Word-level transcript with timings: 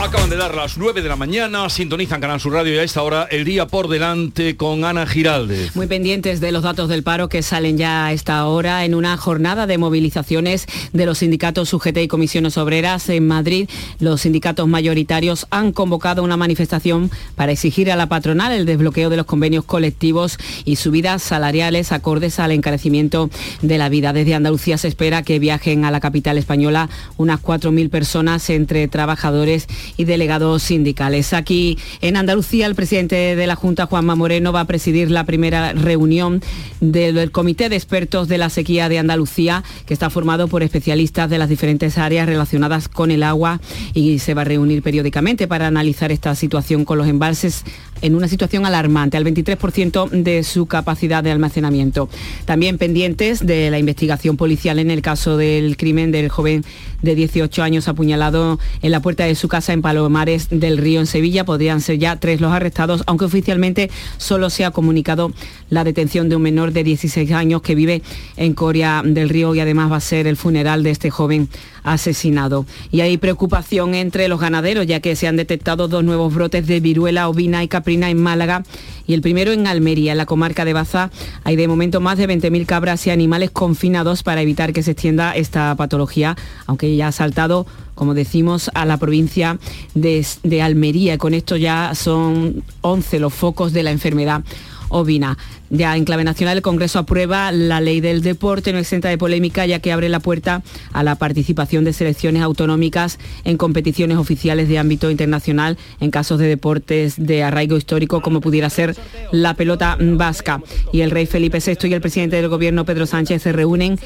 Acaban 0.00 0.30
de 0.30 0.36
dar 0.36 0.54
las 0.54 0.78
9 0.78 1.02
de 1.02 1.08
la 1.08 1.16
mañana, 1.16 1.68
sintonizan 1.68 2.20
Canal 2.20 2.38
Sur 2.38 2.52
Radio 2.52 2.72
y 2.72 2.78
a 2.78 2.84
esta 2.84 3.02
hora 3.02 3.26
el 3.32 3.44
día 3.44 3.66
por 3.66 3.88
delante 3.88 4.56
con 4.56 4.84
Ana 4.84 5.06
Giralde. 5.06 5.72
Muy 5.74 5.88
pendientes 5.88 6.40
de 6.40 6.52
los 6.52 6.62
datos 6.62 6.88
del 6.88 7.02
paro 7.02 7.28
que 7.28 7.42
salen 7.42 7.76
ya 7.78 8.06
a 8.06 8.12
esta 8.12 8.46
hora 8.46 8.84
en 8.84 8.94
una 8.94 9.16
jornada 9.16 9.66
de 9.66 9.76
movilizaciones 9.76 10.66
de 10.92 11.04
los 11.04 11.18
sindicatos 11.18 11.74
UGT 11.74 11.96
y 11.98 12.06
comisiones 12.06 12.58
obreras 12.58 13.08
en 13.08 13.26
Madrid. 13.26 13.68
Los 13.98 14.20
sindicatos 14.20 14.68
mayoritarios 14.68 15.48
han 15.50 15.72
convocado 15.72 16.22
una 16.22 16.36
manifestación 16.36 17.10
para 17.34 17.50
exigir 17.50 17.90
a 17.90 17.96
la 17.96 18.08
patronal 18.08 18.52
el 18.52 18.66
desbloqueo 18.66 19.10
de 19.10 19.16
los 19.16 19.26
convenios 19.26 19.64
colectivos 19.64 20.38
y 20.64 20.76
subidas 20.76 21.24
salariales 21.24 21.90
acordes 21.90 22.38
al 22.38 22.52
encarecimiento 22.52 23.30
de 23.62 23.78
la 23.78 23.88
vida. 23.88 24.12
Desde 24.12 24.36
Andalucía 24.36 24.78
se 24.78 24.86
espera 24.86 25.24
que 25.24 25.40
viajen 25.40 25.84
a 25.84 25.90
la 25.90 25.98
capital 25.98 26.38
española 26.38 26.88
unas 27.16 27.42
4.000 27.42 27.90
personas 27.90 28.48
entre 28.48 28.86
trabajadores 28.86 29.66
delegados 29.96 30.62
sindicales. 30.62 31.32
Aquí 31.32 31.78
en 32.00 32.16
Andalucía 32.16 32.66
el 32.66 32.74
presidente 32.74 33.36
de 33.36 33.46
la 33.46 33.56
Junta, 33.56 33.86
Juanma 33.86 34.14
Moreno, 34.14 34.52
va 34.52 34.60
a 34.60 34.64
presidir 34.66 35.10
la 35.10 35.24
primera 35.24 35.72
reunión 35.72 36.42
del 36.80 37.30
Comité 37.30 37.68
de 37.68 37.76
Expertos 37.76 38.28
de 38.28 38.38
la 38.38 38.50
Sequía 38.50 38.88
de 38.88 38.98
Andalucía, 38.98 39.64
que 39.86 39.94
está 39.94 40.10
formado 40.10 40.48
por 40.48 40.62
especialistas 40.62 41.30
de 41.30 41.38
las 41.38 41.48
diferentes 41.48 41.98
áreas 41.98 42.26
relacionadas 42.26 42.88
con 42.88 43.10
el 43.10 43.22
agua 43.22 43.60
y 43.94 44.18
se 44.18 44.34
va 44.34 44.42
a 44.42 44.44
reunir 44.44 44.82
periódicamente 44.82 45.48
para 45.48 45.66
analizar 45.66 46.12
esta 46.12 46.34
situación 46.34 46.84
con 46.84 46.98
los 46.98 47.08
embalses 47.08 47.64
en 48.02 48.14
una 48.14 48.28
situación 48.28 48.66
alarmante, 48.66 49.16
al 49.16 49.24
23% 49.24 50.10
de 50.10 50.42
su 50.44 50.66
capacidad 50.66 51.22
de 51.22 51.30
almacenamiento. 51.30 52.08
También 52.44 52.78
pendientes 52.78 53.44
de 53.44 53.70
la 53.70 53.78
investigación 53.78 54.36
policial 54.36 54.78
en 54.78 54.90
el 54.90 55.02
caso 55.02 55.36
del 55.36 55.76
crimen 55.76 56.12
del 56.12 56.28
joven 56.28 56.64
de 57.02 57.14
18 57.14 57.62
años 57.62 57.88
apuñalado 57.88 58.58
en 58.82 58.90
la 58.90 59.00
puerta 59.00 59.24
de 59.24 59.34
su 59.34 59.48
casa 59.48 59.72
en 59.72 59.82
Palomares 59.82 60.48
del 60.50 60.78
Río, 60.78 61.00
en 61.00 61.06
Sevilla. 61.06 61.44
Podrían 61.44 61.80
ser 61.80 61.98
ya 61.98 62.16
tres 62.16 62.40
los 62.40 62.52
arrestados, 62.52 63.02
aunque 63.06 63.24
oficialmente 63.24 63.90
solo 64.16 64.50
se 64.50 64.64
ha 64.64 64.70
comunicado 64.70 65.32
la 65.70 65.84
detención 65.84 66.28
de 66.28 66.36
un 66.36 66.42
menor 66.42 66.72
de 66.72 66.84
16 66.84 67.30
años 67.32 67.62
que 67.62 67.74
vive 67.74 68.02
en 68.36 68.54
Coria 68.54 69.02
del 69.04 69.28
Río 69.28 69.54
y 69.54 69.60
además 69.60 69.92
va 69.92 69.96
a 69.96 70.00
ser 70.00 70.26
el 70.26 70.36
funeral 70.36 70.82
de 70.82 70.90
este 70.90 71.10
joven 71.10 71.48
asesinado. 71.92 72.66
Y 72.90 73.00
hay 73.00 73.16
preocupación 73.18 73.94
entre 73.94 74.28
los 74.28 74.40
ganaderos, 74.40 74.86
ya 74.86 75.00
que 75.00 75.16
se 75.16 75.26
han 75.26 75.36
detectado 75.36 75.88
dos 75.88 76.04
nuevos 76.04 76.34
brotes 76.34 76.66
de 76.66 76.80
viruela 76.80 77.28
ovina 77.28 77.62
y 77.62 77.68
caprina 77.68 78.10
en 78.10 78.20
Málaga 78.22 78.64
y 79.06 79.14
el 79.14 79.22
primero 79.22 79.52
en 79.52 79.66
Almería, 79.66 80.12
en 80.12 80.18
la 80.18 80.26
comarca 80.26 80.64
de 80.64 80.74
Baza. 80.74 81.10
Hay 81.44 81.56
de 81.56 81.68
momento 81.68 82.00
más 82.00 82.18
de 82.18 82.28
20.000 82.28 82.66
cabras 82.66 83.06
y 83.06 83.10
animales 83.10 83.50
confinados 83.50 84.22
para 84.22 84.42
evitar 84.42 84.72
que 84.72 84.82
se 84.82 84.92
extienda 84.92 85.34
esta 85.34 85.74
patología, 85.74 86.36
aunque 86.66 86.94
ya 86.94 87.08
ha 87.08 87.12
saltado 87.12 87.66
como 87.98 88.14
decimos, 88.14 88.70
a 88.74 88.86
la 88.86 88.96
provincia 88.96 89.58
de, 89.94 90.24
de 90.44 90.62
Almería. 90.62 91.18
Con 91.18 91.34
esto 91.34 91.56
ya 91.56 91.96
son 91.96 92.62
11 92.80 93.18
los 93.18 93.34
focos 93.34 93.72
de 93.72 93.82
la 93.82 93.90
enfermedad 93.90 94.44
ovina. 94.88 95.38
Ya 95.70 95.96
en 95.96 96.04
clave 96.04 96.24
nacional 96.24 96.56
el 96.56 96.62
Congreso 96.62 96.98
aprueba 96.98 97.52
la 97.52 97.80
ley 97.80 98.00
del 98.00 98.22
deporte, 98.22 98.72
no 98.72 98.78
exenta 98.78 99.08
de 99.08 99.18
polémica, 99.18 99.66
ya 99.66 99.80
que 99.80 99.92
abre 99.92 100.08
la 100.08 100.20
puerta 100.20 100.62
a 100.92 101.02
la 101.02 101.16
participación 101.16 101.84
de 101.84 101.92
selecciones 101.92 102.42
autonómicas 102.42 103.18
en 103.44 103.56
competiciones 103.58 104.16
oficiales 104.16 104.68
de 104.68 104.78
ámbito 104.78 105.10
internacional 105.10 105.76
en 106.00 106.10
casos 106.10 106.38
de 106.38 106.46
deportes 106.46 107.14
de 107.18 107.42
arraigo 107.42 107.76
histórico, 107.76 108.22
como 108.22 108.40
pudiera 108.40 108.70
ser 108.70 108.96
la 109.30 109.54
pelota 109.54 109.98
vasca. 110.00 110.62
Y 110.92 111.02
el 111.02 111.10
rey 111.10 111.26
Felipe 111.26 111.58
VI 111.64 111.88
y 111.88 111.92
el 111.92 112.00
presidente 112.00 112.36
del 112.36 112.48
gobierno, 112.48 112.84
Pedro 112.84 113.06
Sánchez, 113.06 113.42
se 113.42 113.52
reúnen 113.52 113.98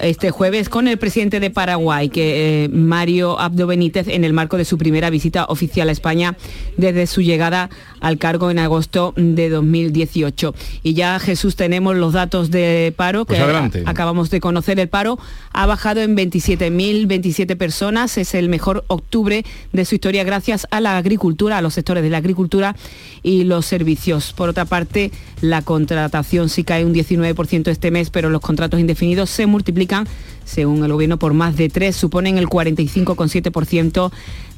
este 0.00 0.30
jueves 0.30 0.68
con 0.68 0.88
el 0.88 0.98
presidente 0.98 1.40
de 1.40 1.50
Paraguay, 1.50 2.08
que 2.08 2.64
eh, 2.64 2.68
Mario 2.68 3.38
Abdo 3.38 3.66
Benítez, 3.66 4.08
en 4.08 4.24
el 4.24 4.32
marco 4.32 4.56
de 4.56 4.64
su 4.64 4.78
primera 4.78 5.10
visita 5.10 5.44
oficial 5.46 5.88
a 5.88 5.92
España 5.92 6.36
desde 6.76 7.06
su 7.06 7.22
llegada 7.22 7.70
al 8.00 8.18
cargo 8.18 8.50
en 8.50 8.58
agosto 8.58 9.12
de 9.16 9.48
2018. 9.50 10.54
Y 10.82 10.94
ya 10.94 11.18
Jesús 11.18 11.56
tenemos 11.56 11.96
los 11.96 12.12
datos 12.12 12.50
de 12.50 12.92
paro 12.96 13.24
pues 13.24 13.40
que 13.40 13.82
acabamos 13.86 14.30
de 14.30 14.40
conocer. 14.40 14.78
El 14.78 14.88
paro 14.88 15.18
ha 15.52 15.66
bajado 15.66 16.00
en 16.00 16.16
27.027 16.16 17.56
personas. 17.56 18.18
Es 18.18 18.34
el 18.34 18.48
mejor 18.48 18.84
octubre 18.88 19.44
de 19.72 19.84
su 19.84 19.94
historia 19.94 20.24
gracias 20.24 20.66
a 20.70 20.80
la 20.80 20.96
agricultura, 20.96 21.58
a 21.58 21.62
los 21.62 21.74
sectores 21.74 22.02
de 22.02 22.10
la 22.10 22.18
agricultura 22.18 22.76
y 23.22 23.44
los 23.44 23.66
servicios. 23.66 24.32
Por 24.32 24.48
otra 24.48 24.64
parte, 24.64 25.10
la 25.40 25.62
contratación 25.62 26.48
sí 26.48 26.64
cae 26.64 26.84
un 26.84 26.94
19% 26.94 27.68
este 27.68 27.90
mes, 27.90 28.10
pero 28.10 28.30
los 28.30 28.40
contratos 28.40 28.80
indefinidos 28.80 29.30
se 29.30 29.46
multiplican 29.46 30.06
según 30.48 30.82
el 30.82 30.92
gobierno, 30.92 31.18
por 31.18 31.34
más 31.34 31.56
de 31.56 31.68
tres, 31.68 31.94
suponen 31.94 32.38
el 32.38 32.46
45,7% 32.46 34.10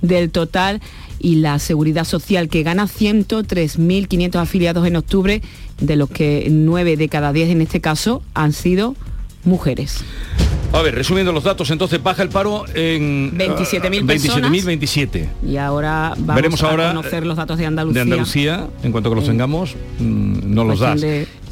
del 0.03 0.31
total 0.31 0.81
y 1.19 1.37
la 1.37 1.59
seguridad 1.59 2.05
social 2.05 2.49
que 2.49 2.63
gana 2.63 2.87
103.500 2.87 4.37
afiliados 4.37 4.87
en 4.87 4.97
octubre, 4.97 5.43
de 5.81 5.97
los 5.97 6.09
que 6.09 6.47
9 6.49 6.97
de 6.97 7.09
cada 7.09 7.33
10 7.33 7.51
en 7.51 7.63
este 7.63 7.81
caso 7.81 8.23
han 8.35 8.53
sido 8.53 8.95
mujeres. 9.45 10.05
A 10.73 10.83
ver, 10.83 10.95
resumiendo 10.95 11.33
los 11.33 11.43
datos, 11.43 11.71
entonces 11.71 12.01
baja 12.01 12.23
el 12.23 12.29
paro 12.29 12.65
en 12.75 13.37
27.000 13.37 14.07
personas. 14.07 14.53
27.027. 14.53 15.29
Y 15.47 15.57
ahora 15.57 16.15
vamos 16.17 16.35
Veremos 16.37 16.63
a 16.63 16.71
ahora 16.71 16.89
conocer 16.95 17.27
los 17.27 17.37
datos 17.37 17.59
de 17.59 17.67
Andalucía. 17.67 18.05
De 18.05 18.11
Andalucía, 18.13 18.69
en 18.85 18.93
cuanto 18.93 19.11
que 19.11 19.17
los 19.17 19.25
tengamos, 19.25 19.75
mm, 19.99 20.55
nos 20.55 20.67
los 20.67 20.81
das. 20.81 21.03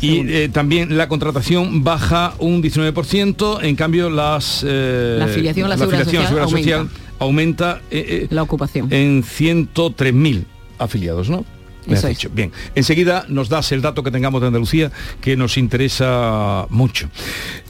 Y 0.01 0.21
eh, 0.33 0.49
también 0.53 0.97
la 0.97 1.09
contratación 1.09 1.83
baja 1.83 2.35
un 2.39 2.63
19%, 2.63 3.59
en 3.63 3.75
cambio 3.75 4.09
las... 4.09 4.65
Eh, 4.67 5.17
la 5.19 5.25
afiliación 5.25 5.67
a 5.67 5.71
la, 5.71 5.79
seguridad, 5.79 6.05
social, 6.49 6.89
aumenta, 7.19 7.81
eh, 7.91 8.29
la 8.31 8.45
ocupación. 8.45 8.87
En 8.93 9.25
103.000 9.25 10.45
afiliados, 10.79 11.29
¿no? 11.29 11.45
Bien, 12.33 12.53
enseguida 12.75 13.25
nos 13.29 13.49
das 13.49 13.73
el 13.73 13.83
dato 13.83 14.03
que 14.03 14.11
tengamos 14.11 14.41
de 14.41 14.49
Andalucía 14.49 14.93
que 15.21 15.37
nos 15.37 15.57
interesa 15.57 16.67
mucho. 16.71 17.09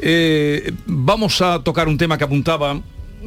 Eh, 0.01 0.73
vamos 0.87 1.41
a 1.41 1.63
tocar 1.63 1.89
un 1.89 1.99
tema 1.99 2.19
que 2.19 2.25
apuntaba 2.25 2.81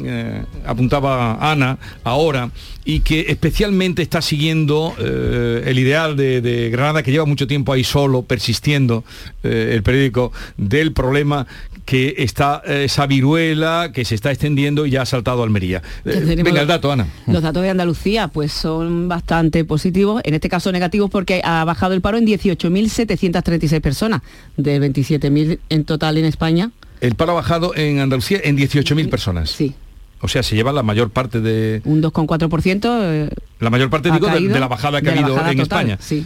eh, 0.04 0.46
apuntaba 0.66 1.52
Ana 1.52 1.78
ahora 2.06 2.50
y 2.86 3.02
que 3.02 3.26
especialmente 3.28 4.02
está 4.02 4.22
siguiendo 4.22 4.96
eh, 4.98 5.64
el 5.66 5.78
ideal 5.78 6.16
de, 6.16 6.70
Granada 6.72 7.04
que 7.04 7.12
lleva 7.12 7.26
mucho 7.26 7.46
tiempo 7.46 7.74
ahí 7.74 7.84
solo 7.84 8.22
persistiendo 8.22 9.04
el 9.44 9.84
periódico 9.84 10.32
del 10.56 10.94
problema 10.94 11.46
que 11.92 12.16
está 12.20 12.62
eh, 12.66 12.86
esa 12.86 13.06
viruela 13.06 13.92
que 13.94 14.06
se 14.06 14.16
está 14.16 14.32
extendiendo 14.32 14.86
y 14.86 14.92
ya 14.92 15.02
ha 15.02 15.06
saltado 15.06 15.42
a 15.42 15.44
Almería. 15.44 15.82
Eh, 16.06 16.42
venga, 16.42 16.62
el 16.62 16.68
dato, 16.68 16.90
Ana. 16.90 17.06
Los 17.28 17.44
datos 17.44 17.64
de 17.64 17.70
Andalucía 17.70 18.30
pues 18.30 18.54
son 18.54 19.10
bastante 19.10 19.66
positivos, 19.66 20.22
en 20.24 20.34
este 20.34 20.48
caso 20.48 20.72
negativos 20.72 21.10
porque 21.10 21.42
ha 21.44 21.66
bajado 21.66 21.94
el 21.94 22.00
paro 22.00 22.18
en 22.18 22.26
18.736 22.26 23.82
personas, 23.82 24.22
de 24.56 24.80
27.000 24.80 25.60
en 25.68 25.84
total 25.84 26.18
en 26.18 26.24
España. 26.24 26.72
El 27.02 27.16
paro 27.16 27.34
ha 27.34 27.36
bajado 27.36 27.76
en 27.76 28.00
Andalucía 28.00 28.40
en 28.42 28.58
18.000 28.58 29.10
personas. 29.10 29.50
Sí. 29.50 29.76
O 30.22 30.30
sea, 30.30 30.44
se 30.44 30.56
lleva 30.56 30.72
la 30.72 30.84
mayor 30.84 31.10
parte 31.10 31.42
de... 31.42 31.82
Un 31.84 32.02
2,4%. 32.02 33.00
Eh, 33.02 33.30
la 33.60 33.70
mayor 33.70 33.90
parte, 33.90 34.12
digo, 34.12 34.28
de, 34.28 34.40
la 34.62 34.70
bajada 34.70 35.02
que 35.02 35.10
ha 35.10 35.12
habido 35.12 35.46
en 35.46 35.60
España. 35.60 35.98
Sí. 36.00 36.26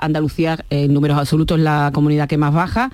Andalucía, 0.00 0.64
en 0.70 0.94
números 0.94 1.18
absolutos, 1.18 1.58
es 1.58 1.64
la 1.64 1.90
comunidad 1.92 2.28
que 2.28 2.38
más 2.38 2.54
baja 2.54 2.92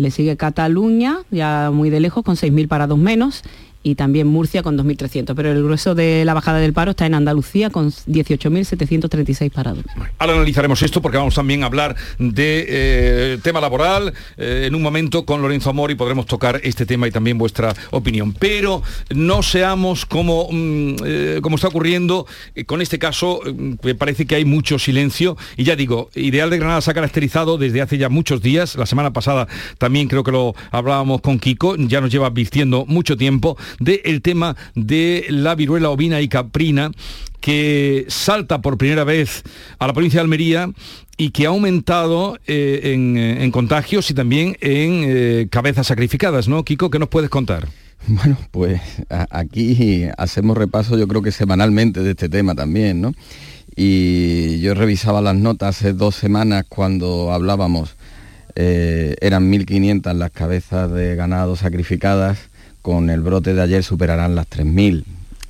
le 0.00 0.10
sigue 0.10 0.36
Cataluña, 0.36 1.18
ya 1.30 1.70
muy 1.72 1.90
de 1.90 2.00
lejos, 2.00 2.24
con 2.24 2.36
6.000 2.36 2.68
parados 2.68 2.98
menos, 2.98 3.42
y 3.82 3.94
también 3.94 4.26
Murcia 4.26 4.62
con 4.62 4.76
2.300. 4.76 5.34
Pero 5.34 5.52
el 5.52 5.62
grueso 5.62 5.94
de 5.94 6.24
la 6.24 6.34
bajada 6.34 6.58
del 6.58 6.72
paro 6.72 6.90
está 6.90 7.06
en 7.06 7.14
Andalucía 7.14 7.70
con 7.70 7.90
18.736 7.90 9.50
parados. 9.50 9.84
Ahora 10.18 10.34
analizaremos 10.34 10.82
esto 10.82 11.00
porque 11.00 11.18
vamos 11.18 11.34
también 11.34 11.62
a 11.62 11.66
hablar 11.66 11.96
de 12.18 12.66
eh, 12.68 13.38
tema 13.42 13.60
laboral 13.60 14.12
eh, 14.36 14.64
en 14.66 14.74
un 14.74 14.82
momento 14.82 15.24
con 15.24 15.42
Lorenzo 15.42 15.70
Amor 15.70 15.90
y 15.90 15.94
podremos 15.94 16.26
tocar 16.26 16.60
este 16.62 16.86
tema 16.86 17.08
y 17.08 17.10
también 17.10 17.38
vuestra 17.38 17.74
opinión. 17.90 18.32
Pero 18.32 18.82
no 19.14 19.42
seamos 19.42 20.04
como, 20.04 20.48
mm, 20.50 20.94
eh, 21.04 21.38
como 21.42 21.56
está 21.56 21.68
ocurriendo 21.68 22.26
con 22.66 22.82
este 22.82 22.98
caso, 22.98 23.40
me 23.82 23.94
parece 23.94 24.26
que 24.26 24.34
hay 24.34 24.44
mucho 24.44 24.78
silencio. 24.78 25.36
Y 25.56 25.64
ya 25.64 25.76
digo, 25.76 26.10
Ideal 26.14 26.50
de 26.50 26.58
Granada 26.58 26.80
se 26.80 26.90
ha 26.90 26.94
caracterizado 26.94 27.56
desde 27.56 27.80
hace 27.80 27.98
ya 27.98 28.08
muchos 28.08 28.42
días. 28.42 28.76
La 28.76 28.86
semana 28.86 29.12
pasada 29.12 29.48
también 29.78 30.08
creo 30.08 30.24
que 30.24 30.32
lo 30.32 30.54
hablábamos 30.70 31.20
con 31.20 31.38
Kiko, 31.38 31.76
ya 31.76 32.00
nos 32.00 32.10
lleva 32.10 32.30
vistiendo 32.30 32.84
mucho 32.86 33.16
tiempo 33.16 33.56
del 33.78 34.22
tema 34.22 34.56
de 34.74 35.26
la 35.28 35.54
viruela 35.54 35.90
ovina 35.90 36.20
y 36.20 36.28
caprina 36.28 36.90
que 37.40 38.04
salta 38.08 38.60
por 38.60 38.78
primera 38.78 39.04
vez 39.04 39.42
a 39.78 39.86
la 39.86 39.92
provincia 39.92 40.18
de 40.18 40.22
Almería 40.22 40.70
y 41.16 41.30
que 41.30 41.46
ha 41.46 41.50
aumentado 41.50 42.36
eh, 42.46 42.80
eh, 42.82 43.38
en, 43.40 43.50
contagios 43.50 44.10
y 44.10 44.14
también 44.14 44.56
en 44.60 45.04
eh, 45.06 45.48
cabezas 45.50 45.86
sacrificadas, 45.86 46.48
¿no? 46.48 46.64
Kiko, 46.64 46.90
¿qué 46.90 46.98
nos 46.98 47.08
puedes 47.08 47.30
contar? 47.30 47.68
Bueno, 48.06 48.38
pues 48.50 48.80
aquí 49.28 50.06
hacemos 50.16 50.56
repaso 50.56 50.96
yo 50.96 51.06
creo 51.06 51.20
que 51.20 51.32
semanalmente 51.32 52.00
de 52.00 52.12
este 52.12 52.30
tema 52.30 52.54
también, 52.54 53.02
¿no? 53.02 53.12
Y 53.76 54.58
yo 54.60 54.74
revisaba 54.74 55.20
las 55.20 55.36
notas 55.36 55.76
hace 55.76 55.92
dos 55.92 56.14
semanas 56.16 56.64
cuando 56.68 57.30
hablábamos 57.30 57.96
eh, 58.56 59.16
eran 59.20 59.50
1.500 59.50 60.14
las 60.14 60.30
cabezas 60.30 60.90
de 60.90 61.14
ganado 61.14 61.56
sacrificadas, 61.56 62.38
con 62.82 63.10
el 63.10 63.20
brote 63.20 63.54
de 63.54 63.62
ayer 63.62 63.82
superarán 63.82 64.34
las 64.34 64.48
3.000. 64.48 65.04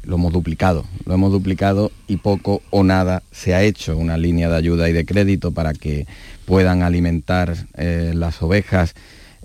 Lo 0.04 0.16
hemos 0.16 0.32
duplicado, 0.32 0.86
lo 1.04 1.14
hemos 1.14 1.30
duplicado 1.30 1.92
y 2.08 2.16
poco 2.16 2.62
o 2.70 2.82
nada 2.82 3.22
se 3.30 3.54
ha 3.54 3.62
hecho 3.62 3.96
una 3.96 4.16
línea 4.16 4.48
de 4.48 4.56
ayuda 4.56 4.88
y 4.88 4.92
de 4.92 5.04
crédito 5.04 5.52
para 5.52 5.74
que 5.74 6.06
puedan 6.46 6.82
alimentar 6.82 7.54
eh, 7.74 8.12
las 8.14 8.42
ovejas 8.42 8.94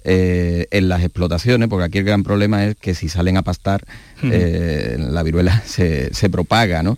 eh, 0.05 0.67
en 0.71 0.87
las 0.87 1.03
explotaciones, 1.03 1.67
porque 1.67 1.85
aquí 1.85 1.97
el 1.97 2.05
gran 2.05 2.23
problema 2.23 2.65
es 2.65 2.75
que 2.75 2.93
si 2.93 3.09
salen 3.09 3.37
a 3.37 3.41
pastar, 3.41 3.83
la 4.21 5.23
viruela 5.23 5.61
se, 5.65 6.13
se 6.13 6.29
propaga, 6.29 6.83
¿no? 6.83 6.97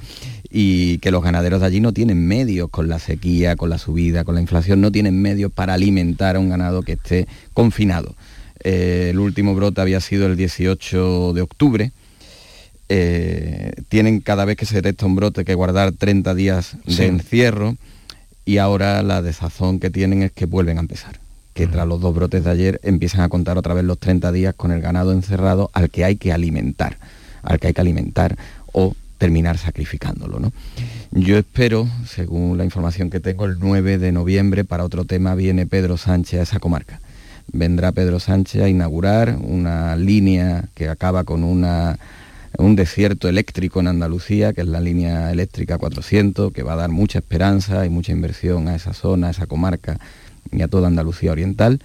y 0.49 0.99
que 0.99 1.11
los 1.11 1.23
ganaderos 1.23 1.61
de 1.61 1.67
allí 1.67 1.79
no 1.79 1.93
tienen 1.93 2.25
medios 2.27 2.69
con 2.69 2.87
la 2.87 2.99
sequía, 2.99 3.55
con 3.55 3.69
la 3.69 3.77
subida, 3.77 4.23
con 4.23 4.35
la 4.35 4.41
inflación, 4.41 4.81
no 4.81 4.91
tienen 4.91 5.21
medios 5.21 5.51
para 5.51 5.73
alimentar 5.73 6.35
a 6.35 6.39
un 6.39 6.49
ganado 6.49 6.81
que 6.81 6.93
esté 6.93 7.27
confinado. 7.53 8.15
Eh, 8.63 9.07
el 9.11 9.19
último 9.19 9.55
brote 9.55 9.81
había 9.81 10.01
sido 10.01 10.25
el 10.27 10.35
18 10.35 11.33
de 11.33 11.41
octubre. 11.41 11.91
Eh, 12.89 13.73
tienen 13.89 14.21
cada 14.21 14.45
vez 14.45 14.57
que 14.57 14.65
se 14.65 14.75
detecta 14.75 15.05
un 15.05 15.15
brote 15.15 15.43
que 15.43 15.53
guardar 15.55 15.91
30 15.91 16.33
días 16.35 16.77
de 16.85 17.07
encierro 17.07 17.75
y 18.45 18.59
ahora 18.59 19.03
la 19.03 19.21
desazón 19.21 19.79
que 19.79 19.89
tienen 19.89 20.23
es 20.23 20.31
que 20.31 20.45
vuelven 20.45 20.77
a 20.77 20.81
empezar 20.81 21.19
que 21.57 21.65
tras 21.65 21.87
los 21.87 21.99
dos 21.99 22.13
brotes 22.13 22.43
de 22.43 22.51
ayer 22.51 22.79
empiezan 22.83 23.21
a 23.21 23.29
contar 23.29 23.57
otra 23.57 23.73
vez 23.73 23.83
los 23.83 23.97
30 23.97 24.31
días 24.31 24.53
con 24.53 24.71
el 24.71 24.79
ganado 24.79 25.11
encerrado 25.11 25.71
al 25.73 25.89
que 25.89 26.05
hay 26.05 26.15
que 26.15 26.31
alimentar, 26.31 26.99
al 27.41 27.59
que 27.59 27.65
hay 27.65 27.73
que 27.73 27.81
alimentar 27.81 28.37
o 28.73 28.95
terminar 29.17 29.57
sacrificándolo. 29.57 30.39
¿no? 30.39 30.53
Yo 31.11 31.35
espero, 31.35 31.89
según 32.07 32.59
la 32.59 32.63
información 32.63 33.09
que 33.09 33.19
tengo, 33.19 33.45
el 33.45 33.57
9 33.59 33.97
de 33.97 34.11
noviembre 34.11 34.65
para 34.65 34.83
otro 34.83 35.05
tema 35.05 35.33
viene 35.33 35.65
Pedro 35.65 35.97
Sánchez 35.97 36.39
a 36.39 36.43
esa 36.43 36.59
comarca. 36.59 37.01
Vendrá 37.51 37.91
Pedro 37.91 38.19
Sánchez 38.19 38.61
a 38.61 38.69
inaugurar 38.69 39.37
una 39.41 39.95
línea 39.95 40.65
que 40.75 40.89
acaba 40.89 41.23
con 41.23 41.43
una, 41.43 41.97
un 42.57 42.75
desierto 42.75 43.29
eléctrico 43.29 43.79
en 43.79 43.87
Andalucía, 43.87 44.53
que 44.53 44.61
es 44.61 44.67
la 44.67 44.81
línea 44.81 45.31
eléctrica 45.31 45.77
400, 45.77 46.51
que 46.51 46.63
va 46.63 46.73
a 46.73 46.77
dar 46.77 46.89
mucha 46.89 47.19
esperanza 47.19 47.85
y 47.85 47.89
mucha 47.89 48.11
inversión 48.11 48.67
a 48.67 48.75
esa 48.75 48.93
zona, 48.93 49.27
a 49.27 49.31
esa 49.31 49.45
comarca 49.45 49.99
y 50.51 50.61
a 50.61 50.67
toda 50.67 50.87
Andalucía 50.87 51.31
Oriental. 51.31 51.79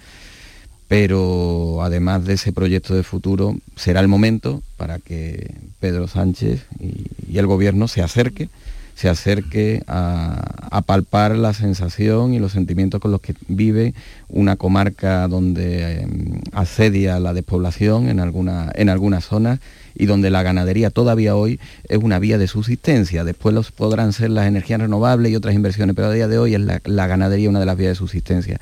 Pero 0.87 1.81
además 1.81 2.25
de 2.25 2.33
ese 2.33 2.51
proyecto 2.51 2.93
de 2.93 3.03
futuro 3.03 3.55
será 3.75 3.99
el 3.99 4.07
momento 4.07 4.61
para 4.77 4.99
que 4.99 5.55
Pedro 5.79 6.07
Sánchez 6.07 6.65
y, 6.79 7.37
el 7.37 7.47
gobierno 7.47 7.87
se 7.87 8.03
acerque 8.03 8.49
se 8.95 9.09
acerque 9.09 9.83
a, 9.87 10.81
palpar 10.85 11.35
la 11.37 11.53
sensación 11.53 12.33
y 12.33 12.39
los 12.39 12.51
sentimientos 12.51 12.99
con 12.99 13.11
los 13.11 13.21
que 13.21 13.35
vive 13.47 13.93
una 14.27 14.55
comarca 14.55 15.27
donde 15.27 16.01
eh, 16.01 16.07
asedia 16.51 17.19
la 17.19 17.33
despoblación 17.33 18.09
en, 18.09 18.19
alguna, 18.19 18.71
en 18.75 18.89
algunas 18.89 19.25
zonas 19.25 19.59
y 19.95 20.05
donde 20.05 20.29
la 20.29 20.43
ganadería 20.43 20.89
todavía 20.89 21.35
hoy 21.35 21.59
es 21.87 21.97
una 21.97 22.19
vía 22.19 22.37
de 22.37 22.47
subsistencia. 22.47 23.23
Después 23.23 23.53
los 23.53 23.71
podrán 23.71 24.13
ser 24.13 24.31
las 24.31 24.47
energías 24.47 24.81
renovables 24.81 25.31
y 25.31 25.35
otras 25.35 25.55
inversiones, 25.55 25.95
pero 25.95 26.07
a 26.07 26.13
día 26.13 26.27
de 26.27 26.37
hoy 26.37 26.55
es 26.55 26.61
la, 26.61 27.07
ganadería 27.07 27.49
una 27.49 27.59
de 27.59 27.65
las 27.65 27.77
vías 27.77 27.91
de 27.91 27.95
subsistencia. 27.95 28.59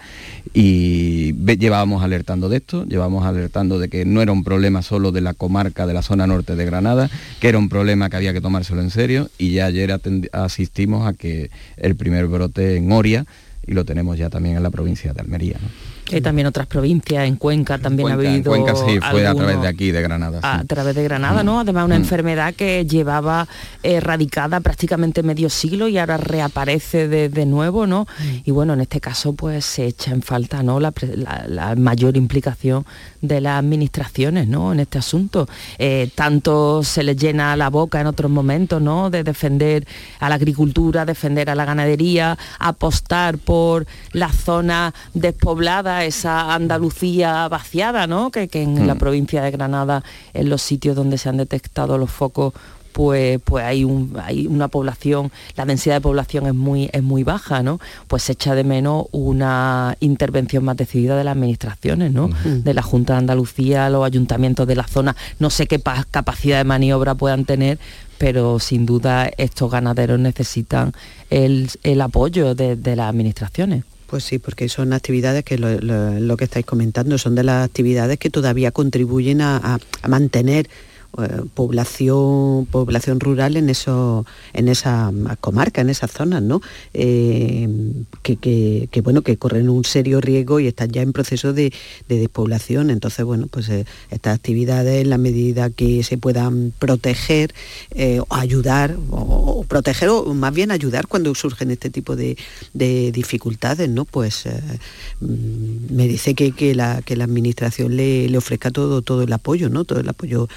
Y 0.54 1.34
llevábamos 1.58 2.04
alertando 2.04 2.50
de 2.50 2.58
esto, 2.58 2.86
llevábamos 2.86 3.26
alertando 3.26 3.80
de 3.80 3.90
que 3.90 4.06
no 4.06 4.22
era 4.22 4.32
un 4.32 4.44
problema 4.44 4.82
solo 4.82 5.12
de 5.12 5.22
la 5.22 5.34
comarca 5.34 5.88
de 5.88 5.94
la 5.94 6.02
zona 6.02 6.28
norte 6.28 6.56
de 6.56 6.66
Granada, 6.66 7.10
que 7.40 7.50
era 7.50 7.58
un 7.58 7.70
problema 7.70 8.10
que 8.10 8.18
había 8.18 8.34
que 8.34 8.42
tomárselo 8.42 8.82
en 8.82 8.90
serio 8.90 9.30
y 9.38 9.54
ya 9.54 9.66
ayer 9.66 9.92
asistimos 10.32 11.08
a 11.08 11.14
que 11.14 11.52
el 11.78 11.96
primer 11.96 12.28
brote 12.28 12.78
en 12.78 12.92
Oria 12.92 13.26
y 13.66 13.74
lo 13.74 13.86
tenemos 13.86 14.18
ya 14.18 14.30
también 14.30 14.58
en 14.58 14.64
la 14.64 14.72
provincia 14.72 15.14
de 15.14 15.22
Almería. 15.22 15.58
También 16.20 16.48
otras 16.48 16.68
provincias, 16.68 17.26
en 17.26 17.38
Cuenca 17.38 17.78
también 17.78 18.10
ha 18.10 18.14
habido... 18.14 18.34
En 18.34 18.44
Cuenca 18.44 18.76
sí, 18.76 19.00
fue 19.12 19.26
a 19.26 19.34
través 19.34 19.62
de 19.62 19.68
aquí, 19.68 19.92
de 19.92 20.02
Granada. 20.02 20.40
A 20.42 20.64
través 20.66 20.96
de 20.96 21.04
Granada, 21.04 21.44
¿no? 21.44 21.60
Además 21.62 21.86
una 21.86 21.96
mm. 21.96 22.02
enfermedad 22.02 22.54
que 22.54 22.86
llevaba 22.86 23.48
erradicada 23.84 24.60
prácticamente 24.60 25.24
medio 25.24 25.50
siglo 25.50 25.88
y 25.88 25.98
ahora 25.98 26.18
reaparece 26.18 27.08
de, 27.08 27.46
nuevo, 27.46 27.88
¿no? 27.88 28.08
Mm. 28.20 28.36
Y 28.46 28.52
bueno, 28.52 28.74
en 28.74 28.82
este 28.82 29.00
caso 29.00 29.34
pues 29.34 29.66
se 29.66 29.86
echa 29.86 30.12
en 30.12 30.22
falta, 30.22 30.64
¿no? 30.64 30.80
La, 30.80 30.92
mayor 31.78 32.18
implicación 32.18 32.86
de 33.22 33.42
las 33.42 33.60
administraciones, 33.60 34.48
¿no? 34.48 34.74
En 34.74 34.80
este 34.80 34.98
asunto. 34.98 35.48
Eh, 35.78 36.10
tanto 36.16 36.84
se 36.84 37.04
les 37.04 37.18
llena 37.18 37.56
la 37.56 37.70
boca 37.70 38.02
en 38.02 38.08
otros 38.08 38.32
momentos, 38.32 38.82
¿no? 38.82 39.10
De 39.10 39.24
defender 39.24 39.88
a 40.20 40.30
la 40.30 40.36
agricultura, 40.36 41.06
defender 41.06 41.50
a 41.50 41.56
la 41.56 41.66
ganadería, 41.66 42.38
apostar 42.60 43.38
por 43.38 43.86
las 44.12 44.36
zonas 44.36 44.94
despobladas 45.14 46.01
esa 46.06 46.54
Andalucía 46.54 47.48
vaciada, 47.48 48.08
¿no? 48.08 48.32
Que, 48.32 48.50
en 48.54 48.88
la 48.88 48.96
mm. 48.96 49.00
provincia 49.00 49.42
de 49.42 49.52
Granada, 49.52 50.04
en 50.34 50.50
los 50.50 50.62
sitios 50.62 50.96
donde 50.96 51.18
se 51.18 51.30
han 51.30 51.38
detectado 51.38 51.98
los 51.98 52.10
focos, 52.10 52.54
pues, 52.92 53.40
pues 53.44 53.64
hay, 53.64 53.84
un, 53.84 54.18
hay 54.22 54.48
una 54.48 54.68
población, 54.68 55.32
la 55.56 55.66
densidad 55.66 55.96
de 55.96 56.02
población 56.02 56.46
es 56.48 56.54
muy, 56.54 56.90
es 56.92 57.02
muy 57.02 57.24
baja, 57.24 57.64
¿no? 57.64 57.80
Pues 58.08 58.24
se 58.24 58.34
echa 58.34 58.54
de 58.56 58.64
menos 58.64 59.06
una 59.12 59.96
intervención 60.00 60.66
más 60.66 60.78
decidida 60.78 61.18
de 61.18 61.24
las 61.24 61.36
administraciones, 61.36 62.12
¿no? 62.12 62.30
De 62.44 62.74
la 62.74 62.82
Junta 62.82 63.14
de 63.14 63.20
Andalucía, 63.20 63.90
los 63.90 64.06
ayuntamientos 64.06 64.68
de 64.68 64.76
la 64.76 64.88
zona, 64.88 65.16
no 65.40 65.50
sé 65.50 65.68
qué 65.68 65.80
capacidad 66.12 66.58
de 66.58 66.64
maniobra 66.64 67.16
puedan 67.16 67.46
tener, 67.46 67.80
pero 68.18 68.60
sin 68.60 68.86
duda 68.86 69.32
estos 69.38 69.72
ganaderos 69.72 70.20
necesitan 70.20 70.94
el, 71.30 71.70
apoyo 72.02 72.56
de 72.56 72.96
las 72.96 73.10
administraciones. 73.10 73.84
Pues 74.12 74.26
sí, 74.26 74.40
porque 74.40 74.68
son 74.68 74.92
actividades 74.92 75.46
que 75.46 75.58
lo, 75.58 76.36
que 76.36 76.44
estáis 76.44 76.66
comentando 76.66 77.18
son 77.18 77.34
de 77.34 77.46
las 77.46 77.64
actividades 77.66 78.20
que 78.20 78.30
todavía 78.30 78.74
contribuyen 78.74 79.40
a 79.40 79.80
mantener 80.06 80.68
eh, 81.18 81.42
población, 81.54 82.68
población 82.72 83.20
rural 83.20 83.58
en, 83.58 83.70
eso, 83.70 84.26
en 84.54 84.70
esa 84.70 85.12
comarca, 85.42 85.82
en 85.82 85.90
esas 85.90 86.10
zonas, 86.10 86.42
¿no? 86.42 86.62
Eh, 86.94 87.68
que, 88.24 89.02
bueno, 89.04 89.22
que 89.22 89.36
corren 89.36 89.68
un 89.68 89.84
serio 89.84 90.22
riesgo 90.22 90.62
y 90.62 90.68
están 90.68 90.90
ya 90.92 91.02
en 91.02 91.12
proceso 91.12 91.52
de, 91.52 91.74
despoblación. 92.08 92.90
Entonces, 92.90 93.26
bueno, 93.26 93.48
pues 93.48 93.68
eh, 93.68 93.86
estas 94.10 94.36
actividades, 94.36 95.02
en 95.02 95.10
la 95.10 95.18
medida 95.18 95.70
que 95.70 96.02
se 96.04 96.18
puedan 96.18 96.72
proteger 96.80 97.54
ayudar, 98.30 98.96
o, 99.10 99.66
proteger, 99.68 100.08
o 100.08 100.34
más 100.34 100.54
bien 100.54 100.72
ayudar 100.72 101.08
cuando 101.08 101.36
surgen 101.36 101.72
este 101.72 101.90
tipo 101.90 102.16
de, 102.16 102.38
dificultades, 102.74 103.90
¿no? 103.90 104.06
Pues 104.06 104.46
mm, 105.20 105.94
me 105.94 106.08
dice 106.08 106.36
que, 106.36 106.74
la, 106.74 107.02
que 107.02 107.18
la 107.18 107.26
administración 107.26 107.98
le, 107.98 108.30
le, 108.30 108.38
ofrezca 108.38 108.72
todo, 108.72 109.02
todo 109.02 109.24
el 109.24 109.34
apoyo, 109.34 109.68
¿no? 109.68 109.84
Todo 109.84 110.00
el 110.00 110.08
apoyo 110.08 110.48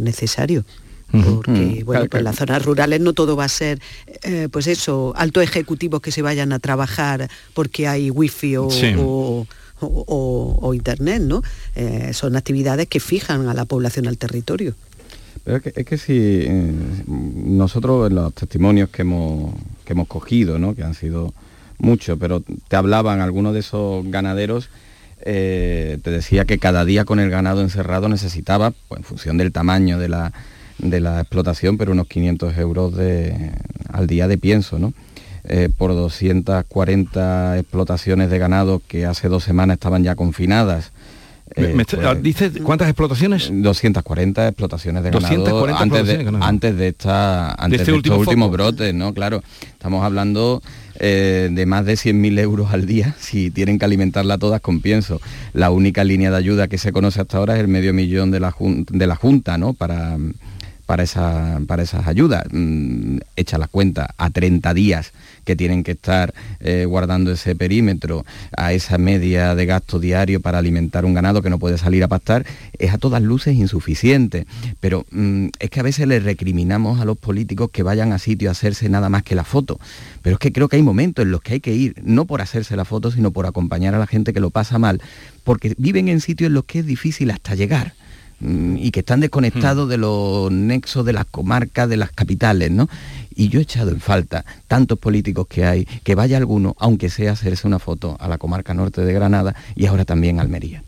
necesario 0.00 0.64
porque 1.10 1.82
bueno, 1.84 2.06
pues 2.10 2.20
en 2.20 2.24
las 2.24 2.36
zonas 2.36 2.64
rurales 2.64 3.00
no 3.00 3.12
todo 3.12 3.36
va 3.36 3.44
a 3.44 3.48
ser, 3.48 3.80
eh, 4.22 4.48
pues 4.50 4.66
eso, 4.66 5.14
altos 5.16 5.42
ejecutivos 5.42 6.00
que 6.00 6.12
se 6.12 6.22
vayan 6.22 6.52
a 6.52 6.58
trabajar 6.58 7.30
porque 7.54 7.88
hay 7.88 8.10
wifi 8.10 8.56
o, 8.56 9.46
o, 9.80 10.74
internet, 10.74 11.22
¿no? 11.22 11.42
Eh, 11.76 12.12
son 12.12 12.36
actividades 12.36 12.88
que 12.88 13.00
fijan 13.00 13.48
a 13.48 13.54
la 13.54 13.64
población 13.64 14.06
al 14.06 14.18
territorio. 14.18 14.74
Pero 15.44 15.56
es 15.56 15.62
que, 15.62 15.72
es 15.74 15.86
que 15.86 15.98
si 15.98 16.12
eh, 16.14 16.72
nosotros 17.06 18.10
en 18.10 18.16
los 18.16 18.34
testimonios 18.34 18.90
que 18.90 19.02
hemos, 19.02 19.54
que 19.86 19.94
hemos 19.94 20.08
cogido, 20.08 20.58
¿no? 20.58 20.74
que 20.74 20.82
han 20.82 20.94
sido 20.94 21.32
muchos, 21.78 22.18
pero 22.18 22.42
te 22.68 22.76
hablaban 22.76 23.20
algunos 23.20 23.54
de 23.54 23.60
esos 23.60 24.04
ganaderos 24.10 24.68
eh, 25.30 25.98
te 26.02 26.10
decía 26.10 26.46
que 26.46 26.58
cada 26.58 26.86
día 26.86 27.04
con 27.04 27.20
el 27.20 27.28
ganado 27.28 27.60
encerrado 27.60 28.08
necesitaba, 28.08 28.72
pues, 28.88 29.00
en 29.00 29.04
función 29.04 29.36
del 29.36 29.52
tamaño 29.52 29.98
de 29.98 30.08
la, 30.08 30.32
explotación, 31.20 31.76
pero 31.76 31.92
unos 31.92 32.06
500 32.06 32.56
euros 32.56 32.94
al 33.92 34.06
día 34.06 34.26
de 34.26 34.38
pienso, 34.38 34.78
¿no? 34.78 34.94
Eh, 35.44 35.68
por 35.76 35.92
240 35.92 37.58
explotaciones 37.58 38.30
de 38.30 38.38
ganado 38.38 38.80
que 38.86 39.04
hace 39.04 39.28
dos 39.28 39.44
semanas 39.44 39.74
estaban 39.74 40.02
ya 40.02 40.14
confinadas. 40.14 40.92
Eh, 41.56 41.72
pues, 41.74 42.22
¿Dice 42.22 42.50
cuántas 42.62 42.88
explotaciones? 42.88 43.50
240 43.52 44.48
explotaciones 44.48 45.02
de 45.02 45.10
ganado 45.10 45.66
antes, 45.76 46.06
de, 46.06 46.38
antes 46.40 46.76
de 46.76 46.88
esta 46.88 47.52
antes 47.54 47.86
de, 47.86 47.96
este 47.96 48.12
último 48.12 48.50
brote, 48.50 48.92
¿no? 48.92 49.14
Claro, 49.14 49.42
estamos 49.72 50.04
hablando 50.04 50.62
eh, 50.98 51.48
de 51.52 51.66
más 51.66 51.86
de 51.86 51.94
100.000 51.94 52.38
euros 52.40 52.72
al 52.72 52.86
día 52.86 53.14
si 53.20 53.50
tienen 53.50 53.78
que 53.78 53.84
alimentarla 53.84 54.38
todas 54.38 54.60
con 54.60 54.80
pienso. 54.80 55.20
La 55.52 55.70
única 55.70 56.04
línea 56.04 56.30
de 56.30 56.36
ayuda 56.36 56.68
que 56.68 56.78
se 56.78 56.92
conoce 56.92 57.20
hasta 57.20 57.38
ahora 57.38 57.54
es 57.54 57.60
el 57.60 57.68
medio 57.68 57.94
millón 57.94 58.30
de 58.30 58.40
la, 58.40 58.54
de 58.58 59.06
la 59.06 59.16
Junta, 59.16 59.58
¿no? 59.58 59.72
Para, 59.72 60.16
para, 60.88 61.02
esa, 61.02 61.60
para 61.66 61.82
esas 61.82 62.06
ayudas. 62.06 62.44
Mm, 62.50 63.18
echa 63.36 63.58
la 63.58 63.68
cuenta 63.68 64.14
a 64.16 64.30
30 64.30 64.72
días 64.72 65.12
que 65.44 65.54
tienen 65.54 65.84
que 65.84 65.90
estar 65.92 66.32
eh, 66.60 66.86
guardando 66.86 67.30
ese 67.30 67.54
perímetro, 67.54 68.24
a 68.56 68.72
esa 68.72 68.96
media 68.96 69.54
de 69.54 69.66
gasto 69.66 70.00
diario 70.00 70.40
para 70.40 70.56
alimentar 70.56 71.04
un 71.04 71.12
ganado 71.12 71.42
que 71.42 71.50
no 71.50 71.58
puede 71.58 71.76
salir 71.76 72.02
a 72.04 72.08
pastar, 72.08 72.46
es 72.78 72.94
a 72.94 72.96
todas 72.96 73.20
luces 73.20 73.54
insuficiente. 73.54 74.46
Pero 74.80 75.04
mm, 75.10 75.48
es 75.58 75.68
que 75.68 75.80
a 75.80 75.82
veces 75.82 76.08
le 76.08 76.20
recriminamos 76.20 77.02
a 77.02 77.04
los 77.04 77.18
políticos 77.18 77.68
que 77.70 77.82
vayan 77.82 78.14
a 78.14 78.18
sitio 78.18 78.48
a 78.48 78.52
hacerse 78.52 78.88
nada 78.88 79.10
más 79.10 79.24
que 79.24 79.34
la 79.34 79.44
foto. 79.44 79.78
Pero 80.22 80.36
es 80.36 80.40
que 80.40 80.52
creo 80.52 80.68
que 80.68 80.76
hay 80.76 80.82
momentos 80.82 81.22
en 81.22 81.32
los 81.32 81.42
que 81.42 81.52
hay 81.52 81.60
que 81.60 81.74
ir, 81.74 81.96
no 82.02 82.24
por 82.24 82.40
hacerse 82.40 82.76
la 82.76 82.86
foto, 82.86 83.10
sino 83.10 83.30
por 83.30 83.44
acompañar 83.44 83.94
a 83.94 83.98
la 83.98 84.06
gente 84.06 84.32
que 84.32 84.40
lo 84.40 84.48
pasa 84.48 84.78
mal, 84.78 85.02
porque 85.44 85.74
viven 85.76 86.08
en 86.08 86.22
sitios 86.22 86.48
en 86.48 86.54
los 86.54 86.64
que 86.64 86.78
es 86.78 86.86
difícil 86.86 87.30
hasta 87.30 87.54
llegar 87.54 87.92
y 88.40 88.90
que 88.90 89.00
están 89.00 89.20
desconectados 89.20 89.86
hmm. 89.86 89.90
de 89.90 89.96
los 89.98 90.52
nexos 90.52 91.04
de 91.04 91.12
las 91.12 91.26
comarcas, 91.26 91.88
de 91.88 91.96
las 91.96 92.12
capitales, 92.12 92.70
¿no? 92.70 92.88
Y 93.34 93.48
yo 93.48 93.60
he 93.60 93.62
echado 93.62 93.90
en 93.90 94.00
falta 94.00 94.44
tantos 94.66 94.98
políticos 94.98 95.46
que 95.48 95.64
hay, 95.64 95.84
que 95.84 96.14
vaya 96.14 96.36
alguno, 96.36 96.74
aunque 96.78 97.10
sea 97.10 97.32
hacerse 97.32 97.66
una 97.66 97.78
foto 97.78 98.16
a 98.20 98.28
la 98.28 98.38
comarca 98.38 98.74
norte 98.74 99.02
de 99.02 99.12
Granada 99.12 99.54
y 99.76 99.86
ahora 99.86 100.04
también 100.04 100.40
Almería. 100.40 100.82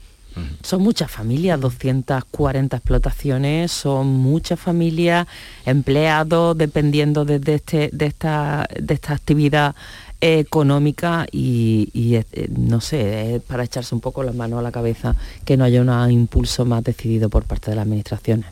Son 0.62 0.80
muchas 0.80 1.10
familias, 1.10 1.60
240 1.60 2.76
explotaciones, 2.76 3.72
son 3.72 4.06
muchas 4.06 4.58
familias, 4.58 5.26
empleados, 5.66 6.56
dependiendo 6.56 7.24
de, 7.24 7.40
este, 7.54 7.90
de, 7.92 8.06
esta, 8.06 8.68
de 8.80 8.94
esta 8.94 9.12
actividad 9.12 9.74
económica 10.20 11.26
y, 11.30 12.14
eh, 12.14 12.48
no 12.56 12.80
sé, 12.80 13.36
es 13.36 13.42
para 13.42 13.64
echarse 13.64 13.94
un 13.94 14.00
poco 14.00 14.22
las 14.22 14.34
manos 14.34 14.58
a 14.58 14.62
la 14.62 14.72
cabeza 14.72 15.16
que 15.44 15.56
no 15.56 15.64
haya 15.64 15.80
un 15.82 16.10
impulso 16.10 16.64
más 16.64 16.84
decidido 16.84 17.28
por 17.28 17.44
parte 17.44 17.70
de 17.70 17.76
las 17.76 17.84
administraciones. 17.84 18.46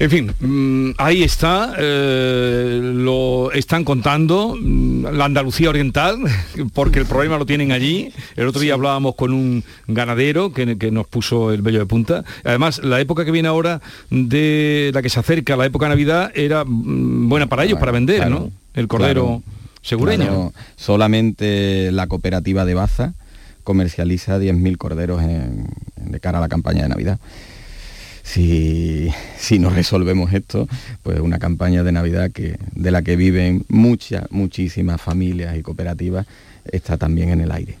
En 0.00 0.10
fin, 0.10 0.32
mm, 0.38 0.90
ahí 0.98 1.24
está, 1.24 1.74
eh, 1.76 2.80
lo 2.80 3.50
están 3.50 3.82
contando, 3.82 4.56
mm, 4.56 5.06
la 5.06 5.24
Andalucía 5.24 5.70
Oriental, 5.70 6.18
porque 6.72 7.00
el 7.00 7.06
problema 7.06 7.36
lo 7.36 7.46
tienen 7.46 7.72
allí. 7.72 8.12
El 8.36 8.46
otro 8.46 8.60
día 8.60 8.74
hablábamos 8.74 9.16
con 9.16 9.32
un 9.32 9.64
ganadero 9.88 10.52
que, 10.52 10.66
nos 10.92 11.08
puso 11.08 11.52
el 11.52 11.62
vello 11.62 11.80
de 11.80 11.86
punta. 11.86 12.24
Además, 12.44 12.80
la 12.84 13.00
época 13.00 13.24
que 13.24 13.32
viene 13.32 13.48
ahora, 13.48 13.80
de 14.08 14.92
la 14.94 15.02
que 15.02 15.08
se 15.08 15.18
acerca, 15.18 15.56
la 15.56 15.66
época 15.66 15.86
de 15.86 15.90
Navidad, 15.90 16.30
era 16.32 16.64
mm, 16.64 17.28
buena 17.28 17.48
para 17.48 17.64
ellos, 17.64 17.80
para 17.80 17.90
vender, 17.90 18.30
¿no? 18.30 18.52
El 18.74 18.86
cordero 18.86 19.42
segureño. 19.82 20.52
solamente 20.76 21.90
la 21.92 22.06
cooperativa 22.06 22.64
de 22.64 22.74
Baza 22.74 23.14
comercializa 23.64 24.38
10.000 24.38 24.76
corderos 24.76 25.22
de 25.22 26.20
cara 26.20 26.38
a 26.38 26.40
la 26.40 26.48
campaña 26.48 26.82
de 26.82 26.88
Navidad 26.88 27.18
si, 28.28 29.10
si 29.38 29.58
no 29.58 29.70
resolvemos 29.70 30.32
esto, 30.34 30.68
pues 31.02 31.18
una 31.20 31.38
campaña 31.38 31.82
de 31.82 31.92
Navidad 31.92 32.30
que, 32.30 32.58
de 32.74 32.90
la 32.90 33.02
que 33.02 33.16
viven 33.16 33.64
muchas, 33.68 34.30
muchísimas 34.30 35.00
familias 35.00 35.56
y 35.56 35.62
cooperativas 35.62 36.26
está 36.70 36.98
también 36.98 37.30
en 37.30 37.40
el 37.40 37.50
aire. 37.52 37.76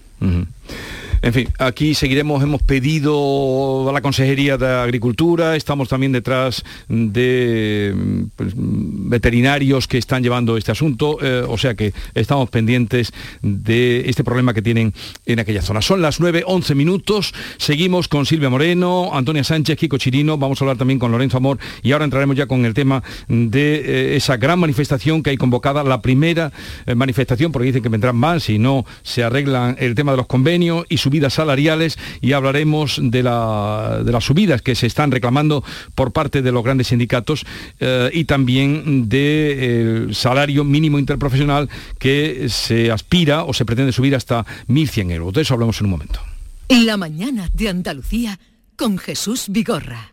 En 1.20 1.32
fin, 1.32 1.48
aquí 1.58 1.94
seguiremos, 1.94 2.42
hemos 2.42 2.62
pedido 2.62 3.88
a 3.88 3.92
la 3.92 4.00
Consejería 4.00 4.56
de 4.56 4.68
Agricultura, 4.68 5.56
estamos 5.56 5.88
también 5.88 6.12
detrás 6.12 6.64
de 6.88 7.92
pues, 8.36 8.52
veterinarios 8.56 9.88
que 9.88 9.98
están 9.98 10.22
llevando 10.22 10.56
este 10.56 10.70
asunto, 10.70 11.18
eh, 11.20 11.44
o 11.46 11.58
sea 11.58 11.74
que 11.74 11.92
estamos 12.14 12.50
pendientes 12.50 13.12
de 13.42 14.08
este 14.08 14.22
problema 14.22 14.54
que 14.54 14.62
tienen 14.62 14.94
en 15.26 15.40
aquella 15.40 15.60
zona. 15.60 15.82
Son 15.82 16.00
las 16.00 16.20
9, 16.20 16.44
11 16.46 16.74
minutos, 16.76 17.34
seguimos 17.56 18.06
con 18.06 18.24
Silvia 18.24 18.48
Moreno, 18.48 19.10
Antonia 19.12 19.42
Sánchez, 19.42 19.76
Kiko 19.76 19.98
Chirino, 19.98 20.38
vamos 20.38 20.60
a 20.60 20.64
hablar 20.64 20.76
también 20.76 21.00
con 21.00 21.10
Lorenzo 21.10 21.38
Amor. 21.38 21.58
Y 21.82 21.92
ahora 21.92 22.04
entraremos 22.04 22.36
ya 22.36 22.46
con 22.46 22.64
el 22.64 22.74
tema 22.74 23.02
de 23.26 23.74
eh, 23.74 24.16
esa 24.16 24.36
gran 24.36 24.60
manifestación 24.60 25.24
que 25.24 25.30
hay 25.30 25.36
convocada, 25.36 25.82
la 25.82 26.00
primera 26.00 26.52
eh, 26.86 26.94
manifestación, 26.94 27.50
porque 27.50 27.66
dicen 27.66 27.82
que 27.82 27.88
vendrán 27.88 28.14
más 28.14 28.44
si 28.44 28.60
no 28.60 28.86
se 29.02 29.24
arreglan 29.24 29.76
el 29.80 29.96
tema 29.96 30.07
de 30.12 30.18
los 30.18 30.26
convenios 30.26 30.86
y 30.88 30.98
su 30.98 31.08
subidas 31.08 31.32
salariales 31.32 31.98
y 32.20 32.34
hablaremos 32.34 33.00
de, 33.02 33.22
la, 33.22 34.02
de 34.04 34.12
las 34.12 34.24
subidas 34.24 34.60
que 34.60 34.74
se 34.74 34.86
están 34.86 35.10
reclamando 35.10 35.64
por 35.94 36.12
parte 36.12 36.42
de 36.42 36.52
los 36.52 36.62
grandes 36.62 36.88
sindicatos 36.88 37.46
eh, 37.80 38.10
y 38.12 38.26
también 38.26 39.08
del 39.08 40.14
salario 40.14 40.64
mínimo 40.64 40.98
interprofesional 40.98 41.70
que 41.98 42.48
se 42.50 42.90
aspira 42.90 43.44
o 43.44 43.54
se 43.54 43.64
pretende 43.64 43.92
subir 43.92 44.14
hasta 44.14 44.44
1.100 44.68 45.12
euros. 45.12 45.32
De 45.32 45.40
eso 45.40 45.54
hablamos 45.54 45.80
en 45.80 45.86
un 45.86 45.92
momento. 45.92 46.20
La 46.68 46.98
mañana 46.98 47.48
de 47.54 47.70
Andalucía 47.70 48.38
con 48.76 48.98
Jesús 48.98 49.46
Vigorra. 49.48 50.12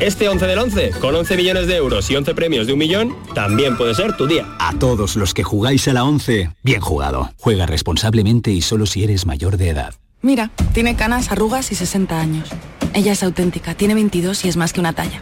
Este 0.00 0.28
11 0.28 0.46
del 0.46 0.58
11, 0.60 0.90
con 1.00 1.12
11 1.16 1.36
millones 1.36 1.66
de 1.66 1.74
euros 1.74 2.08
y 2.08 2.14
11 2.14 2.32
premios 2.32 2.68
de 2.68 2.72
un 2.72 2.78
millón, 2.78 3.16
también 3.34 3.76
puede 3.76 3.96
ser 3.96 4.16
tu 4.16 4.28
día. 4.28 4.46
A 4.60 4.72
todos 4.78 5.16
los 5.16 5.34
que 5.34 5.42
jugáis 5.42 5.88
a 5.88 5.92
la 5.92 6.04
11, 6.04 6.52
bien 6.62 6.80
jugado. 6.80 7.32
Juega 7.36 7.66
responsablemente 7.66 8.52
y 8.52 8.60
solo 8.60 8.86
si 8.86 9.02
eres 9.02 9.26
mayor 9.26 9.56
de 9.56 9.70
edad. 9.70 9.94
Mira, 10.22 10.52
tiene 10.72 10.94
canas, 10.94 11.32
arrugas 11.32 11.72
y 11.72 11.74
60 11.74 12.20
años. 12.20 12.48
Ella 12.94 13.10
es 13.10 13.24
auténtica, 13.24 13.74
tiene 13.74 13.94
22 13.94 14.44
y 14.44 14.48
es 14.48 14.56
más 14.56 14.72
que 14.72 14.78
una 14.78 14.92
talla. 14.92 15.20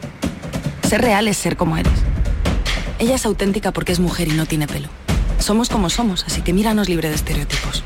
Ser 0.87 1.01
real 1.01 1.27
es 1.27 1.39
ser 1.39 1.57
como 1.57 1.79
eres. 1.79 1.99
Ella 2.99 3.15
es 3.15 3.25
auténtica 3.25 3.73
porque 3.73 3.93
es 3.93 3.99
mujer 3.99 4.29
y 4.29 4.33
no 4.33 4.45
tiene 4.45 4.67
pelo. 4.67 4.89
Somos 5.39 5.71
como 5.71 5.89
somos, 5.89 6.25
así 6.27 6.43
que 6.43 6.53
míranos 6.53 6.91
libre 6.91 7.09
de 7.09 7.15
estereotipos. 7.15 7.83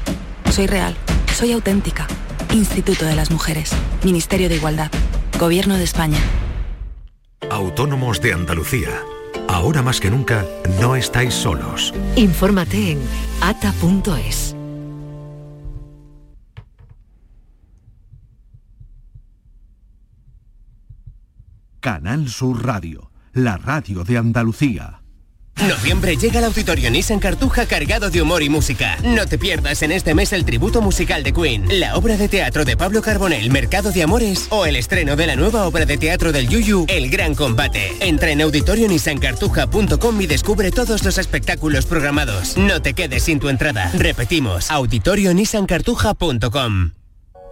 Soy 0.50 0.66
real, 0.66 0.96
soy 1.36 1.52
auténtica. 1.52 2.08
Instituto 2.52 3.04
de 3.04 3.14
las 3.14 3.30
Mujeres, 3.30 3.70
Ministerio 4.02 4.48
de 4.48 4.56
Igualdad, 4.56 4.90
Gobierno 5.38 5.76
de 5.76 5.84
España. 5.84 6.18
Autónomos 7.48 8.20
de 8.20 8.34
Andalucía. 8.34 9.02
Ahora 9.48 9.82
más 9.82 10.00
que 10.00 10.10
nunca, 10.10 10.44
no 10.80 10.94
estáis 10.94 11.34
solos. 11.34 11.94
Infórmate 12.16 12.92
en 12.92 12.98
ata.es. 13.40 14.54
Canal 21.80 22.28
Sur 22.28 22.64
Radio, 22.64 23.10
la 23.32 23.56
radio 23.56 24.04
de 24.04 24.18
Andalucía. 24.18 24.99
Noviembre 25.68 26.16
llega 26.16 26.38
el 26.38 26.46
Auditorio 26.46 26.90
Nissan 26.90 27.18
Cartuja 27.18 27.66
cargado 27.66 28.08
de 28.08 28.22
humor 28.22 28.42
y 28.42 28.48
música. 28.48 28.96
No 29.04 29.26
te 29.26 29.36
pierdas 29.36 29.82
en 29.82 29.92
este 29.92 30.14
mes 30.14 30.32
el 30.32 30.46
tributo 30.46 30.80
musical 30.80 31.22
de 31.22 31.34
Queen, 31.34 31.66
la 31.78 31.96
obra 31.96 32.16
de 32.16 32.28
teatro 32.28 32.64
de 32.64 32.78
Pablo 32.78 33.02
Carbonell, 33.02 33.50
Mercado 33.50 33.92
de 33.92 34.02
Amores 34.02 34.46
o 34.48 34.64
el 34.64 34.76
estreno 34.76 35.16
de 35.16 35.26
la 35.26 35.36
nueva 35.36 35.66
obra 35.66 35.84
de 35.84 35.98
teatro 35.98 36.32
del 36.32 36.48
Yuyu, 36.48 36.86
El 36.88 37.10
Gran 37.10 37.34
Combate. 37.34 37.92
Entra 38.00 38.30
en 38.30 38.40
auditorionissancartuja.com 38.40 40.20
y 40.20 40.26
descubre 40.26 40.70
todos 40.70 41.04
los 41.04 41.18
espectáculos 41.18 41.84
programados. 41.84 42.56
No 42.56 42.80
te 42.80 42.94
quedes 42.94 43.24
sin 43.24 43.38
tu 43.38 43.50
entrada. 43.50 43.92
Repetimos, 43.94 44.70
auditorionissancartuja.com. 44.70 46.92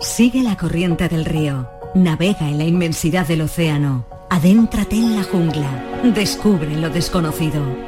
Sigue 0.01 0.43
la 0.43 0.57
corriente 0.57 1.09
del 1.09 1.27
río. 1.27 1.69
Navega 1.95 2.49
en 2.49 2.57
la 2.57 2.65
inmensidad 2.65 3.27
del 3.27 3.43
océano. 3.43 4.07
Adéntrate 4.31 4.97
en 4.97 5.17
la 5.17 5.25
jungla. 5.25 5.85
Descubre 6.15 6.77
lo 6.77 6.91
desconocido. 6.91 7.88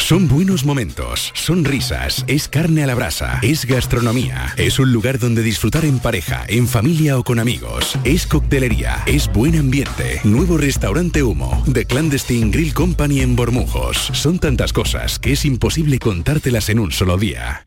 son 0.00 0.28
buenos 0.28 0.64
momentos, 0.64 1.32
son 1.34 1.64
risas, 1.64 2.24
es 2.26 2.48
carne 2.48 2.82
a 2.82 2.86
la 2.86 2.94
brasa, 2.94 3.38
es 3.42 3.66
gastronomía, 3.66 4.54
es 4.56 4.78
un 4.78 4.92
lugar 4.92 5.18
donde 5.18 5.42
disfrutar 5.42 5.84
en 5.84 5.98
pareja, 5.98 6.44
en 6.48 6.66
familia 6.66 7.18
o 7.18 7.24
con 7.24 7.38
amigos, 7.38 7.98
es 8.04 8.26
coctelería, 8.26 9.02
es 9.06 9.30
buen 9.32 9.56
ambiente, 9.56 10.20
nuevo 10.24 10.56
restaurante 10.56 11.22
Humo, 11.22 11.62
The 11.72 11.84
Clandestine 11.84 12.50
Grill 12.50 12.74
Company 12.74 13.20
en 13.20 13.36
Bormujos. 13.36 14.10
Son 14.12 14.38
tantas 14.38 14.72
cosas 14.72 15.18
que 15.18 15.32
es 15.32 15.44
imposible 15.44 15.98
contártelas 15.98 16.68
en 16.70 16.80
un 16.80 16.92
solo 16.92 17.16
día. 17.16 17.66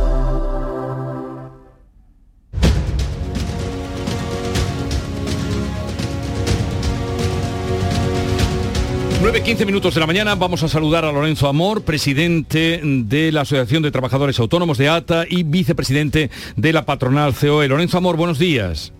9.15 9.41 9.65
minutos 9.65 9.95
de 9.95 9.99
la 9.99 10.05
mañana 10.05 10.35
vamos 10.35 10.61
a 10.61 10.67
saludar 10.67 11.03
a 11.03 11.11
Lorenzo 11.11 11.47
Amor, 11.47 11.81
presidente 11.81 12.79
de 12.83 13.31
la 13.31 13.41
Asociación 13.41 13.81
de 13.81 13.89
Trabajadores 13.89 14.39
Autónomos 14.39 14.77
de 14.77 14.87
ATA 14.87 15.25
y 15.27 15.41
vicepresidente 15.41 16.29
de 16.55 16.73
la 16.73 16.85
patronal 16.85 17.33
COE. 17.33 17.67
Lorenzo 17.67 17.97
Amor, 17.97 18.17
buenos 18.17 18.37
días. 18.37 18.93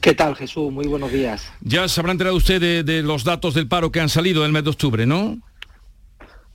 ¿Qué 0.00 0.14
tal, 0.14 0.34
Jesús? 0.34 0.72
Muy 0.72 0.86
buenos 0.86 1.12
días. 1.12 1.52
Ya 1.60 1.86
se 1.88 2.00
habrá 2.00 2.12
enterado 2.12 2.36
usted 2.36 2.58
de, 2.58 2.84
de 2.84 3.02
los 3.02 3.22
datos 3.22 3.52
del 3.52 3.68
paro 3.68 3.92
que 3.92 4.00
han 4.00 4.08
salido 4.08 4.44
del 4.44 4.52
mes 4.52 4.64
de 4.64 4.70
octubre, 4.70 5.04
¿no? 5.04 5.36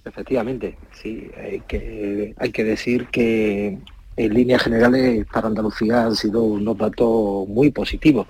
Efectivamente, 0.03 0.75
sí. 1.00 1.29
Hay 1.38 1.62
que, 1.67 2.34
hay 2.39 2.51
que 2.51 2.63
decir 2.63 3.05
que 3.12 3.77
en 4.17 4.34
líneas 4.34 4.63
generales 4.63 5.27
para 5.31 5.48
Andalucía 5.48 6.05
han 6.05 6.15
sido 6.15 6.41
unos 6.41 6.75
datos 6.75 7.48
muy 7.48 7.69
positivos. 7.69 8.25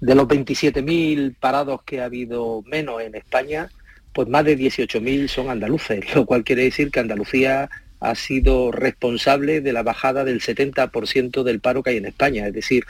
De 0.00 0.14
los 0.14 0.26
27.000 0.26 1.36
parados 1.38 1.82
que 1.82 2.00
ha 2.00 2.06
habido 2.06 2.62
menos 2.66 3.02
en 3.02 3.14
España, 3.14 3.68
pues 4.12 4.28
más 4.28 4.44
de 4.44 4.58
18.000 4.58 5.28
son 5.28 5.50
andaluces, 5.50 6.14
lo 6.14 6.26
cual 6.26 6.44
quiere 6.44 6.64
decir 6.64 6.90
que 6.90 7.00
Andalucía 7.00 7.70
ha 8.00 8.14
sido 8.14 8.72
responsable 8.72 9.60
de 9.60 9.72
la 9.72 9.82
bajada 9.82 10.24
del 10.24 10.40
70% 10.40 11.42
del 11.42 11.60
paro 11.60 11.82
que 11.82 11.90
hay 11.90 11.96
en 11.98 12.06
España. 12.06 12.46
Es 12.46 12.54
decir, 12.54 12.84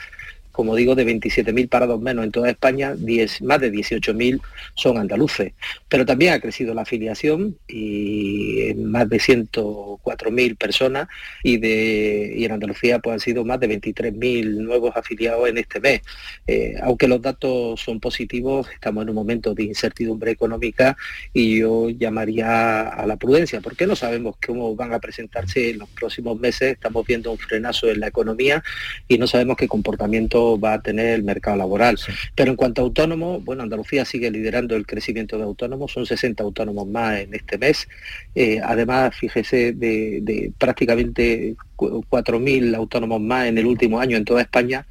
como 0.61 0.77
digo, 0.77 0.95
de 0.95 1.07
27.000 1.07 1.71
parados 1.71 2.03
menos 2.03 2.23
en 2.23 2.33
toda 2.33 2.51
España, 2.51 2.95
10, 2.95 3.41
más 3.41 3.63
de 3.63 3.73
18.000 3.73 4.43
son 4.75 4.99
andaluces. 4.99 5.55
Pero 5.89 6.05
también 6.05 6.35
ha 6.35 6.39
crecido 6.39 6.75
la 6.75 6.83
afiliación 6.83 7.57
y 7.67 8.75
más 8.77 9.09
de 9.09 9.17
104.000 9.17 10.59
personas 10.59 11.09
y, 11.43 11.57
de, 11.57 12.35
y 12.37 12.45
en 12.45 12.53
Andalucía 12.53 12.99
pues, 12.99 13.15
han 13.15 13.21
sido 13.21 13.43
más 13.43 13.59
de 13.59 13.71
23.000 13.71 14.59
nuevos 14.59 14.95
afiliados 14.95 15.49
en 15.49 15.57
este 15.57 15.81
mes. 15.81 16.03
Eh, 16.47 16.75
aunque 16.83 17.09
los 17.09 17.23
datos 17.23 17.81
son 17.81 17.99
positivos, 17.99 18.69
estamos 18.71 19.05
en 19.05 19.09
un 19.09 19.15
momento 19.15 19.55
de 19.55 19.63
incertidumbre 19.63 20.31
económica 20.31 20.95
y 21.33 21.61
yo 21.61 21.89
llamaría 21.89 22.87
a 22.87 23.07
la 23.07 23.17
prudencia, 23.17 23.63
porque 23.63 23.87
no 23.87 23.97
sabemos 23.97 24.37
cómo 24.47 24.77
van 24.77 24.93
a 24.93 24.99
presentarse 24.99 25.71
en 25.71 25.79
los 25.79 25.89
próximos 25.89 26.39
meses, 26.39 26.73
estamos 26.73 27.07
viendo 27.07 27.33
un 27.33 27.39
frenazo 27.39 27.89
en 27.89 28.01
la 28.01 28.09
economía 28.09 28.63
y 29.09 29.17
no 29.17 29.27
sabemos 29.27 29.57
qué 29.57 29.67
comportamiento 29.67 30.50
va 30.59 30.75
a 30.75 30.83
tener 30.83 31.15
el 31.15 31.23
mercado 31.23 31.57
laboral. 31.57 31.99
Pero 32.35 32.51
en 32.51 32.57
cuanto 32.57 32.81
a 32.81 32.85
autónomos, 32.85 33.45
bueno, 33.45 33.63
Andalucía 33.63 34.05
sigue 34.05 34.31
liderando 34.31 34.77
el 34.77 34.87
crecimiento 34.87 35.37
de 35.37 35.45
autónomos, 35.45 35.93
son 35.93 36.07
60 36.07 36.43
autónomos 36.43 36.89
más 36.89 37.21
en 37.21 37.35
este 37.35 37.59
mes. 37.59 37.89
Eh, 38.35 38.61
además, 38.65 39.15
fíjese, 39.15 39.73
de, 39.73 40.21
de 40.23 40.53
prácticamente 40.57 41.57
4.000 41.77 42.75
autónomos 42.75 43.21
más 43.21 43.47
en 43.47 43.59
el 43.59 43.67
último 43.67 44.01
año 44.01 44.17
en 44.17 44.25
toda 44.25 44.43
España, 44.43 44.87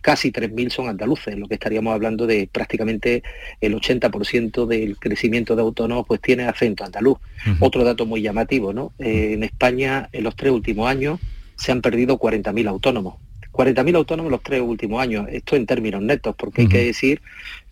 casi 0.00 0.32
3.000 0.32 0.70
son 0.70 0.88
andaluces, 0.88 1.36
lo 1.36 1.48
que 1.48 1.54
estaríamos 1.54 1.92
hablando 1.92 2.26
de 2.26 2.48
prácticamente 2.50 3.22
el 3.60 3.74
80% 3.74 4.66
del 4.66 4.96
crecimiento 4.98 5.56
de 5.56 5.62
autónomos 5.62 6.06
pues 6.06 6.20
tiene 6.20 6.44
acento 6.44 6.84
andaluz. 6.84 7.18
Otro 7.60 7.84
dato 7.84 8.06
muy 8.06 8.22
llamativo, 8.22 8.72
¿no? 8.72 8.92
Eh, 8.98 9.32
en 9.34 9.42
España 9.42 10.08
en 10.12 10.24
los 10.24 10.36
tres 10.36 10.52
últimos 10.52 10.88
años 10.88 11.20
se 11.56 11.72
han 11.72 11.82
perdido 11.82 12.18
40.000 12.18 12.68
autónomos. 12.68 13.16
40.000 13.58 13.96
autónomos 13.96 14.30
los 14.30 14.40
tres 14.40 14.60
últimos 14.60 15.02
años, 15.02 15.26
esto 15.32 15.56
en 15.56 15.66
términos 15.66 16.00
netos, 16.00 16.36
porque 16.38 16.62
hay 16.62 16.68
que 16.68 16.84
decir 16.84 17.20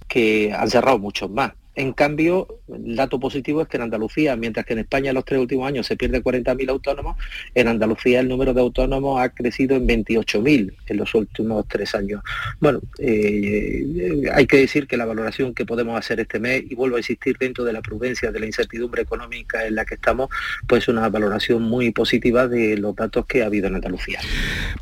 que 0.08 0.52
han 0.52 0.68
cerrado 0.68 0.98
muchos 0.98 1.30
más. 1.30 1.52
En 1.76 1.92
cambio, 1.92 2.48
el 2.72 2.96
dato 2.96 3.20
positivo 3.20 3.60
es 3.60 3.68
que 3.68 3.76
en 3.76 3.84
Andalucía, 3.84 4.34
mientras 4.34 4.64
que 4.64 4.72
en 4.72 4.80
España 4.80 5.10
en 5.10 5.14
los 5.14 5.26
tres 5.26 5.40
últimos 5.40 5.68
años 5.68 5.86
se 5.86 5.96
pierde 5.96 6.22
40.000 6.22 6.70
autónomos, 6.70 7.16
en 7.54 7.68
Andalucía 7.68 8.20
el 8.20 8.28
número 8.28 8.54
de 8.54 8.62
autónomos 8.62 9.20
ha 9.20 9.28
crecido 9.28 9.76
en 9.76 9.86
28.000 9.86 10.72
en 10.86 10.96
los 10.96 11.14
últimos 11.14 11.66
tres 11.68 11.94
años. 11.94 12.22
Bueno, 12.60 12.80
eh, 12.98 14.22
hay 14.34 14.46
que 14.46 14.56
decir 14.56 14.86
que 14.86 14.96
la 14.96 15.04
valoración 15.04 15.54
que 15.54 15.66
podemos 15.66 15.98
hacer 15.98 16.18
este 16.18 16.40
mes, 16.40 16.64
y 16.68 16.74
vuelvo 16.74 16.96
a 16.96 17.00
insistir 17.00 17.36
dentro 17.38 17.62
de 17.64 17.74
la 17.74 17.82
prudencia, 17.82 18.32
de 18.32 18.40
la 18.40 18.46
incertidumbre 18.46 19.02
económica 19.02 19.66
en 19.66 19.74
la 19.74 19.84
que 19.84 19.96
estamos, 19.96 20.30
pues 20.66 20.88
una 20.88 21.06
valoración 21.10 21.62
muy 21.62 21.90
positiva 21.90 22.48
de 22.48 22.78
los 22.78 22.96
datos 22.96 23.26
que 23.26 23.42
ha 23.42 23.46
habido 23.46 23.68
en 23.68 23.74
Andalucía. 23.74 24.20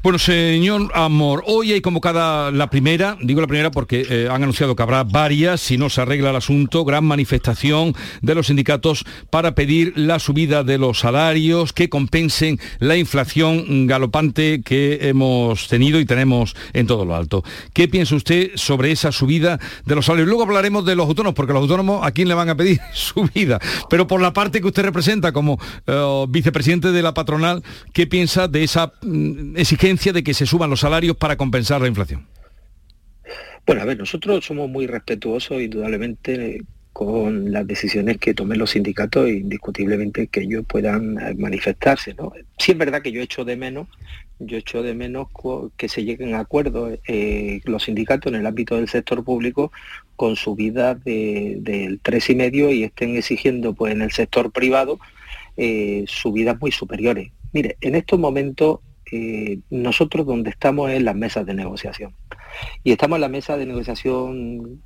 Bueno, 0.02 0.18
señor 0.18 0.92
Amor, 0.94 1.42
hoy 1.46 1.72
hay 1.72 1.80
convocada 1.80 2.52
la 2.52 2.70
primera, 2.70 3.16
digo 3.20 3.40
la 3.40 3.48
primera 3.48 3.70
porque 3.72 4.07
eh, 4.09 4.28
han 4.30 4.42
anunciado 4.42 4.76
que 4.76 4.83
habrá 4.83 5.02
varias 5.02 5.61
si 5.61 5.76
no 5.76 5.90
se 5.90 6.00
arregla 6.00 6.30
el 6.30 6.37
asunto 6.37 6.84
gran 6.85 7.05
manifestación 7.05 7.94
de 8.23 8.35
los 8.35 8.49
sindicatos 8.49 9.05
para 9.31 9.55
pedir 9.55 9.92
la 9.97 10.18
subida 10.18 10.64
de 10.64 10.79
los 10.79 11.01
salarios 11.01 11.73
que 11.73 11.88
compensen 11.88 12.59
la 12.79 12.97
inflación 12.97 13.87
galopante 13.87 14.62
que 14.64 14.99
hemos 15.03 15.68
tenido 15.68 16.01
y 16.01 16.05
tenemos 16.05 16.57
en 16.73 16.87
todo 16.87 17.05
lo 17.05 17.14
alto. 17.14 17.44
¿Qué 17.73 17.88
piensa 17.88 18.14
usted 18.14 18.53
sobre 18.55 18.90
esa 18.92 19.12
subida 19.12 19.59
de 19.85 19.94
los 19.94 20.07
salarios? 20.07 20.29
Luego 20.29 20.44
hablaremos 20.44 20.85
de 20.85 20.97
los 20.97 21.07
autónomos, 21.07 21.35
porque 21.35 21.53
los 21.53 21.62
autónomos 21.62 22.07
a 22.07 22.12
quién 22.12 22.29
le 22.29 22.35
van 22.35 22.49
a 22.49 22.57
pedir 22.57 22.81
subida. 22.92 23.61
Pero 23.88 24.07
por 24.07 24.20
la 24.20 24.33
parte 24.33 24.61
que 24.61 24.66
usted 24.66 24.83
representa 24.83 25.33
como 25.33 25.59
eh, 25.87 26.25
vicepresidente 26.29 26.92
de 26.92 27.03
la 27.03 27.14
patronal, 27.14 27.62
¿qué 27.92 28.07
piensa 28.07 28.49
de 28.49 28.64
esa 28.64 28.92
mm, 29.03 29.57
exigencia 29.57 30.12
de 30.12 30.23
que 30.23 30.35
se 30.35 30.47
suban 30.47 30.70
los 30.70 30.81
salarios 30.81 31.16
para 31.16 31.37
compensar 31.37 31.81
la 31.81 31.88
inflación? 31.88 32.27
Bueno, 33.66 33.83
a 33.83 33.85
ver, 33.85 33.98
nosotros 33.98 34.44
somos 34.44 34.68
muy 34.68 34.87
respetuosos, 34.87 35.62
indudablemente, 35.62 36.61
con 36.94 37.50
las 37.50 37.66
decisiones 37.66 38.18
que 38.18 38.35
tomen 38.35 38.57
los 38.57 38.70
sindicatos 38.70 39.29
indiscutiblemente 39.29 40.29
que 40.29 40.42
ellos 40.42 40.64
puedan 40.64 41.18
eh, 41.18 41.35
manifestarse. 41.37 42.14
¿no? 42.14 42.33
Sí 42.57 42.70
es 42.70 42.79
verdad 42.79 43.03
que 43.03 43.11
yo 43.11 43.20
echo 43.20 43.44
de 43.44 43.57
menos, 43.57 43.88
yo 44.38 44.57
echo 44.57 44.81
de 44.81 44.94
menos 44.94 45.27
que 45.77 45.88
se 45.88 46.05
lleguen 46.05 46.35
a 46.35 46.38
acuerdos 46.38 47.00
eh, 47.09 47.61
los 47.64 47.83
sindicatos 47.83 48.33
en 48.33 48.38
el 48.38 48.46
ámbito 48.46 48.77
del 48.77 48.88
sector 48.88 49.24
público 49.24 49.72
con 50.14 50.37
subidas 50.37 51.03
de, 51.03 51.57
del 51.62 51.98
tres 51.98 52.31
y 52.31 52.37
medio 52.37 52.70
y 52.70 52.85
estén 52.85 53.16
exigiendo 53.16 53.74
pues 53.74 53.92
en 53.92 54.00
el 54.00 54.12
sector 54.12 54.53
privado 54.53 55.00
eh, 55.57 56.05
subidas 56.07 56.61
muy 56.61 56.70
superiores. 56.70 57.33
Mire, 57.53 57.77
en 57.81 57.96
estos 57.96 58.20
momentos 58.20 58.79
nosotros 59.70 60.27
donde 60.27 60.50
estamos 60.50 60.90
es 60.90 60.96
en 60.96 61.05
las 61.05 61.14
mesas 61.14 61.46
de 61.46 61.55
negociación. 61.55 62.12
Y 62.83 62.93
estamos 62.93 63.17
en 63.17 63.23
la 63.23 63.29
mesa 63.29 63.57
de 63.57 63.67
negociación 63.67 64.83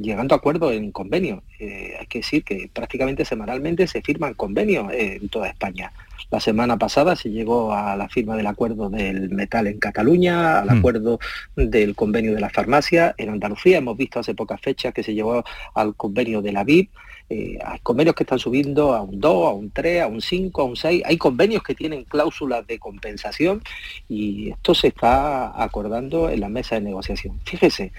llegando 0.00 0.34
a 0.34 0.38
acuerdos 0.38 0.72
en 0.72 0.92
convenios. 0.92 1.42
Eh, 1.58 1.94
hay 1.98 2.06
que 2.06 2.18
decir 2.18 2.44
que 2.44 2.70
prácticamente 2.72 3.24
semanalmente 3.24 3.86
se 3.86 4.02
firman 4.02 4.34
convenios 4.34 4.92
en 4.92 5.28
toda 5.28 5.48
España. 5.48 5.92
La 6.30 6.40
semana 6.40 6.76
pasada 6.78 7.16
se 7.16 7.30
llegó 7.30 7.72
a 7.72 7.96
la 7.96 8.08
firma 8.08 8.36
del 8.36 8.46
acuerdo 8.46 8.90
del 8.90 9.30
metal 9.30 9.66
en 9.66 9.78
Cataluña, 9.78 10.60
al 10.60 10.66
mm. 10.66 10.78
acuerdo 10.78 11.18
del 11.56 11.94
convenio 11.94 12.34
de 12.34 12.40
la 12.40 12.50
farmacia 12.50 13.14
en 13.18 13.30
Andalucía. 13.30 13.78
Hemos 13.78 13.96
visto 13.96 14.20
hace 14.20 14.34
pocas 14.34 14.60
fechas 14.60 14.92
que 14.92 15.02
se 15.02 15.14
llegó 15.14 15.44
al 15.74 15.94
convenio 15.94 16.42
de 16.42 16.52
la 16.52 16.64
VIP. 16.64 16.90
Eh, 17.30 17.58
hay 17.64 17.78
convenios 17.80 18.14
que 18.14 18.24
están 18.24 18.38
subiendo 18.38 18.94
a 18.94 19.02
un 19.02 19.18
2, 19.18 19.48
a 19.48 19.52
un 19.52 19.70
3, 19.70 20.02
a 20.02 20.06
un 20.06 20.20
5, 20.20 20.60
a 20.60 20.64
un 20.64 20.76
6. 20.76 21.02
Hay 21.06 21.16
convenios 21.16 21.62
que 21.62 21.74
tienen 21.74 22.04
cláusulas 22.04 22.66
de 22.66 22.78
compensación 22.78 23.62
y 24.08 24.50
esto 24.50 24.74
se 24.74 24.88
está 24.88 25.62
acordando 25.62 26.28
en 26.28 26.40
la 26.40 26.48
mesa 26.48 26.74
de 26.74 26.82
negociación. 26.82 27.40
Fíjese, 27.44 27.92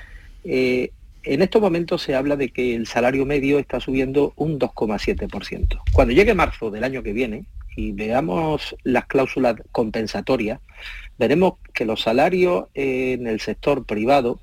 eh, 0.43 0.91
en 1.23 1.41
estos 1.41 1.61
momentos 1.61 2.03
se 2.03 2.13
habla 2.13 2.35
de 2.35 2.49
que 2.49 2.75
el 2.75 2.85
salario 2.85 3.25
medio 3.25 3.57
está 3.57 3.79
subiendo 3.79 4.33
un 4.35 4.59
2,7%. 4.59 5.81
Cuando 5.91 6.13
llegue 6.13 6.35
marzo 6.35 6.69
del 6.69 6.83
año 6.83 7.01
que 7.01 7.13
viene 7.13 7.45
y 7.75 7.93
veamos 7.93 8.75
las 8.83 9.07
cláusulas 9.07 9.55
compensatorias, 9.71 10.59
veremos 11.17 11.55
que 11.73 11.85
los 11.85 12.01
salarios 12.01 12.65
en 12.75 13.25
el 13.25 13.39
sector 13.39 13.85
privado. 13.85 14.39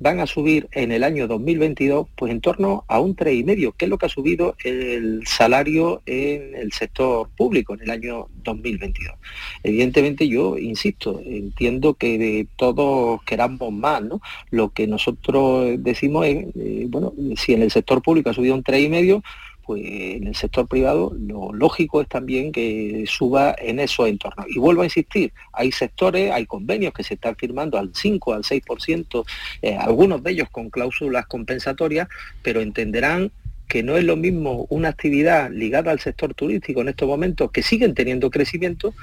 Van 0.00 0.20
a 0.20 0.26
subir 0.26 0.68
en 0.72 0.92
el 0.92 1.04
año 1.04 1.26
2022 1.26 2.08
pues 2.16 2.32
en 2.32 2.40
torno 2.40 2.84
a 2.88 3.00
un 3.00 3.14
3,5, 3.14 3.74
que 3.76 3.84
es 3.84 3.88
lo 3.88 3.98
que 3.98 4.06
ha 4.06 4.08
subido 4.08 4.56
el 4.64 5.26
salario 5.26 6.02
en 6.06 6.54
el 6.54 6.72
sector 6.72 7.28
público 7.36 7.74
en 7.74 7.82
el 7.82 7.90
año 7.90 8.28
2022. 8.42 9.14
Evidentemente 9.62 10.28
yo 10.28 10.58
insisto, 10.58 11.20
entiendo 11.24 11.94
que 11.94 12.46
todos 12.56 13.22
queramos 13.24 13.72
más, 13.72 14.02
¿no? 14.02 14.20
Lo 14.50 14.70
que 14.70 14.86
nosotros 14.86 15.76
decimos 15.78 16.26
es, 16.26 16.46
eh, 16.56 16.86
bueno, 16.88 17.12
si 17.36 17.54
en 17.54 17.62
el 17.62 17.70
sector 17.70 18.02
público 18.02 18.30
ha 18.30 18.34
subido 18.34 18.54
un 18.54 18.62
3,5, 18.62 19.22
pues 19.66 19.82
en 19.84 20.28
el 20.28 20.36
sector 20.36 20.68
privado 20.68 21.12
lo 21.18 21.52
lógico 21.52 22.00
es 22.00 22.08
también 22.08 22.52
que 22.52 23.04
suba 23.08 23.54
en 23.58 23.80
esos 23.80 24.08
entornos. 24.08 24.46
Y 24.48 24.58
vuelvo 24.58 24.82
a 24.82 24.84
insistir, 24.84 25.32
hay 25.52 25.72
sectores, 25.72 26.30
hay 26.30 26.46
convenios 26.46 26.92
que 26.94 27.02
se 27.02 27.14
están 27.14 27.36
firmando 27.36 27.78
al 27.78 27.90
5, 27.92 28.34
al 28.34 28.42
6%, 28.42 29.24
eh, 29.62 29.76
algunos 29.76 30.22
de 30.22 30.30
ellos 30.30 30.48
con 30.50 30.70
cláusulas 30.70 31.26
compensatorias, 31.26 32.08
pero 32.42 32.60
entenderán 32.60 33.32
que 33.68 33.82
no 33.82 33.96
es 33.96 34.04
lo 34.04 34.16
mismo 34.16 34.66
una 34.70 34.88
actividad 34.88 35.50
ligada 35.50 35.90
al 35.90 36.00
sector 36.00 36.34
turístico 36.34 36.80
en 36.80 36.88
estos 36.88 37.08
momentos, 37.08 37.50
que 37.50 37.62
siguen 37.62 37.94
teniendo 37.94 38.30
crecimiento, 38.30 38.94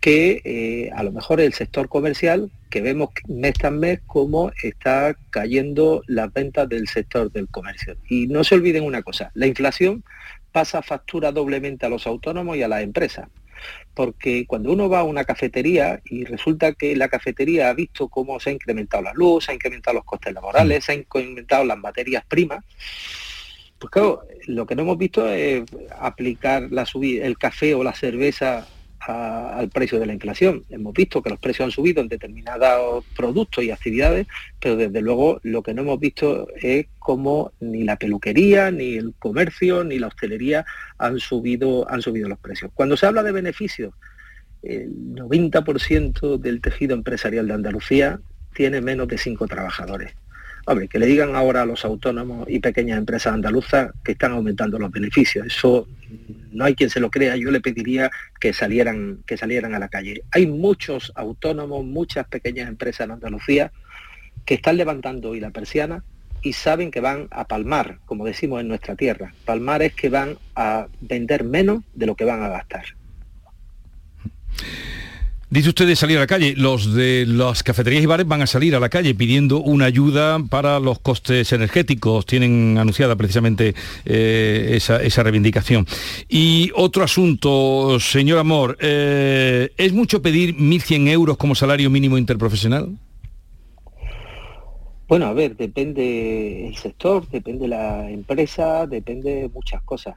que 0.00 0.40
eh, 0.44 0.90
a 0.94 1.02
lo 1.02 1.12
mejor 1.12 1.40
el 1.40 1.52
sector 1.52 1.88
comercial, 1.88 2.50
que 2.70 2.80
vemos 2.80 3.10
mes 3.28 3.54
tras 3.54 3.72
mes 3.72 4.00
cómo 4.06 4.52
está 4.62 5.16
cayendo 5.30 6.02
las 6.06 6.32
ventas 6.32 6.68
del 6.68 6.88
sector 6.88 7.30
del 7.32 7.48
comercio. 7.48 7.96
Y 8.08 8.28
no 8.28 8.44
se 8.44 8.54
olviden 8.54 8.84
una 8.84 9.02
cosa, 9.02 9.30
la 9.34 9.46
inflación 9.46 10.04
pasa 10.52 10.82
factura 10.82 11.32
doblemente 11.32 11.86
a 11.86 11.88
los 11.88 12.06
autónomos 12.06 12.56
y 12.56 12.62
a 12.62 12.68
las 12.68 12.82
empresas 12.82 13.28
porque 13.94 14.46
cuando 14.46 14.72
uno 14.72 14.88
va 14.88 15.00
a 15.00 15.04
una 15.04 15.24
cafetería 15.24 16.00
y 16.04 16.24
resulta 16.24 16.72
que 16.72 16.96
la 16.96 17.08
cafetería 17.08 17.68
ha 17.68 17.74
visto 17.74 18.08
cómo 18.08 18.40
se 18.40 18.50
ha 18.50 18.52
incrementado 18.52 19.02
la 19.02 19.12
luz, 19.12 19.44
se 19.44 19.52
ha 19.52 19.54
incrementado 19.54 19.96
los 19.96 20.04
costes 20.04 20.32
laborales, 20.32 20.84
se 20.84 20.92
han 20.92 20.98
incrementado 21.00 21.64
las 21.64 21.78
materias 21.78 22.24
primas, 22.26 22.64
pues 23.82 23.90
claro, 23.90 24.22
lo 24.46 24.64
que 24.64 24.76
no 24.76 24.82
hemos 24.82 24.96
visto 24.96 25.26
es 25.26 25.64
aplicar 25.98 26.70
la 26.70 26.86
subida, 26.86 27.26
el 27.26 27.36
café 27.36 27.74
o 27.74 27.82
la 27.82 27.92
cerveza 27.92 28.64
al 29.00 29.70
precio 29.70 29.98
de 29.98 30.06
la 30.06 30.12
inflación. 30.12 30.62
Hemos 30.70 30.94
visto 30.94 31.20
que 31.20 31.30
los 31.30 31.40
precios 31.40 31.66
han 31.66 31.72
subido 31.72 32.00
en 32.00 32.06
determinados 32.06 33.04
productos 33.16 33.64
y 33.64 33.72
actividades, 33.72 34.28
pero 34.60 34.76
desde 34.76 35.02
luego 35.02 35.40
lo 35.42 35.64
que 35.64 35.74
no 35.74 35.82
hemos 35.82 35.98
visto 35.98 36.46
es 36.54 36.86
cómo 37.00 37.50
ni 37.58 37.82
la 37.82 37.96
peluquería, 37.96 38.70
ni 38.70 38.94
el 38.94 39.14
comercio, 39.18 39.82
ni 39.82 39.98
la 39.98 40.06
hostelería 40.06 40.64
han 40.98 41.18
subido, 41.18 41.90
han 41.90 42.02
subido 42.02 42.28
los 42.28 42.38
precios. 42.38 42.70
Cuando 42.74 42.96
se 42.96 43.06
habla 43.06 43.24
de 43.24 43.32
beneficios, 43.32 43.94
el 44.62 44.94
90% 45.16 46.38
del 46.38 46.60
tejido 46.60 46.94
empresarial 46.94 47.48
de 47.48 47.54
Andalucía 47.54 48.20
tiene 48.54 48.80
menos 48.80 49.08
de 49.08 49.18
cinco 49.18 49.48
trabajadores. 49.48 50.14
Hombre, 50.64 50.86
que 50.86 50.98
le 50.98 51.06
digan 51.06 51.34
ahora 51.34 51.62
a 51.62 51.66
los 51.66 51.84
autónomos 51.84 52.46
y 52.48 52.60
pequeñas 52.60 52.98
empresas 52.98 53.34
andaluzas 53.34 53.90
que 54.04 54.12
están 54.12 54.32
aumentando 54.32 54.78
los 54.78 54.92
beneficios. 54.92 55.46
Eso 55.46 55.88
no 56.52 56.64
hay 56.64 56.74
quien 56.74 56.88
se 56.88 57.00
lo 57.00 57.10
crea. 57.10 57.36
Yo 57.36 57.50
le 57.50 57.60
pediría 57.60 58.10
que 58.40 58.52
salieran, 58.52 59.18
que 59.26 59.36
salieran 59.36 59.74
a 59.74 59.80
la 59.80 59.88
calle. 59.88 60.22
Hay 60.30 60.46
muchos 60.46 61.12
autónomos, 61.16 61.84
muchas 61.84 62.28
pequeñas 62.28 62.68
empresas 62.68 63.06
en 63.06 63.12
Andalucía 63.12 63.72
que 64.44 64.54
están 64.54 64.76
levantando 64.76 65.30
hoy 65.30 65.40
la 65.40 65.50
persiana 65.50 66.04
y 66.42 66.52
saben 66.52 66.90
que 66.90 67.00
van 67.00 67.28
a 67.30 67.46
palmar, 67.46 67.98
como 68.04 68.24
decimos 68.24 68.60
en 68.60 68.68
nuestra 68.68 68.96
tierra. 68.96 69.32
Palmar 69.44 69.82
es 69.82 69.94
que 69.94 70.08
van 70.08 70.38
a 70.54 70.86
vender 71.00 71.44
menos 71.44 71.82
de 71.94 72.06
lo 72.06 72.14
que 72.14 72.24
van 72.24 72.42
a 72.42 72.48
gastar. 72.48 72.84
Dice 75.52 75.68
usted 75.68 75.94
salir 75.96 76.16
a 76.16 76.20
la 76.20 76.26
calle, 76.26 76.54
los 76.56 76.94
de 76.94 77.26
las 77.26 77.62
cafeterías 77.62 78.02
y 78.02 78.06
bares 78.06 78.26
van 78.26 78.40
a 78.40 78.46
salir 78.46 78.74
a 78.74 78.80
la 78.80 78.88
calle 78.88 79.14
pidiendo 79.14 79.60
una 79.60 79.84
ayuda 79.84 80.38
para 80.48 80.80
los 80.80 80.98
costes 80.98 81.52
energéticos. 81.52 82.24
Tienen 82.24 82.78
anunciada 82.78 83.16
precisamente 83.16 83.74
eh, 84.06 84.78
esa, 84.78 85.22
reivindicación. 85.22 85.86
Y 86.26 86.70
otro 86.74 87.04
asunto, 87.04 88.00
señor 88.00 88.38
Amor, 88.38 88.78
eh, 88.80 89.74
¿es 89.76 89.92
mucho 89.92 90.22
pedir 90.22 90.56
1.100 90.56 91.08
euros 91.08 91.36
como 91.36 91.54
salario 91.54 91.90
mínimo 91.90 92.16
interprofesional? 92.16 92.88
Bueno, 95.06 95.26
a 95.26 95.34
ver, 95.34 95.54
depende 95.54 96.68
el 96.68 96.76
sector, 96.76 97.28
depende 97.28 97.68
la 97.68 98.08
empresa, 98.10 98.86
depende 98.86 99.42
de 99.42 99.48
muchas 99.50 99.82
cosas 99.82 100.14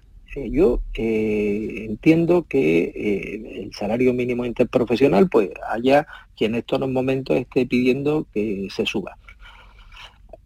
yo 0.51 0.81
eh, 0.93 1.85
entiendo 1.89 2.45
que 2.47 2.83
eh, 2.83 3.61
el 3.63 3.73
salario 3.73 4.13
mínimo 4.13 4.45
interprofesional, 4.45 5.29
pues 5.29 5.49
haya 5.69 6.07
quien 6.35 6.53
en 6.53 6.59
estos 6.59 6.79
momentos 6.89 7.37
esté 7.37 7.65
pidiendo 7.65 8.27
que 8.33 8.67
se 8.73 8.85
suba. 8.85 9.17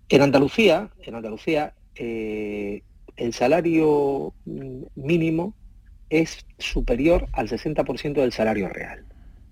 En 0.09 0.21
Andalucía, 0.21 0.89
en 1.03 1.15
Andalucía, 1.15 1.73
eh, 1.95 2.83
el 3.17 3.33
salario 3.33 4.33
mínimo 4.95 5.53
es 6.09 6.45
superior 6.57 7.27
al 7.33 7.47
60% 7.47 8.13
del 8.13 8.31
salario 8.31 8.69
real. 8.69 9.05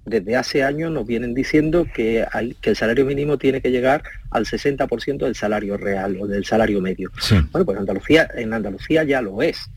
Desde 0.05 0.37
hace 0.37 0.63
años 0.63 0.91
nos 0.91 1.05
vienen 1.05 1.33
diciendo 1.33 1.85
que, 1.93 2.25
hay, 2.31 2.53
que 2.61 2.69
el 2.69 2.75
salario 2.77 3.05
mínimo 3.05 3.37
tiene 3.37 3.61
que 3.61 3.71
llegar 3.71 4.03
al 4.31 4.45
60% 4.45 5.17
del 5.17 5.35
salario 5.35 5.75
real 5.77 6.17
o 6.21 6.27
del 6.27 6.45
salario 6.45 6.79
medio. 6.79 7.11
Bueno, 7.51 7.65
pues 7.65 7.77
Andalucía, 7.77 8.27
en 8.33 8.53
Andalucía 8.53 9.03
ya 9.03 9.21
lo 9.21 9.41
es. 9.41 9.69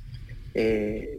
Eh, 0.55 1.19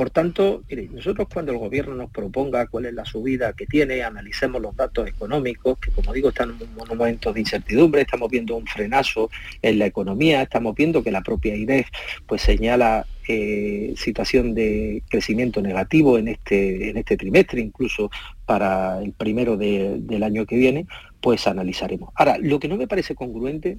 por 0.00 0.08
tanto, 0.08 0.62
nosotros 0.92 1.28
cuando 1.30 1.52
el 1.52 1.58
gobierno 1.58 1.94
nos 1.94 2.10
proponga 2.10 2.66
cuál 2.68 2.86
es 2.86 2.94
la 2.94 3.04
subida 3.04 3.52
que 3.52 3.66
tiene, 3.66 4.02
analicemos 4.02 4.62
los 4.62 4.74
datos 4.74 5.06
económicos, 5.06 5.78
que 5.78 5.90
como 5.90 6.14
digo 6.14 6.30
están 6.30 6.56
en 6.58 6.68
un 6.68 6.88
momento 6.88 7.34
de 7.34 7.40
incertidumbre, 7.40 8.00
estamos 8.00 8.30
viendo 8.30 8.56
un 8.56 8.66
frenazo 8.66 9.28
en 9.60 9.78
la 9.78 9.84
economía, 9.84 10.40
estamos 10.40 10.74
viendo 10.74 11.02
que 11.02 11.10
la 11.10 11.20
propia 11.20 11.54
IDEF 11.54 11.86
pues 12.26 12.40
señala 12.40 13.04
eh, 13.28 13.92
situación 13.94 14.54
de 14.54 15.02
crecimiento 15.10 15.60
negativo 15.60 16.16
en 16.16 16.28
este, 16.28 16.88
en 16.88 16.96
este 16.96 17.18
trimestre, 17.18 17.60
incluso 17.60 18.10
para 18.46 19.02
el 19.02 19.12
primero 19.12 19.58
del 19.58 20.22
año 20.22 20.46
que 20.46 20.56
viene, 20.56 20.86
pues 21.20 21.46
analizaremos. 21.46 22.08
Ahora, 22.14 22.38
lo 22.38 22.58
que 22.58 22.68
no 22.68 22.78
me 22.78 22.88
parece 22.88 23.14
congruente 23.14 23.76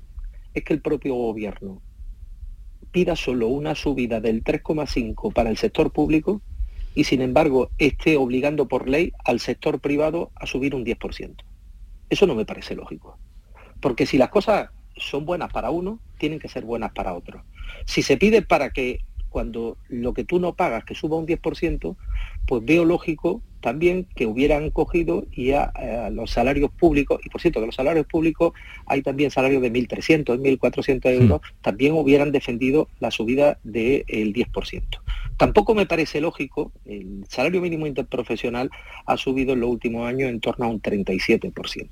es 0.54 0.64
que 0.64 0.74
el 0.74 0.82
propio 0.82 1.16
gobierno 1.16 1.82
pida 2.92 3.16
solo 3.16 3.48
una 3.48 3.76
subida 3.76 4.20
del 4.20 4.44
3,5 4.44 5.34
para 5.34 5.50
el 5.50 5.58
sector 5.58 5.92
público 5.92 6.42
y 6.94 7.06
sin 7.06 7.22
embargo 7.22 7.72
esté 7.78 8.18
obligando 8.18 8.68
por 8.68 8.90
ley 8.90 9.14
al 9.24 9.40
sector 9.40 9.80
privado 9.80 10.32
a 10.36 10.46
subir 10.46 10.76
un 10.76 10.86
10%. 10.86 11.36
Eso 12.10 12.28
no 12.28 12.36
me 12.36 12.46
parece 12.46 12.76
lógico. 12.76 13.18
Porque 13.80 14.06
si 14.06 14.18
las 14.18 14.30
cosas 14.30 14.70
son 14.98 15.26
buenas 15.26 15.52
para 15.52 15.72
uno, 15.72 16.00
tienen 16.18 16.40
que 16.40 16.50
ser 16.50 16.66
buenas 16.66 16.92
para 16.92 17.14
otro. 17.14 17.44
Si 17.86 18.02
se 18.04 18.18
pide 18.18 18.42
para 18.42 18.72
que 18.72 19.00
cuando 19.30 19.78
lo 19.88 20.14
que 20.14 20.26
tú 20.26 20.40
no 20.40 20.56
pagas 20.56 20.84
que 20.84 20.94
suba 20.94 21.18
un 21.18 21.26
10%, 21.26 21.96
pues 22.46 22.66
veo 22.66 22.84
lógico 22.84 23.42
también 23.62 24.06
que 24.15 24.26
hubieran 24.26 24.69
cogido 24.71 25.26
y 25.32 25.52
a, 25.52 25.71
los 26.12 26.32
salarios 26.32 26.71
públicos, 26.71 27.21
y 27.24 27.30
por 27.30 27.41
cierto 27.41 27.60
que 27.60 27.67
los 27.67 27.76
salarios 27.76 28.06
públicos 28.06 28.54
hay 28.86 29.02
también 29.02 29.32
salarios 29.32 29.62
de 29.62 29.71
1.300, 29.71 30.39
1.400 30.39 31.21
euros, 31.21 31.41
también 31.62 31.93
hubieran 31.93 32.32
defendido 32.32 32.89
la 33.00 33.12
subida 33.12 33.60
del 33.63 34.34
10%. 34.34 34.82
Tampoco 35.38 35.74
me 35.74 35.86
parece 35.86 36.21
lógico, 36.21 36.71
el 36.86 37.24
salario 37.30 37.62
mínimo 37.62 37.88
interprofesional 37.88 38.69
ha 39.06 39.17
subido 39.17 39.54
en 39.54 39.62
los 39.62 39.69
últimos 39.69 40.08
años 40.08 40.30
en 40.30 40.39
torno 40.39 40.65
a 40.65 40.67
un 40.67 40.82
37%. 40.82 41.88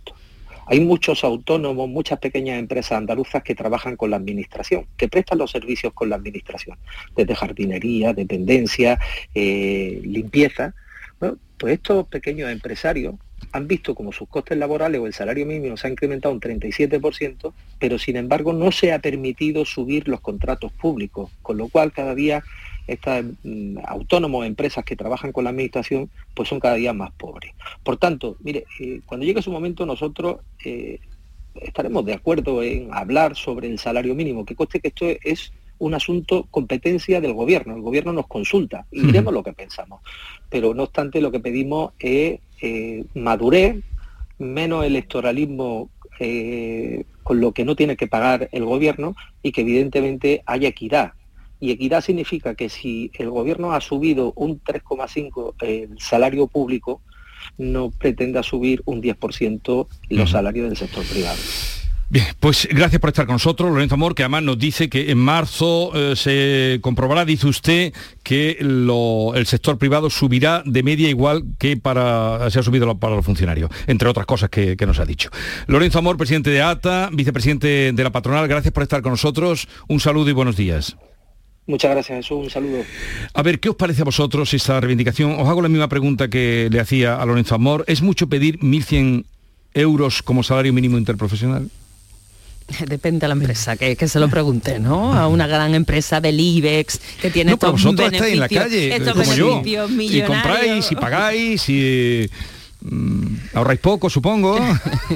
Hay 0.71 0.81
muchos 0.81 1.23
autónomos, 1.23 1.89
muchas 1.89 2.19
pequeñas 2.19 2.59
empresas 2.59 2.91
andaluzas 2.91 3.41
que 3.41 3.55
trabajan 3.55 3.95
con 3.95 4.11
la 4.11 4.17
administración, 4.17 4.85
que 4.97 5.07
prestan 5.07 5.39
los 5.39 5.49
servicios 5.49 5.93
con 5.93 6.11
la 6.11 6.15
administración, 6.15 6.77
desde 7.15 7.33
jardinería, 7.33 8.13
dependencia, 8.13 8.99
eh, 9.33 9.99
limpieza. 10.03 10.75
Pues 11.59 11.73
estos 11.73 12.07
pequeños 12.07 12.49
empresarios 12.49 13.15
han 13.51 13.67
visto 13.67 13.93
como 13.95 14.11
sus 14.11 14.27
costes 14.27 14.57
laborales 14.57 15.01
o 15.01 15.07
el 15.07 15.13
salario 15.13 15.45
mínimo 15.45 15.77
se 15.77 15.87
ha 15.87 15.91
incrementado 15.91 16.33
un 16.33 16.41
37%, 16.41 17.53
pero 17.77 17.99
sin 17.99 18.15
embargo 18.15 18.53
no 18.53 18.71
se 18.71 18.93
ha 18.93 18.99
permitido 18.99 19.65
subir 19.65 20.07
los 20.07 20.21
contratos 20.21 20.71
públicos, 20.71 21.31
con 21.41 21.57
lo 21.57 21.67
cual 21.67 21.91
cada 21.91 22.15
día 22.15 22.43
estas 22.87 23.23
mm, 23.43 23.77
autónomos, 23.85 24.45
empresas 24.45 24.83
que 24.83 24.95
trabajan 24.95 25.31
con 25.31 25.43
la 25.43 25.51
administración, 25.51 26.09
pues 26.33 26.49
son 26.49 26.59
cada 26.59 26.75
día 26.75 26.93
más 26.93 27.11
pobres. 27.11 27.53
Por 27.83 27.97
tanto, 27.97 28.37
mire, 28.39 28.65
eh, 28.79 29.01
cuando 29.05 29.25
llegue 29.25 29.41
su 29.41 29.51
momento 29.51 29.85
nosotros 29.85 30.37
eh, 30.65 30.99
estaremos 31.55 32.05
de 32.05 32.13
acuerdo 32.13 32.63
en 32.63 32.89
hablar 32.93 33.35
sobre 33.35 33.67
el 33.67 33.79
salario 33.79 34.15
mínimo, 34.15 34.45
que 34.45 34.55
coste 34.55 34.79
que 34.79 34.89
esto 34.89 35.05
es 35.23 35.51
un 35.79 35.93
asunto 35.93 36.47
competencia 36.51 37.19
del 37.19 37.33
gobierno. 37.33 37.75
El 37.75 37.81
gobierno 37.81 38.13
nos 38.13 38.27
consulta 38.27 38.85
y 38.91 39.01
diremos 39.01 39.33
lo 39.33 39.43
que 39.43 39.53
pensamos. 39.53 40.01
Pero 40.49 40.73
no 40.73 40.83
obstante, 40.83 41.21
lo 41.21 41.31
que 41.31 41.39
pedimos 41.39 41.93
es 41.99 42.39
eh, 42.61 43.05
madurez, 43.15 43.77
menos 44.37 44.85
electoralismo 44.85 45.89
con 47.23 47.39
lo 47.39 47.53
que 47.53 47.63
no 47.63 47.77
tiene 47.77 47.95
que 47.95 48.07
pagar 48.07 48.49
el 48.51 48.65
gobierno 48.65 49.15
y 49.41 49.53
que 49.53 49.61
evidentemente 49.61 50.43
haya 50.45 50.67
equidad. 50.67 51.13
Y 51.61 51.71
equidad 51.71 52.01
significa 52.01 52.55
que 52.55 52.69
si 52.69 53.11
el 53.13 53.29
gobierno 53.29 53.73
ha 53.73 53.81
subido 53.81 54.33
un 54.35 54.61
3,5 54.61 55.55
el 55.61 55.99
salario 55.99 56.47
público, 56.47 57.01
no 57.57 57.91
pretenda 57.91 58.43
subir 58.43 58.81
un 58.85 59.01
10% 59.01 59.87
los 60.09 60.31
salarios 60.31 60.67
del 60.67 60.77
sector 60.77 61.05
privado. 61.05 61.39
Bien, 62.11 62.25
pues 62.39 62.67
gracias 62.71 62.99
por 62.99 63.09
estar 63.09 63.27
con 63.27 63.35
nosotros, 63.35 63.69
Lorenzo 63.69 63.93
Amor, 63.93 64.15
que 64.15 64.23
además 64.23 64.41
nos 64.41 64.57
dice 64.57 64.89
que 64.89 65.11
en 65.11 65.19
marzo 65.19 65.91
eh, 65.93 66.15
se 66.15 66.79
comprobará, 66.81 67.23
dice 67.23 67.45
usted, 67.45 67.93
que 68.23 68.57
el 68.59 69.45
sector 69.45 69.77
privado 69.77 70.09
subirá 70.09 70.63
de 70.65 70.81
media 70.81 71.07
igual 71.07 71.43
que 71.59 71.77
para 71.77 72.49
se 72.49 72.57
ha 72.57 72.63
subido 72.63 72.97
para 72.97 73.15
los 73.15 73.23
funcionarios, 73.23 73.69
entre 73.85 74.09
otras 74.09 74.25
cosas 74.25 74.49
que, 74.49 74.75
que, 74.75 74.87
nos 74.87 74.99
ha 74.99 75.05
dicho. 75.05 75.29
Lorenzo 75.67 75.99
Amor, 75.99 76.17
presidente 76.17 76.49
de 76.49 76.63
ATA, 76.63 77.11
vicepresidente 77.13 77.91
de 77.93 78.03
la 78.03 78.09
patronal, 78.09 78.47
gracias 78.47 78.73
por 78.73 78.81
estar 78.81 79.03
con 79.03 79.11
nosotros. 79.11 79.67
Un 79.87 79.99
saludo 79.99 80.31
y 80.31 80.33
buenos 80.33 80.57
días. 80.57 80.97
Muchas 81.67 81.91
gracias, 81.91 82.17
Jesús. 82.17 82.39
Un 82.39 82.49
saludo. 82.49 82.79
A 83.35 83.43
ver, 83.43 83.59
¿qué 83.59 83.69
os 83.69 83.75
parece 83.75 84.01
a 84.01 84.05
vosotros 84.05 84.51
esta 84.55 84.79
reivindicación? 84.79 85.33
Os 85.33 85.47
hago 85.47 85.61
la 85.61 85.69
misma 85.69 85.87
pregunta 85.89 86.27
que 86.27 86.69
le 86.71 86.79
hacía 86.79 87.21
a 87.21 87.25
Lorenzo 87.27 87.53
Amor. 87.53 87.83
¿Es 87.85 88.01
mucho 88.01 88.27
pedir 88.27 88.57
1.100 88.61 89.25
euros 89.75 90.23
como 90.23 90.41
salario 90.41 90.73
mínimo 90.73 90.97
interprofesional? 90.97 91.69
Depende 92.87 93.21
de 93.21 93.27
la 93.27 93.33
empresa, 93.33 93.75
que, 93.77 93.95
que 93.95 94.07
se 94.07 94.19
lo 94.19 94.29
pregunte, 94.29 94.79
¿no? 94.79 95.13
A 95.13 95.27
una 95.27 95.47
gran 95.47 95.73
empresa 95.75 96.21
del 96.21 96.39
IBEX 96.39 96.99
que 97.21 97.29
tiene 97.29 97.51
no, 97.51 97.57
pero 97.57 97.75
estos 97.75 97.83
vosotros 97.83 98.11
beneficios, 98.11 98.27
estáis 98.27 98.33
en 98.33 98.39
la 98.39 98.63
calle, 98.63 98.95
estos 98.95 99.13
como 99.13 99.33
yo. 99.33 99.61
Y 99.99 100.21
compráis 100.21 100.91
y 100.91 100.95
pagáis 100.95 101.69
y 101.69 102.29
ahorráis 103.53 103.79
poco, 103.79 104.09
supongo, 104.09 104.57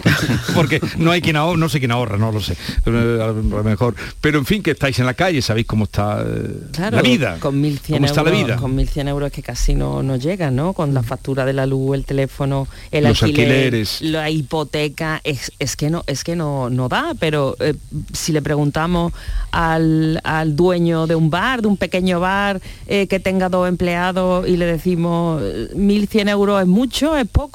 porque 0.56 0.82
no 0.98 1.12
hay 1.12 1.22
quien 1.22 1.38
ahorra, 1.38 1.58
no 1.58 1.70
sé 1.70 1.80
quién 1.80 1.92
ahorra, 1.92 2.18
no 2.18 2.32
lo 2.32 2.42
sé, 2.42 2.54
eh, 2.86 3.20
a 3.22 3.28
lo 3.28 3.64
mejor. 3.64 3.96
Pero 4.20 4.40
en 4.40 4.46
fin, 4.46 4.62
que 4.62 4.72
estáis 4.72 5.00
en 5.00 5.06
la 5.06 5.14
calle, 5.14 5.42
sabéis 5.42 5.66
cómo 5.66 5.86
está 5.86 6.24
eh, 6.26 6.70
Claro, 6.74 6.98
la 6.98 7.02
vida. 7.02 7.38
Con 7.40 7.62
1.100 7.64 7.94
¿Cómo 7.94 8.06
está 8.06 8.22
euros, 8.22 8.34
la 8.34 8.44
vida? 8.46 8.56
Con 8.58 8.78
1.100 8.78 9.08
euros 9.08 9.32
que 9.32 9.42
casi 9.42 9.76
no, 9.76 10.04
no 10.04 10.16
llegan, 10.18 10.56
¿no? 10.56 10.74
Con 10.74 10.94
la 10.94 11.04
factura 11.04 11.46
de 11.46 11.54
la 11.54 11.66
luz, 11.66 11.96
el 11.96 12.06
teléfono, 12.06 12.68
el 12.92 13.06
Los 13.06 13.24
alquiler, 13.24 13.50
alquileres. 13.50 14.02
la 14.02 14.30
hipoteca, 14.30 15.22
es, 15.24 15.52
es 15.60 15.76
que 15.76 15.90
no 15.90 16.04
es 16.08 16.24
que 16.24 16.36
no, 16.36 16.70
no 16.70 16.90
da, 16.90 17.14
pero 17.20 17.56
eh, 17.60 17.76
si 18.14 18.32
le 18.32 18.42
preguntamos 18.42 19.14
al, 19.52 20.20
al 20.24 20.56
dueño 20.56 21.08
de 21.08 21.16
un 21.16 21.30
bar, 21.30 21.62
de 21.62 21.68
un 21.68 21.78
pequeño 21.78 22.20
bar, 22.20 22.62
eh, 22.88 23.08
que 23.08 23.20
tenga 23.20 23.50
dos 23.50 23.68
empleados 23.68 24.48
y 24.48 24.58
le 24.58 24.66
decimos 24.66 25.42
eh, 25.44 25.70
1.100 25.76 26.30
euros 26.30 26.62
es 26.62 26.68
mucho, 26.68 27.16
es 27.18 27.28
poco, 27.28 27.53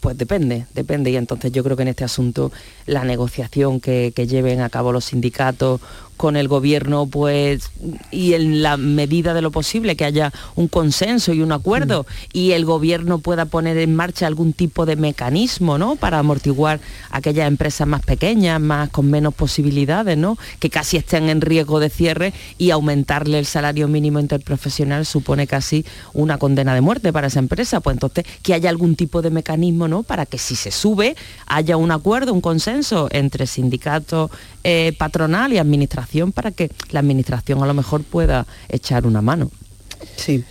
Pues 0.00 0.16
depende, 0.16 0.66
depende. 0.74 1.10
Y 1.10 1.16
entonces 1.16 1.52
yo 1.52 1.62
creo 1.62 1.76
que 1.76 1.82
en 1.82 1.88
este 1.88 2.04
asunto 2.04 2.52
la 2.86 3.04
negociación 3.04 3.80
que 3.80 4.12
lleven 4.12 4.60
a 4.60 4.70
cabo 4.70 4.92
los 4.92 5.06
sindicatos 5.06 5.80
con 6.20 6.36
el 6.36 6.48
gobierno 6.48 7.06
pues 7.06 7.70
y 8.10 8.34
en 8.34 8.60
la 8.60 8.76
medida 8.76 9.32
de 9.32 9.40
lo 9.40 9.50
posible 9.50 9.96
que 9.96 10.04
haya 10.04 10.34
un 10.54 10.68
consenso 10.68 11.32
y 11.32 11.40
un 11.40 11.50
acuerdo 11.50 12.04
y 12.34 12.52
el 12.52 12.66
gobierno 12.66 13.20
pueda 13.20 13.46
poner 13.46 13.78
en 13.78 13.96
marcha 13.96 14.26
algún 14.26 14.52
tipo 14.52 14.84
de 14.84 14.96
mecanismo 14.96 15.78
¿no? 15.78 15.96
para 15.96 16.18
amortiguar 16.18 16.78
aquellas 17.10 17.48
empresas 17.48 17.88
más 17.88 18.02
pequeñas 18.02 18.60
más 18.60 18.90
con 18.90 19.08
menos 19.08 19.32
posibilidades 19.32 20.18
¿no? 20.18 20.36
que 20.58 20.68
casi 20.68 20.98
estén 20.98 21.30
en 21.30 21.40
riesgo 21.40 21.80
de 21.80 21.88
cierre 21.88 22.34
y 22.58 22.70
aumentarle 22.70 23.38
el 23.38 23.46
salario 23.46 23.88
mínimo 23.88 24.20
interprofesional 24.20 25.06
supone 25.06 25.46
casi 25.46 25.86
una 26.12 26.36
condena 26.36 26.74
de 26.74 26.82
muerte 26.82 27.14
para 27.14 27.28
esa 27.28 27.38
empresa 27.38 27.80
pues 27.80 27.94
entonces 27.94 28.26
que 28.42 28.52
haya 28.52 28.68
algún 28.68 28.94
tipo 28.94 29.22
de 29.22 29.30
mecanismo 29.30 29.88
¿no? 29.88 30.02
para 30.02 30.26
que 30.26 30.36
si 30.36 30.54
se 30.54 30.70
sube 30.70 31.16
haya 31.46 31.78
un 31.78 31.90
acuerdo 31.90 32.34
un 32.34 32.42
consenso 32.42 33.08
entre 33.10 33.46
sindicatos 33.46 34.30
eh, 34.64 34.94
patronal 34.98 35.54
y 35.54 35.56
administración 35.56 36.09
para 36.32 36.50
que 36.50 36.70
la 36.90 37.00
administración 37.00 37.62
a 37.62 37.66
lo 37.66 37.74
mejor 37.74 38.02
pueda 38.02 38.46
echar 38.68 39.06
una 39.06 39.22
mano. 39.22 39.50
Sí, 40.16 40.44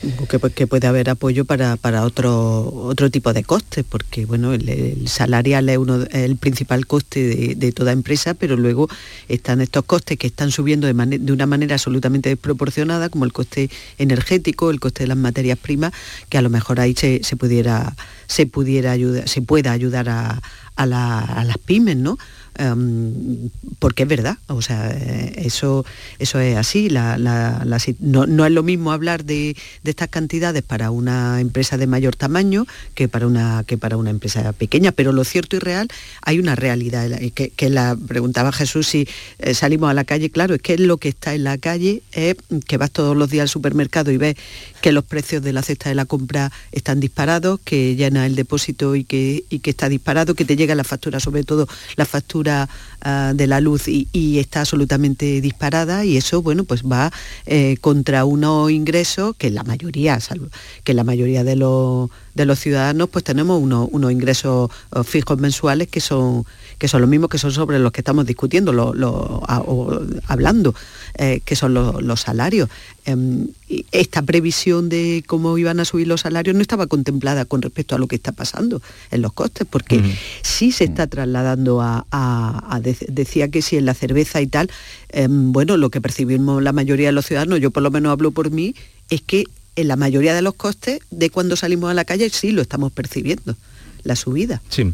que, 0.55 0.67
puede 0.67 0.87
haber 0.87 1.09
apoyo 1.09 1.45
para, 1.45 1.75
para 1.75 2.03
otro, 2.03 2.71
otro 2.71 3.09
tipo 3.09 3.33
de 3.33 3.43
costes, 3.43 3.83
porque 3.87 4.25
bueno, 4.25 4.53
el, 4.53 5.07
salarial 5.07 5.69
es 5.69 5.77
uno, 5.77 6.05
el 6.11 6.37
principal 6.37 6.85
coste 6.85 7.55
de, 7.55 7.71
toda 7.71 7.91
empresa, 7.91 8.35
pero 8.35 8.57
luego 8.57 8.89
están 9.27 9.61
estos 9.61 9.85
costes 9.85 10.17
que 10.17 10.27
están 10.27 10.51
subiendo 10.51 10.85
de, 10.91 11.31
una 11.31 11.45
manera 11.45 11.75
absolutamente 11.75 12.29
desproporcionada, 12.29 13.09
como 13.09 13.25
el 13.25 13.33
coste 13.33 13.69
energético, 13.97 14.69
el 14.69 14.79
coste 14.79 15.03
de 15.03 15.07
las 15.07 15.17
materias 15.17 15.57
primas, 15.57 15.93
que 16.29 16.37
a 16.37 16.41
lo 16.41 16.49
mejor 16.49 16.79
ahí 16.79 16.93
se, 16.95 17.19
pudiera, 17.35 17.95
se 18.27 18.45
pudiera 18.45 18.91
ayudar, 18.91 19.27
se 19.27 19.41
pueda 19.41 19.71
ayudar 19.71 20.09
a, 20.09 20.41
a 20.75 20.85
las 20.85 21.57
pymes, 21.57 21.97
¿no? 21.97 22.17
Um, 22.57 23.49
porque 23.79 24.03
es 24.03 24.09
verdad, 24.09 24.37
o 24.47 24.61
sea, 24.61 24.89
eso, 24.89 25.85
eso 26.17 26.39
es 26.39 26.57
así. 26.57 26.89
La, 26.89 27.17
la, 27.17 27.63
no, 27.99 28.25
no, 28.25 28.45
es 28.45 28.51
lo 28.51 28.63
mismo 28.63 28.91
hablar 28.91 29.23
de, 29.23 29.55
de, 29.83 29.89
estas 29.91 30.09
cantidades 30.09 30.63
para 30.63 30.91
una 30.91 31.39
empresa 31.39 31.77
de 31.77 31.87
mayor 31.87 32.15
tamaño 32.15 32.65
que 32.95 33.07
para 33.07 33.27
una, 33.27 33.63
que 33.65 33.77
para 33.77 33.95
una 33.95 34.09
empresa 34.09 34.51
pequeña, 34.51 34.91
pero 34.91 35.13
lo 35.13 35.23
cierto 35.23 35.55
y 35.55 35.59
real, 35.59 35.87
hay 36.21 36.39
una 36.39 36.55
realidad, 36.55 37.09
que, 37.33 37.49
que 37.49 37.69
la 37.69 37.97
preguntaba 38.07 38.51
Jesús 38.51 38.87
si 38.87 39.07
eh, 39.37 39.53
salimos 39.53 39.89
a 39.89 39.93
la 39.93 40.03
calle, 40.03 40.29
claro, 40.29 40.55
es 40.55 40.61
que 40.61 40.77
lo 40.77 40.97
que 40.97 41.09
está 41.09 41.33
en 41.33 41.45
la 41.45 41.57
calle 41.57 42.01
es 42.11 42.35
que 42.67 42.77
vas 42.77 42.91
todos 42.91 43.15
los 43.15 43.29
días 43.29 43.43
al 43.43 43.49
supermercado 43.49 44.11
y 44.11 44.17
ves 44.17 44.35
que 44.81 44.91
los 44.91 45.05
precios 45.05 45.43
de 45.43 45.53
la 45.53 45.61
cesta 45.61 45.89
de 45.89 45.95
la 45.95 46.05
compra 46.05 46.51
están 46.71 46.99
disparados, 46.99 47.59
que 47.63 47.95
llena 47.95 48.25
el 48.25 48.35
depósito 48.35 48.95
y 48.95 49.03
que, 49.03 49.45
y 49.49 49.59
que 49.59 49.69
está 49.69 49.87
disparado, 49.87 50.35
que 50.35 50.45
te 50.45 50.55
llega 50.55 50.75
la 50.75 50.83
factura, 50.83 51.19
sobre 51.19 51.43
todo 51.43 51.67
la 51.95 52.05
factura 52.05 52.38
basura 52.43 52.67
uh, 53.05 53.33
de 53.33 53.47
la 53.47 53.61
luz 53.61 53.87
y, 53.87 54.07
y, 54.11 54.39
está 54.39 54.61
absolutamente 54.61 55.41
disparada 55.41 56.05
y 56.05 56.17
eso, 56.17 56.41
bueno, 56.41 56.63
pues 56.63 56.83
va 56.83 57.11
eh, 57.45 57.77
contra 57.81 58.25
unos 58.25 58.71
ingresos 58.71 59.35
que 59.37 59.49
la 59.49 59.63
mayoría, 59.63 60.19
salvo, 60.19 60.47
que 60.83 60.93
la 60.93 61.03
mayoría 61.03 61.43
de 61.43 61.55
los, 61.55 62.09
de 62.35 62.45
los 62.45 62.59
ciudadanos 62.59 63.09
pues 63.09 63.23
tenemos 63.23 63.61
unos, 63.61 63.89
unos 63.91 64.11
ingresos 64.11 64.69
uh, 64.95 65.03
fijos 65.03 65.37
mensuales 65.39 65.87
que 65.87 65.99
son 66.01 66.45
que 66.79 66.87
son 66.87 67.01
los 67.01 67.09
mismos 67.09 67.29
que 67.29 67.37
son 67.37 67.51
sobre 67.51 67.77
los 67.77 67.91
que 67.91 67.99
estamos 67.99 68.25
discutiendo, 68.25 68.71
lo, 68.71 68.93
lo, 68.93 69.43
a, 69.47 69.59
o, 69.59 69.99
hablando, 70.27 70.73
eh, 71.15 71.41
que 71.43 71.57
son 71.57 71.73
lo, 71.73 71.99
los 71.99 72.21
salarios. 72.21 72.69
Eh, 73.05 73.47
esta 73.91 74.21
previsión 74.21 74.87
de 74.87 75.23
cómo 75.27 75.57
iban 75.57 75.81
a 75.81 75.85
subir 75.85 76.07
los 76.07 76.21
salarios 76.21 76.55
no 76.55 76.61
estaba 76.61 76.87
contemplada 76.87 77.43
con 77.43 77.61
respecto 77.61 77.95
a 77.95 77.99
lo 77.99 78.07
que 78.07 78.15
está 78.15 78.31
pasando 78.31 78.81
en 79.11 79.21
los 79.21 79.33
costes, 79.33 79.67
porque 79.69 79.97
-huh. 79.99 80.15
sí 80.41 80.71
se 80.71 80.85
está 80.85 81.05
trasladando 81.07 81.81
a, 81.81 82.05
a, 82.11 82.75
a 82.75 82.79
de, 82.93 83.05
decía 83.09 83.49
que 83.49 83.61
si 83.61 83.77
en 83.77 83.85
la 83.85 83.93
cerveza 83.93 84.41
y 84.41 84.47
tal, 84.47 84.69
eh, 85.09 85.27
bueno, 85.29 85.77
lo 85.77 85.89
que 85.89 86.01
percibimos 86.01 86.61
la 86.61 86.73
mayoría 86.73 87.07
de 87.07 87.11
los 87.13 87.25
ciudadanos, 87.25 87.59
yo 87.59 87.71
por 87.71 87.83
lo 87.83 87.91
menos 87.91 88.11
hablo 88.11 88.31
por 88.31 88.51
mí, 88.51 88.75
es 89.09 89.21
que 89.21 89.45
en 89.75 89.87
la 89.87 89.95
mayoría 89.95 90.33
de 90.33 90.41
los 90.41 90.55
costes 90.55 90.99
de 91.09 91.29
cuando 91.29 91.55
salimos 91.55 91.89
a 91.89 91.93
la 91.93 92.05
calle 92.05 92.29
sí 92.29 92.51
lo 92.51 92.61
estamos 92.61 92.91
percibiendo, 92.91 93.55
la 94.03 94.15
subida. 94.15 94.61
Sí. 94.69 94.93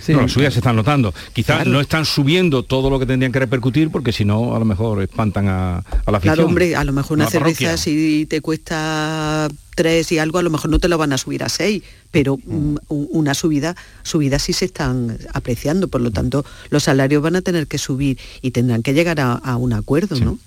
Sí, 0.00 0.12
no, 0.12 0.22
las 0.22 0.32
subidas 0.32 0.54
se 0.54 0.60
están 0.60 0.76
notando. 0.76 1.14
Quizás 1.32 1.56
claro. 1.56 1.70
no 1.70 1.80
están 1.80 2.04
subiendo 2.04 2.62
todo 2.62 2.90
lo 2.90 2.98
que 2.98 3.06
tendrían 3.06 3.32
que 3.32 3.38
repercutir 3.38 3.90
porque 3.90 4.12
si 4.12 4.24
no, 4.24 4.54
a 4.54 4.58
lo 4.58 4.64
mejor 4.64 5.02
espantan 5.02 5.48
a, 5.48 5.78
a 5.78 6.10
la 6.10 6.18
afición. 6.18 6.34
Claro, 6.34 6.46
hombre, 6.46 6.76
a 6.76 6.84
lo 6.84 6.92
mejor 6.92 7.18
una 7.18 7.28
cerveza 7.28 7.76
si 7.76 8.26
te 8.28 8.40
cuesta 8.40 9.48
tres 9.74 10.12
y 10.12 10.18
algo, 10.18 10.38
a 10.38 10.42
lo 10.42 10.50
mejor 10.50 10.70
no 10.70 10.78
te 10.78 10.88
lo 10.88 10.98
van 10.98 11.12
a 11.12 11.18
subir 11.18 11.42
a 11.42 11.48
seis, 11.48 11.82
pero 12.10 12.36
mm. 12.36 12.76
una 12.88 13.34
subida, 13.34 13.76
subidas 14.02 14.42
sí 14.42 14.52
se 14.52 14.66
están 14.66 15.18
apreciando, 15.32 15.88
por 15.88 16.00
lo 16.00 16.10
tanto, 16.10 16.44
los 16.70 16.82
salarios 16.82 17.22
van 17.22 17.36
a 17.36 17.42
tener 17.42 17.66
que 17.66 17.78
subir 17.78 18.18
y 18.42 18.50
tendrán 18.50 18.82
que 18.82 18.92
llegar 18.92 19.20
a, 19.20 19.32
a 19.32 19.56
un 19.56 19.72
acuerdo, 19.72 20.16
sí. 20.16 20.24
¿no? 20.24 20.38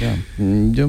Ya. 0.00 0.16
Yo, 0.38 0.88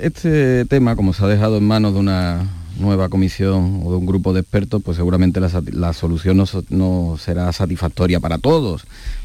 este 0.00 0.64
tema, 0.64 0.96
como 0.96 1.12
se 1.12 1.24
ha 1.24 1.28
dejado 1.28 1.58
en 1.58 1.64
manos 1.64 1.94
de 1.94 2.00
una 2.00 2.48
nueva 2.78 3.08
comisión 3.08 3.82
o 3.84 3.90
de 3.90 3.96
un 3.96 4.06
grupo 4.06 4.32
de 4.32 4.40
expertos, 4.40 4.82
pues 4.82 4.96
seguramente 4.96 5.40
la, 5.40 5.50
la 5.72 5.92
solución 5.92 6.36
no, 6.36 6.44
no, 6.70 7.16
será 7.18 7.52
satisfactoria 7.52 8.20
para 8.20 8.38
todos 8.38 8.84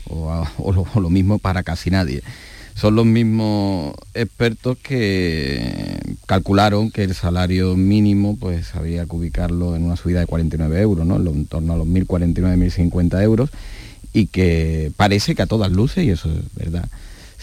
o, 0.09 0.45
o, 0.57 0.99
lo, 0.99 1.09
mismo 1.09 1.39
para 1.39 1.63
casi 1.63 1.89
nadie. 1.89 2.21
Son 2.75 2.95
los 2.95 3.05
mismos 3.05 3.93
expertos 4.15 4.77
que 4.81 5.99
calcularon 6.25 6.89
que 6.89 7.03
el 7.03 7.13
salario 7.13 7.75
mínimo 7.75 8.35
pues 8.39 8.73
había 8.75 9.05
que 9.05 9.15
ubicarlo 9.15 9.75
en 9.75 9.83
una 9.83 9.95
subida 9.95 10.21
de 10.21 10.25
49 10.25 10.81
euros, 10.81 11.05
¿no? 11.05 11.17
en 11.17 11.45
torno 11.45 11.73
a 11.73 11.77
los 11.77 11.87
1.049, 11.87 12.57
1.050 12.91 13.21
euros 13.21 13.51
y 14.13 14.27
que 14.27 14.91
parece 14.95 15.35
que 15.35 15.41
a 15.41 15.47
todas 15.47 15.71
luces, 15.71 16.03
y 16.03 16.11
eso 16.11 16.29
es 16.29 16.55
verdad, 16.55 16.87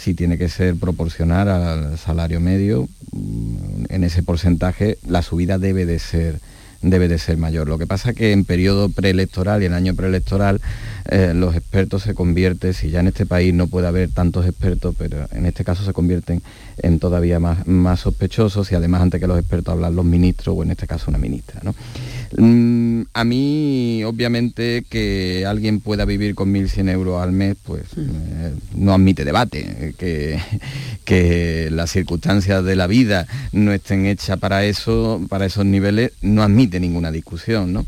si 0.01 0.15
tiene 0.15 0.39
que 0.39 0.49
ser 0.49 0.77
proporcional 0.77 1.49
al 1.49 1.99
salario 1.99 2.41
medio, 2.41 2.89
mm, 3.13 3.85
en 3.91 4.05
ese 4.05 4.23
porcentaje 4.23 4.97
la 5.07 5.23
subida 5.23 5.59
debe 5.59 5.85
de 5.85 5.99
ser 5.99 6.41
debe 6.83 7.09
de 7.09 7.19
ser 7.19 7.37
mayor. 7.37 7.69
Lo 7.69 7.77
que 7.77 7.87
pasa 7.87 8.15
que 8.15 8.33
en 8.33 8.47
periodo 8.47 8.89
preelectoral 8.89 9.63
y 9.63 9.67
en 9.67 9.75
año 9.75 9.95
preelectoral 9.95 10.63
eh, 11.11 11.33
los 11.35 11.55
expertos 11.55 12.05
se 12.05 12.15
convierten, 12.15 12.73
si 12.73 12.89
ya 12.89 13.01
en 13.01 13.09
este 13.09 13.27
país 13.27 13.53
no 13.53 13.67
puede 13.67 13.87
haber 13.87 14.09
tantos 14.11 14.47
expertos, 14.47 14.95
pero 14.97 15.29
en 15.33 15.45
este 15.45 15.63
caso 15.63 15.85
se 15.85 15.93
convierten 15.93 16.43
en 16.83 16.99
todavía 16.99 17.39
más, 17.41 17.67
más 17.67 18.01
sospechosos 18.01 18.71
y 18.73 18.75
además 18.75 19.03
antes 19.03 19.21
que 19.21 19.27
los 19.27 19.39
expertos 19.39 19.73
hablan 19.73 19.97
los 19.97 20.05
ministros 20.05 20.57
o 20.59 20.63
en 20.63 20.71
este 20.71 20.87
caso 20.87 21.07
una 21.09 21.19
ministra. 21.19 21.61
¿no? 21.63 21.75
Mm, 22.37 23.03
a 23.13 23.25
mí, 23.25 24.03
obviamente, 24.05 24.85
que 24.89 25.45
alguien 25.47 25.81
pueda 25.81 26.05
vivir 26.05 26.35
con 26.35 26.53
1.100 26.53 26.89
euros 26.91 27.23
al 27.23 27.33
mes, 27.33 27.57
pues 27.65 27.83
Mm. 27.97 28.01
eh, 28.01 28.53
no 28.75 28.95
admite 28.95 29.25
debate. 29.25 29.95
Que, 29.99 30.39
que 31.05 31.69
las 31.71 31.91
circunstancias 31.91 32.65
de 32.65 32.77
la 32.77 32.87
vida 32.87 33.27
no 33.53 33.73
estén 33.73 34.07
hechas 34.07 34.39
para 34.39 34.65
eso, 34.65 35.21
para 35.29 35.47
esos 35.47 35.67
niveles, 35.67 36.13
no 36.23 36.43
admite 36.43 36.79
ninguna 36.81 37.11
discusión, 37.11 37.73
¿no? 37.73 37.87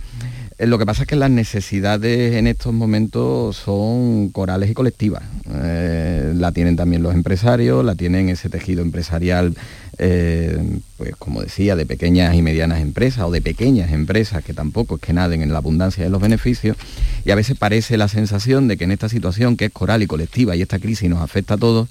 Eh, 0.58 0.66
Lo 0.66 0.78
que 0.78 0.86
pasa 0.86 1.02
es 1.02 1.08
que 1.08 1.16
las 1.16 1.30
necesidades 1.30 2.34
en 2.34 2.46
estos 2.46 2.72
momentos 2.72 3.56
son 3.56 4.30
corales 4.30 4.70
y 4.70 4.74
colectivas. 4.74 5.22
Eh, 5.50 6.32
la 6.34 6.52
tienen 6.52 6.76
también 6.76 7.02
los 7.02 7.14
empresarios, 7.14 7.84
la 7.84 7.94
tienen 7.94 8.28
ese 8.28 8.48
tejido 8.48 8.82
empresarial, 8.82 9.54
eh, 9.98 10.80
pues 10.96 11.14
como 11.16 11.42
decía, 11.42 11.76
de 11.76 11.86
pequeñas 11.86 12.34
y 12.34 12.42
medianas 12.42 12.80
empresas 12.80 13.24
o 13.24 13.30
de 13.30 13.40
pequeñas 13.40 13.92
empresas 13.92 14.44
que 14.44 14.54
tampoco 14.54 14.96
es 14.96 15.00
que 15.00 15.12
naden 15.12 15.42
en 15.42 15.52
la 15.52 15.58
abundancia 15.58 16.04
de 16.04 16.10
los 16.10 16.20
beneficios. 16.20 16.76
Y 17.24 17.30
a 17.30 17.34
veces 17.34 17.56
parece 17.56 17.96
la 17.96 18.08
sensación 18.08 18.68
de 18.68 18.76
que 18.76 18.84
en 18.84 18.92
esta 18.92 19.08
situación 19.08 19.56
que 19.56 19.66
es 19.66 19.72
coral 19.72 20.02
y 20.02 20.06
colectiva 20.06 20.56
y 20.56 20.62
esta 20.62 20.78
crisis 20.78 21.08
nos 21.08 21.20
afecta 21.20 21.54
a 21.54 21.58
todos, 21.58 21.88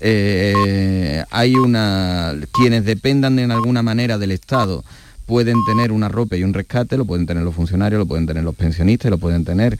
hay 0.00 1.54
una 1.56 2.36
quienes 2.52 2.84
dependan 2.84 3.40
en 3.40 3.50
alguna 3.50 3.82
manera 3.82 4.16
del 4.16 4.30
Estado 4.30 4.84
pueden 5.28 5.62
tener 5.66 5.92
un 5.92 6.02
arrope 6.02 6.38
y 6.38 6.42
un 6.42 6.54
rescate, 6.54 6.96
lo 6.96 7.04
pueden 7.04 7.26
tener 7.26 7.44
los 7.44 7.54
funcionarios, 7.54 7.98
lo 7.98 8.06
pueden 8.06 8.26
tener 8.26 8.42
los 8.42 8.54
pensionistas, 8.54 9.10
lo 9.10 9.18
pueden 9.18 9.44
tener 9.44 9.78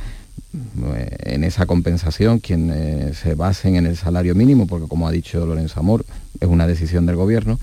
eh, 0.94 1.16
en 1.20 1.42
esa 1.42 1.64
compensación 1.64 2.38
quienes 2.38 3.16
se 3.16 3.34
basen 3.34 3.76
en 3.76 3.86
el 3.86 3.96
salario 3.96 4.34
mínimo, 4.34 4.66
porque 4.66 4.86
como 4.86 5.08
ha 5.08 5.10
dicho 5.10 5.44
Lorenzo 5.46 5.80
Amor, 5.80 6.04
es 6.38 6.48
una 6.48 6.66
decisión 6.66 7.06
del 7.06 7.16
gobierno. 7.16 7.58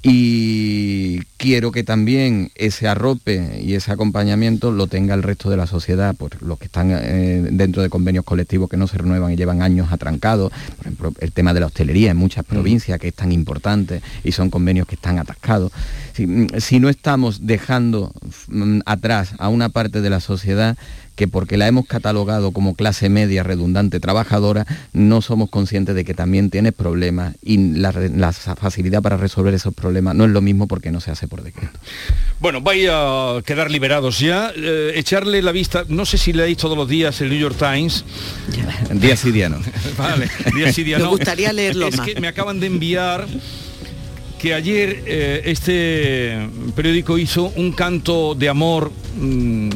Y 0.00 1.18
quiero 1.38 1.72
que 1.72 1.82
también 1.82 2.52
ese 2.54 2.86
arrope 2.86 3.60
y 3.60 3.74
ese 3.74 3.90
acompañamiento 3.90 4.70
lo 4.70 4.86
tenga 4.86 5.14
el 5.14 5.24
resto 5.24 5.50
de 5.50 5.56
la 5.56 5.66
sociedad, 5.66 6.14
por 6.14 6.40
los 6.40 6.58
que 6.58 6.66
están 6.66 6.90
eh, 6.92 7.48
dentro 7.50 7.82
de 7.82 7.88
convenios 7.88 8.24
colectivos 8.24 8.70
que 8.70 8.76
no 8.76 8.86
se 8.86 8.96
renuevan 8.96 9.32
y 9.32 9.36
llevan 9.36 9.60
años 9.60 9.90
atrancados, 9.90 10.52
por 10.76 10.86
ejemplo, 10.86 11.12
el 11.18 11.32
tema 11.32 11.52
de 11.52 11.60
la 11.60 11.66
hostelería 11.66 12.12
en 12.12 12.16
muchas 12.16 12.44
provincias 12.44 13.00
que 13.00 13.08
es 13.08 13.14
tan 13.14 13.32
importante 13.32 14.00
y 14.22 14.30
son 14.30 14.50
convenios 14.50 14.86
que 14.86 14.94
están 14.94 15.18
atascados. 15.18 15.72
Si, 16.12 16.46
si 16.58 16.78
no 16.78 16.88
estamos 16.88 17.46
dejando 17.46 18.12
mm, 18.48 18.80
atrás 18.86 19.34
a 19.38 19.48
una 19.48 19.68
parte 19.68 20.00
de 20.00 20.10
la 20.10 20.20
sociedad 20.20 20.76
que 21.18 21.26
porque 21.26 21.56
la 21.56 21.66
hemos 21.66 21.84
catalogado 21.84 22.52
como 22.52 22.76
clase 22.76 23.08
media 23.08 23.42
redundante 23.42 23.98
trabajadora, 23.98 24.66
no 24.92 25.20
somos 25.20 25.50
conscientes 25.50 25.96
de 25.96 26.04
que 26.04 26.14
también 26.14 26.48
tiene 26.48 26.70
problemas 26.70 27.34
y 27.42 27.74
la, 27.74 27.92
facilidad 28.32 29.02
para 29.02 29.16
resolver 29.16 29.52
esos 29.52 29.74
problemas 29.74 30.14
no 30.14 30.26
es 30.26 30.30
lo 30.30 30.40
mismo 30.40 30.68
porque 30.68 30.92
no 30.92 31.00
se 31.00 31.10
hace 31.10 31.26
por 31.26 31.42
decreto. 31.42 31.76
Bueno, 32.38 32.60
vais 32.60 32.88
a 32.88 33.40
quedar 33.44 33.68
liberados 33.68 34.20
ya. 34.20 34.52
Eh, 34.54 34.92
echarle 34.94 35.42
la 35.42 35.50
vista, 35.50 35.84
no 35.88 36.06
sé 36.06 36.18
si 36.18 36.32
leéis 36.32 36.56
todos 36.56 36.78
los 36.78 36.88
días 36.88 37.20
el 37.20 37.30
New 37.30 37.38
York 37.40 37.56
Times. 37.58 38.04
Día 38.92 39.16
sidiano. 39.16 39.58
Vale, 39.98 40.30
día 40.54 40.72
sí, 40.72 40.84
día 40.84 40.98
Me 40.98 41.06
gustaría 41.06 41.52
leerlo 41.52 41.88
Es 41.88 41.96
más. 41.96 42.06
que 42.06 42.20
me 42.20 42.28
acaban 42.28 42.60
de 42.60 42.68
enviar 42.68 43.26
que 44.38 44.54
ayer 44.54 45.02
eh, 45.06 45.42
este 45.46 46.48
periódico 46.74 47.18
hizo 47.18 47.52
un 47.56 47.72
canto 47.72 48.34
de 48.34 48.48
amor, 48.48 48.92
mm, 49.20 49.68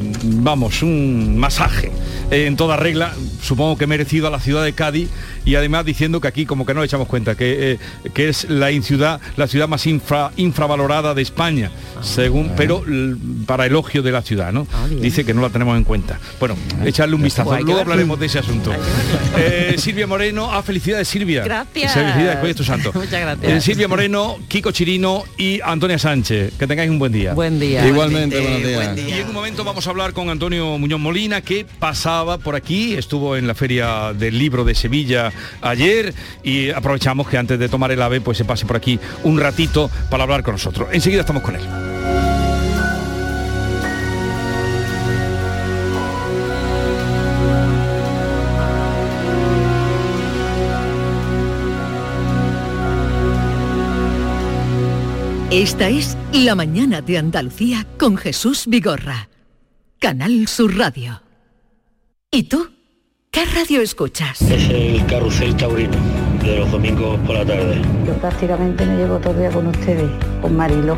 vamos, 0.43 0.81
un 0.81 1.37
masaje 1.37 1.91
eh, 2.31 2.45
en 2.47 2.55
toda 2.55 2.77
regla, 2.77 3.13
supongo 3.41 3.77
que 3.77 3.87
merecido 3.87 4.27
a 4.27 4.31
la 4.31 4.39
ciudad 4.39 4.63
de 4.63 4.73
Cádiz 4.73 5.09
y 5.45 5.55
además 5.55 5.85
diciendo 5.85 6.19
que 6.21 6.27
aquí 6.27 6.45
como 6.45 6.65
que 6.65 6.73
no 6.73 6.79
le 6.81 6.85
echamos 6.85 7.07
cuenta, 7.07 7.35
que, 7.35 7.73
eh, 7.73 7.79
que 8.13 8.29
es 8.29 8.49
la 8.49 8.71
in- 8.71 8.83
ciudad, 8.83 9.19
la 9.37 9.47
ciudad 9.47 9.67
más 9.67 9.85
infra- 9.87 10.31
infravalorada 10.37 11.13
de 11.13 11.21
España, 11.21 11.71
según, 12.01 12.51
pero 12.55 12.83
l- 12.87 13.15
para 13.45 13.65
elogio 13.65 14.01
de 14.01 14.11
la 14.11 14.21
ciudad, 14.21 14.51
¿no? 14.53 14.67
Dice 15.01 15.25
que 15.25 15.33
no 15.33 15.41
la 15.41 15.49
tenemos 15.49 15.77
en 15.77 15.83
cuenta. 15.83 16.19
Bueno, 16.39 16.55
echarle 16.85 17.15
un 17.15 17.21
vistazo, 17.23 17.49
Pues 17.49 17.63
luego 17.63 17.81
hablaremos 17.81 18.19
de 18.19 18.25
ese 18.27 18.39
asunto. 18.39 18.71
Eh, 19.37 19.75
Silvia 19.77 20.07
Moreno, 20.07 20.51
ah, 20.51 20.61
felicidades 20.63 21.07
Silvia. 21.07 21.43
Gracias. 21.43 21.93
Felicidades, 21.93 22.37
hoy 22.43 22.49
es 22.51 22.55
tu 22.55 22.63
santo. 22.63 22.91
Muchas 22.93 23.19
gracias. 23.21 23.51
Eh, 23.51 23.61
Silvia 23.61 23.87
Moreno, 23.87 24.37
Kiko 24.47 24.71
Chirino 24.71 25.23
y 25.37 25.59
Antonia 25.61 25.97
Sánchez. 25.99 26.53
Que 26.57 26.67
tengáis 26.67 26.89
un 26.89 26.99
buen 26.99 27.11
día. 27.11 27.33
Buen 27.33 27.59
día. 27.59 27.85
Igualmente, 27.87 28.39
buenos 28.39 28.63
días. 28.63 28.97
Y 28.97 29.11
en 29.13 29.27
un 29.27 29.33
momento 29.33 29.63
vamos 29.63 29.85
a 29.87 29.89
hablar 29.89 30.13
con 30.13 30.29
Antonio 30.29 30.77
Muñoz 30.77 30.99
Molina, 30.99 31.41
que 31.41 31.65
pasaba 31.79 32.37
por 32.37 32.55
aquí, 32.55 32.93
estuvo 32.93 33.35
en 33.35 33.47
la 33.47 33.55
Feria 33.55 34.13
del 34.13 34.37
Libro 34.37 34.63
de 34.63 34.75
Sevilla 34.75 35.31
ayer 35.61 36.13
y 36.43 36.69
aprovechamos 36.71 37.27
que 37.27 37.37
antes 37.37 37.59
de 37.59 37.69
tomar 37.69 37.91
el 37.91 38.01
ave, 38.01 38.21
pues 38.21 38.37
se 38.37 38.45
pase 38.45 38.65
por 38.65 38.75
aquí 38.75 38.99
un 39.23 39.39
ratito 39.39 39.89
para 40.09 40.23
hablar 40.23 40.43
con 40.43 40.53
nosotros. 40.53 40.89
Enseguida 40.91 41.21
estamos 41.21 41.43
con 41.43 41.55
él. 41.55 41.61
Esta 55.53 55.87
es 55.87 56.17
La 56.31 56.55
mañana 56.55 57.01
de 57.01 57.19
Andalucía 57.19 57.85
con 57.99 58.17
Jesús 58.17 58.63
Vigorra. 58.65 59.29
Canal 59.99 60.47
Sur 60.47 60.75
Radio. 60.75 61.21
¿Y 62.31 62.43
tú? 62.43 62.72
¿Qué 63.33 63.45
radio 63.45 63.81
escuchas? 63.81 64.43
Es 64.43 64.69
el 64.69 65.03
carrusel 65.07 65.57
taurino 65.57 65.97
de 66.43 66.59
los 66.59 66.69
domingos 66.69 67.19
por 67.21 67.35
la 67.35 67.43
tarde. 67.43 67.81
Yo 68.05 68.13
prácticamente 68.19 68.85
me 68.85 68.95
llevo 68.95 69.17
todo 69.17 69.33
el 69.33 69.39
día 69.39 69.49
con 69.49 69.65
ustedes, 69.65 70.07
con 70.39 70.55
Marilo, 70.55 70.95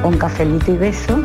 con 0.00 0.16
cafelito 0.16 0.72
y 0.72 0.76
beso 0.76 1.20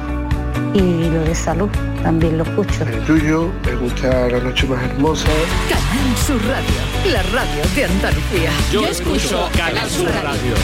y 0.74 1.12
lo 1.12 1.24
de 1.26 1.36
salud, 1.36 1.70
también 2.02 2.40
lo 2.40 2.44
escucho. 2.44 2.86
El 2.86 3.06
tuyo, 3.06 3.52
me 3.66 3.76
gusta 3.76 4.30
la 4.30 4.40
noche 4.40 4.66
más 4.66 4.84
hermosa. 4.84 5.28
Canal 5.70 6.18
Sur 6.26 6.42
Radio, 6.48 7.14
la 7.14 7.22
radio 7.22 7.64
de 7.76 7.86
Andalucía. 7.86 8.50
Yo 8.72 8.88
escucho 8.88 9.50
Canal 9.56 9.88
Sur 9.88 10.10
Radio. 10.24 10.56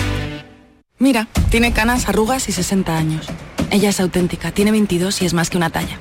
Mira, 0.98 1.28
tiene 1.52 1.72
canas, 1.72 2.10
arrugas 2.10 2.50
y 2.50 2.52
60 2.52 2.98
años. 2.98 3.28
Ella 3.70 3.90
es 3.90 4.00
auténtica, 4.00 4.52
tiene 4.52 4.72
22 4.72 5.22
y 5.22 5.28
es 5.28 5.36
más 5.36 5.52
que 5.52 5.58
una 5.58 5.70
talla. 5.70 6.00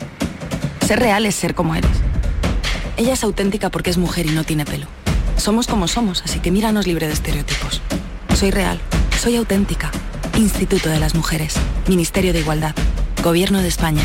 Ser 0.86 0.98
real 0.98 1.26
es 1.26 1.34
ser 1.34 1.54
como 1.54 1.74
eres. 1.74 1.90
Ella 3.02 3.14
es 3.14 3.24
auténtica 3.24 3.68
porque 3.68 3.90
es 3.90 3.98
mujer 3.98 4.26
y 4.26 4.28
no 4.28 4.44
tiene 4.44 4.64
pelo. 4.64 4.86
Somos 5.36 5.66
como 5.66 5.88
somos, 5.88 6.22
así 6.22 6.38
que 6.38 6.52
míranos 6.52 6.86
libre 6.86 7.08
de 7.08 7.12
estereotipos. 7.12 7.82
Soy 8.36 8.52
real, 8.52 8.78
soy 9.20 9.34
auténtica. 9.34 9.90
Instituto 10.38 10.88
de 10.88 11.00
las 11.00 11.16
Mujeres, 11.16 11.56
Ministerio 11.88 12.32
de 12.32 12.38
Igualdad, 12.38 12.76
Gobierno 13.20 13.60
de 13.60 13.66
España. 13.66 14.04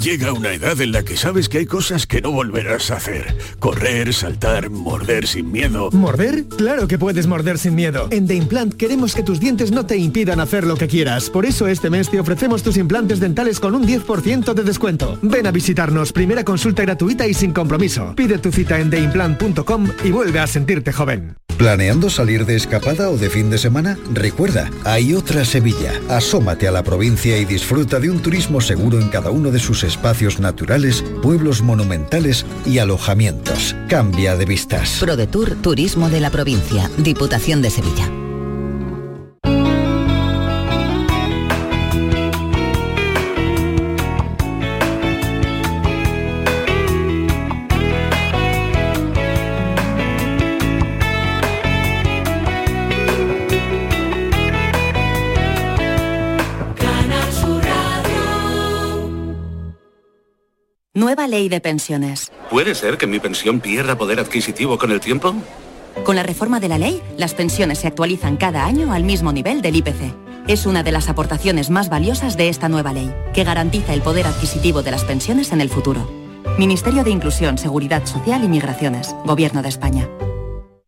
Llega 0.00 0.32
una 0.32 0.54
edad 0.54 0.80
en 0.80 0.92
la 0.92 1.02
que 1.02 1.14
sabes 1.14 1.50
que 1.50 1.58
hay 1.58 1.66
cosas 1.66 2.06
que 2.06 2.22
no 2.22 2.30
volverás 2.30 2.90
a 2.90 2.96
hacer. 2.96 3.36
Correr, 3.58 4.14
saltar, 4.14 4.70
morder 4.70 5.26
sin 5.26 5.52
miedo. 5.52 5.90
¿Morder? 5.90 6.44
Claro 6.56 6.88
que 6.88 6.98
puedes 6.98 7.26
morder 7.26 7.58
sin 7.58 7.74
miedo. 7.74 8.08
En 8.10 8.26
The 8.26 8.34
Implant 8.34 8.74
queremos 8.74 9.14
que 9.14 9.22
tus 9.22 9.40
dientes 9.40 9.72
no 9.72 9.84
te 9.84 9.98
impidan 9.98 10.40
hacer 10.40 10.66
lo 10.66 10.76
que 10.76 10.88
quieras. 10.88 11.28
Por 11.28 11.44
eso 11.44 11.66
este 11.66 11.90
mes 11.90 12.08
te 12.08 12.18
ofrecemos 12.18 12.62
tus 12.62 12.78
implantes 12.78 13.20
dentales 13.20 13.60
con 13.60 13.74
un 13.74 13.86
10% 13.86 14.54
de 14.54 14.62
descuento. 14.62 15.18
Ven 15.20 15.46
a 15.46 15.50
visitarnos, 15.50 16.12
primera 16.12 16.44
consulta 16.44 16.82
gratuita 16.82 17.26
y 17.26 17.34
sin 17.34 17.52
compromiso. 17.52 18.14
Pide 18.16 18.38
tu 18.38 18.50
cita 18.50 18.80
en 18.80 18.88
theimplant.com 18.88 19.86
y 20.02 20.10
vuelve 20.10 20.38
a 20.40 20.46
sentirte 20.46 20.92
joven. 20.92 21.36
¿Planeando 21.58 22.08
salir 22.08 22.46
de 22.46 22.56
escapada 22.56 23.10
o 23.10 23.18
de 23.18 23.28
fin 23.28 23.50
de 23.50 23.58
semana? 23.58 23.98
Recuerda, 24.14 24.70
hay 24.82 25.12
otra 25.12 25.44
Sevilla. 25.44 25.92
Asómate 26.08 26.66
a 26.66 26.70
la 26.70 26.82
provincia 26.82 27.36
y 27.36 27.44
disfruta 27.44 28.00
de 28.00 28.08
un 28.08 28.20
turismo 28.20 28.62
seguro 28.62 28.98
en 28.98 29.08
cada 29.08 29.30
uno 29.30 29.50
de 29.50 29.58
sus 29.58 29.69
espacios 29.70 30.40
naturales, 30.40 31.04
pueblos 31.22 31.62
monumentales 31.62 32.44
y 32.66 32.78
alojamientos. 32.78 33.74
Cambia 33.88 34.36
de 34.36 34.44
vistas. 34.44 34.98
ProDetour 35.00 35.54
Turismo 35.62 36.10
de 36.10 36.20
la 36.20 36.30
Provincia, 36.30 36.90
Diputación 36.98 37.62
de 37.62 37.70
Sevilla. 37.70 38.19
Nueva 61.00 61.26
ley 61.26 61.48
de 61.48 61.62
pensiones. 61.62 62.30
¿Puede 62.50 62.74
ser 62.74 62.98
que 62.98 63.06
mi 63.06 63.18
pensión 63.20 63.60
pierda 63.60 63.96
poder 63.96 64.20
adquisitivo 64.20 64.76
con 64.76 64.92
el 64.92 65.00
tiempo? 65.00 65.34
Con 66.04 66.14
la 66.14 66.22
reforma 66.22 66.60
de 66.60 66.68
la 66.68 66.76
ley, 66.76 67.00
las 67.16 67.32
pensiones 67.32 67.78
se 67.78 67.86
actualizan 67.86 68.36
cada 68.36 68.66
año 68.66 68.92
al 68.92 69.02
mismo 69.02 69.32
nivel 69.32 69.62
del 69.62 69.76
IPC. 69.76 70.14
Es 70.46 70.66
una 70.66 70.82
de 70.82 70.92
las 70.92 71.08
aportaciones 71.08 71.70
más 71.70 71.88
valiosas 71.88 72.36
de 72.36 72.50
esta 72.50 72.68
nueva 72.68 72.92
ley, 72.92 73.10
que 73.32 73.44
garantiza 73.44 73.94
el 73.94 74.02
poder 74.02 74.26
adquisitivo 74.26 74.82
de 74.82 74.90
las 74.90 75.04
pensiones 75.04 75.52
en 75.52 75.62
el 75.62 75.70
futuro. 75.70 76.06
Ministerio 76.58 77.02
de 77.02 77.12
Inclusión, 77.12 77.56
Seguridad 77.56 78.04
Social 78.04 78.44
y 78.44 78.48
Migraciones, 78.48 79.16
Gobierno 79.24 79.62
de 79.62 79.70
España. 79.70 80.06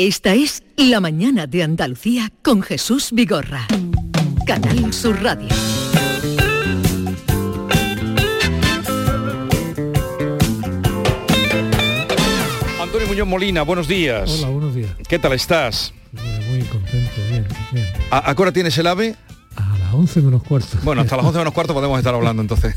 Esta 0.00 0.32
es 0.32 0.62
La 0.76 1.00
Mañana 1.00 1.48
de 1.48 1.64
Andalucía 1.64 2.30
con 2.44 2.62
Jesús 2.62 3.08
Vigorra. 3.10 3.66
Canal 4.46 4.92
Sur 4.92 5.20
Radio. 5.20 5.48
Antonio 12.80 13.08
Muñoz 13.08 13.26
Molina, 13.26 13.62
buenos 13.62 13.88
días. 13.88 14.30
Hola, 14.38 14.50
buenos 14.50 14.74
días. 14.76 14.90
¿Qué 15.08 15.18
tal 15.18 15.32
estás? 15.32 15.92
Mira, 16.12 16.46
muy 16.48 16.60
contento, 16.62 17.10
bien, 17.28 17.46
bien. 17.72 17.86
¿A, 18.10 18.30
a 18.30 18.34
qué 18.36 18.42
hora 18.42 18.52
tienes 18.52 18.78
el 18.78 18.86
ave? 18.86 19.16
Las 19.88 19.94
11 19.94 20.20
menos 20.22 20.42
cuarto. 20.42 20.76
Bueno, 20.82 21.00
hasta 21.02 21.16
las 21.16 21.24
11 21.24 21.38
menos 21.38 21.54
cuarto 21.54 21.72
podemos 21.72 21.96
estar 21.98 22.14
hablando 22.14 22.42
entonces. 22.42 22.74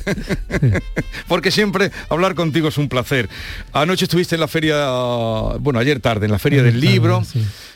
Porque 1.28 1.52
siempre 1.52 1.92
hablar 2.10 2.36
contigo 2.36 2.70
es 2.70 2.78
un 2.78 2.88
placer. 2.90 3.30
Anoche 3.74 4.06
estuviste 4.06 4.36
en 4.36 4.42
la 4.42 4.48
feria, 4.48 4.88
bueno, 5.60 5.80
ayer 5.80 6.00
tarde, 6.00 6.26
en 6.26 6.32
la 6.32 6.40
feria 6.40 6.64
del 6.64 6.80
libro. 6.80 7.22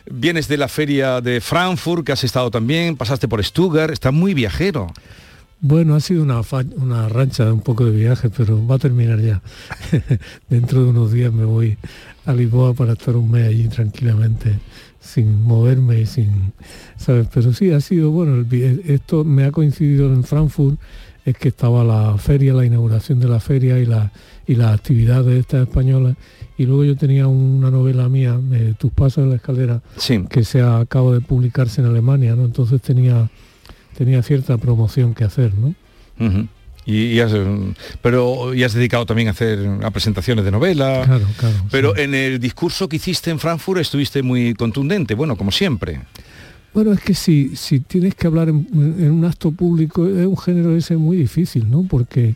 Vienes 0.09 0.47
de 0.47 0.57
la 0.57 0.67
feria 0.67 1.19
de 1.21 1.41
Frankfurt, 1.41 2.05
que 2.05 2.11
has 2.13 2.23
estado 2.23 2.49
también, 2.51 2.95
pasaste 2.95 3.27
por 3.27 3.43
Stuttgart, 3.43 3.91
estás 3.91 4.13
muy 4.13 4.33
viajero. 4.33 4.87
Bueno, 5.59 5.95
ha 5.95 5.99
sido 5.99 6.21
una, 6.21 6.43
fa- 6.43 6.63
una 6.77 7.09
rancha 7.09 7.43
de 7.45 7.51
un 7.51 7.61
poco 7.61 7.85
de 7.85 7.91
viaje, 7.91 8.29
pero 8.29 8.65
va 8.67 8.75
a 8.75 8.79
terminar 8.79 9.19
ya. 9.19 9.41
Dentro 10.49 10.83
de 10.83 10.89
unos 10.91 11.11
días 11.11 11.33
me 11.33 11.45
voy 11.45 11.77
a 12.25 12.33
Lisboa 12.33 12.73
para 12.73 12.93
estar 12.93 13.15
un 13.15 13.31
mes 13.31 13.47
allí 13.47 13.67
tranquilamente, 13.67 14.59
sin 15.05 15.43
moverme 15.43 16.01
y 16.01 16.05
sin, 16.05 16.53
¿sabes? 16.97 17.27
Pero 17.33 17.53
sí, 17.53 17.71
ha 17.71 17.79
sido, 17.79 18.11
bueno, 18.11 18.35
el 18.35 18.81
esto 18.85 19.23
me 19.23 19.45
ha 19.45 19.51
coincidido 19.51 20.11
en 20.13 20.23
Frankfurt, 20.23 20.79
es 21.23 21.35
que 21.37 21.49
estaba 21.49 21.83
la 21.83 22.17
feria, 22.17 22.53
la 22.53 22.65
inauguración 22.65 23.19
de 23.19 23.27
la 23.27 23.39
feria 23.39 23.79
y, 23.79 23.85
la, 23.85 24.11
y 24.45 24.55
las 24.55 24.75
actividades 24.75 25.25
de 25.25 25.39
estas 25.39 25.67
españolas. 25.67 26.15
Y 26.57 26.65
luego 26.65 26.83
yo 26.83 26.95
tenía 26.95 27.27
una 27.27 27.71
novela 27.71 28.07
mía, 28.09 28.37
de 28.37 28.73
Tus 28.75 28.91
pasos 28.91 29.23
en 29.23 29.29
la 29.31 29.35
escalera, 29.37 29.81
que 30.29 30.43
se 30.43 30.61
acaba 30.61 31.13
de 31.13 31.21
publicarse 31.21 31.81
en 31.81 31.87
Alemania, 31.87 32.35
¿no? 32.35 32.45
Entonces 32.45 32.81
tenía 32.81 33.29
tenía 33.97 34.21
cierta 34.21 34.57
promoción 34.57 35.13
que 35.13 35.23
hacer, 35.23 35.53
¿no? 35.55 35.73
Y, 36.85 37.13
y 37.13 37.19
has, 37.19 37.33
eh, 37.33 37.73
pero 38.01 38.53
y 38.53 38.63
has 38.63 38.73
dedicado 38.73 39.05
también 39.05 39.27
a 39.27 39.31
hacer 39.31 39.67
a 39.81 39.91
presentaciones 39.91 40.45
de 40.45 40.51
novela. 40.51 41.03
Claro, 41.05 41.25
claro. 41.37 41.55
Pero 41.71 41.97
en 41.97 42.13
el 42.13 42.39
discurso 42.39 42.87
que 42.87 42.97
hiciste 42.97 43.31
en 43.31 43.39
Frankfurt 43.39 43.81
estuviste 43.81 44.21
muy 44.21 44.53
contundente, 44.53 45.15
bueno, 45.15 45.35
como 45.35 45.51
siempre. 45.51 46.01
Bueno, 46.75 46.91
es 46.91 46.99
que 46.99 47.13
si, 47.13 47.55
si 47.55 47.79
tienes 47.79 48.15
que 48.15 48.27
hablar 48.27 48.49
en, 48.49 48.67
en 48.73 49.11
un 49.11 49.23
acto 49.23 49.51
público, 49.51 50.05
es 50.07 50.27
un 50.27 50.37
género 50.37 50.75
ese 50.75 50.97
muy 50.97 51.15
difícil, 51.15 51.71
¿no? 51.71 51.83
Porque, 51.83 52.35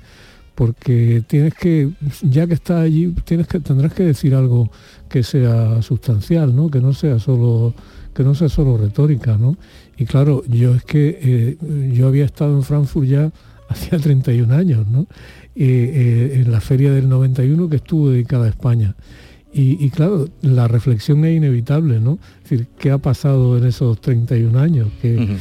porque 0.56 1.24
tienes 1.28 1.54
que, 1.54 1.90
ya 2.22 2.48
que 2.48 2.54
estás 2.54 2.82
allí, 2.82 3.14
tienes 3.26 3.48
que, 3.48 3.60
tendrás 3.60 3.94
que 3.94 4.04
decir 4.04 4.34
algo 4.34 4.72
que 5.10 5.24
sea 5.24 5.82
sustancial, 5.82 6.56
¿no? 6.56 6.72
Que 6.72 6.80
no 6.80 6.94
sea 6.94 7.20
solo, 7.20 7.76
que 8.16 8.24
no 8.24 8.34
sea 8.34 8.48
solo 8.48 8.78
retórica, 8.78 9.38
¿no? 9.38 9.58
Y 9.98 10.06
claro, 10.06 10.42
yo 10.48 10.74
es 10.74 10.84
que 10.86 11.20
eh, 11.22 11.92
yo 11.94 12.08
había 12.08 12.24
estado 12.24 12.56
en 12.56 12.64
Frankfurt 12.64 13.08
ya 13.08 13.32
hacía 13.70 13.98
31 14.00 14.54
años, 14.54 14.88
¿no? 14.88 15.02
Eh, 15.56 16.32
eh, 16.36 16.42
en 16.42 16.52
la 16.52 16.62
feria 16.62 16.92
del 16.92 17.08
91 17.10 17.70
que 17.70 17.78
estuvo 17.78 18.10
dedicada 18.10 18.46
a 18.46 18.50
España. 18.50 18.96
Y, 19.52 19.84
y 19.84 19.90
claro, 19.90 20.28
la 20.42 20.68
reflexión 20.68 21.26
es 21.26 21.36
inevitable, 21.36 22.00
¿no? 22.00 22.20
Es 22.44 22.50
decir, 22.50 22.68
¿qué 22.78 22.92
ha 22.92 22.98
pasado 23.00 23.58
en 23.58 23.66
esos 23.66 24.00
31 24.00 24.60
años? 24.60 24.90
¿Qué, 25.02 25.38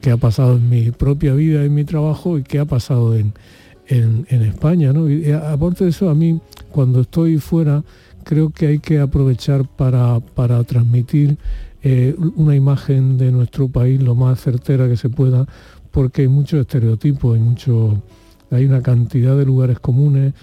qué 0.00 0.10
ha 0.10 0.16
pasado 0.16 0.56
en 0.56 0.68
mi 0.68 0.90
propia 0.90 1.34
vida, 1.34 1.64
en 1.64 1.72
mi 1.72 1.84
trabajo 1.84 2.36
y 2.38 2.42
qué 2.42 2.58
ha 2.58 2.64
pasado 2.64 3.14
en, 3.14 3.32
en- 3.86 4.26
en 4.28 4.42
España, 4.42 4.92
¿no? 4.92 5.08
Y 5.08 5.30
a- 5.30 5.52
aparte 5.52 5.84
de 5.84 5.90
eso, 5.90 6.10
a 6.10 6.14
mí, 6.16 6.40
cuando 6.72 7.02
estoy 7.02 7.38
fuera, 7.38 7.84
creo 8.24 8.50
que 8.50 8.66
hay 8.66 8.78
que 8.80 8.98
aprovechar 8.98 9.68
para, 9.68 10.18
para 10.20 10.64
transmitir 10.64 11.36
eh, 11.86 12.16
una 12.36 12.56
imagen 12.56 13.18
de 13.18 13.30
nuestro 13.30 13.68
país 13.68 14.02
lo 14.02 14.14
más 14.14 14.40
certera 14.40 14.88
que 14.88 14.96
se 14.96 15.10
pueda, 15.10 15.46
porque 15.94 16.22
hay 16.22 16.28
muchos 16.28 16.60
estereotipos, 16.60 17.36
hay 17.36 17.40
mucho, 17.40 18.02
hay 18.50 18.64
una 18.66 18.82
cantidad 18.82 19.36
de 19.38 19.46
lugares 19.46 19.78
comunes, 19.78 20.34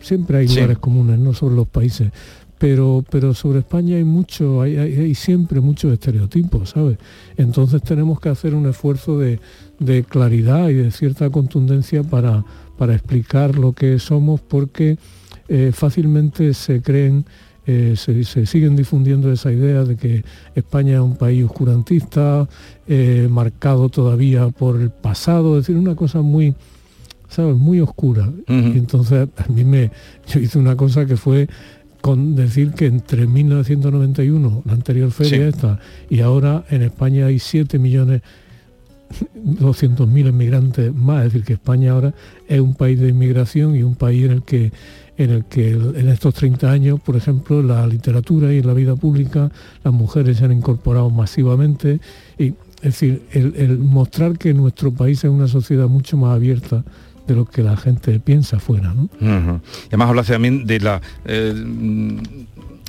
siempre 0.00 0.38
hay 0.38 0.48
Sí. 0.48 0.56
lugares 0.56 0.78
comunes, 0.78 1.18
no 1.20 1.32
sobre 1.34 1.54
los 1.54 1.68
países, 1.68 2.10
pero, 2.58 3.04
pero 3.08 3.32
sobre 3.32 3.60
España 3.60 3.96
hay 3.96 4.04
mucho, 4.04 4.60
hay, 4.60 4.76
hay- 4.76 4.94
hay 4.98 5.14
siempre 5.14 5.60
muchos 5.60 5.92
estereotipos, 5.92 6.70
¿sabes? 6.70 6.98
Entonces 7.36 7.80
tenemos 7.82 8.18
que 8.20 8.28
hacer 8.28 8.54
un 8.56 8.66
esfuerzo 8.66 9.18
de, 9.18 9.38
de 9.78 10.02
claridad 10.02 10.68
y 10.68 10.74
de 10.74 10.90
cierta 10.90 11.30
contundencia 11.30 12.02
para, 12.02 12.44
para 12.76 12.94
explicar 12.94 13.56
lo 13.56 13.72
que 13.74 13.98
somos, 14.00 14.40
porque 14.40 14.98
eh, 15.48 15.70
fácilmente 15.72 16.54
se 16.54 16.82
creen, 16.82 17.24
eh, 17.66 17.94
se, 17.96 18.24
se 18.24 18.44
siguen 18.46 18.74
difundiendo 18.74 19.30
esa 19.30 19.52
idea 19.52 19.84
de 19.84 19.96
que 19.96 20.24
España 20.54 20.94
es 20.94 21.00
un 21.00 21.16
país 21.16 21.44
oscurantista, 21.44 22.48
eh, 22.88 23.28
marcado 23.30 23.88
todavía 23.88 24.48
por 24.48 24.80
el 24.80 24.90
pasado, 24.90 25.58
es 25.58 25.66
decir, 25.66 25.76
una 25.80 25.94
cosa 25.94 26.22
muy, 26.22 26.54
¿sabes? 27.28 27.56
Muy 27.56 27.80
oscura. 27.80 28.30
Y 28.48 28.78
entonces 28.78 29.28
a 29.36 29.52
mí 29.52 29.64
me, 29.64 29.90
yo 30.26 30.40
hice 30.40 30.58
una 30.58 30.76
cosa 30.76 31.06
que 31.06 31.16
fue 31.16 31.48
con 32.00 32.34
decir 32.34 32.72
que 32.72 32.86
entre 32.86 33.28
1991, 33.28 34.62
la 34.64 34.72
anterior 34.72 35.12
feria 35.12 35.36
Sí. 35.36 35.42
esta, 35.42 35.78
y 36.10 36.18
ahora 36.18 36.64
en 36.68 36.82
España 36.82 37.26
hay 37.26 37.38
7 37.38 37.78
millones 37.78 38.22
200.000 39.36 40.28
inmigrantes 40.28 40.92
más, 40.94 41.26
es 41.26 41.32
decir, 41.32 41.44
que 41.46 41.52
España 41.54 41.92
ahora 41.92 42.14
es 42.48 42.60
un 42.60 42.74
país 42.74 42.98
de 42.98 43.08
inmigración 43.08 43.76
y 43.76 43.82
un 43.82 43.94
país 43.94 44.24
en 44.24 44.30
el 44.32 44.42
que 44.42 44.72
en 45.16 45.30
el 45.30 45.44
que 45.44 45.72
en 45.72 46.08
estos 46.08 46.34
30 46.34 46.70
años, 46.70 47.00
por 47.00 47.16
ejemplo, 47.16 47.62
la 47.62 47.86
literatura 47.86 48.52
y 48.52 48.58
en 48.58 48.66
la 48.66 48.74
vida 48.74 48.96
pública, 48.96 49.50
las 49.84 49.92
mujeres 49.92 50.38
se 50.38 50.44
han 50.44 50.52
incorporado 50.52 51.10
masivamente. 51.10 52.00
Y, 52.38 52.54
es 52.76 52.82
decir, 52.82 53.22
el, 53.32 53.78
mostrar 53.78 54.38
que 54.38 54.54
nuestro 54.54 54.92
país 54.92 55.22
es 55.24 55.30
una 55.30 55.48
sociedad 55.48 55.86
mucho 55.86 56.16
más 56.16 56.34
abierta 56.34 56.82
de 57.26 57.34
lo 57.36 57.44
que 57.44 57.62
la 57.62 57.76
gente 57.76 58.18
piensa 58.18 58.58
fuera, 58.58 58.92
¿no? 58.94 59.08
Además 59.88 60.08
hablaste 60.08 60.32
también 60.32 60.66
de 60.66 60.80
la 60.80 61.00
eh, 61.24 61.54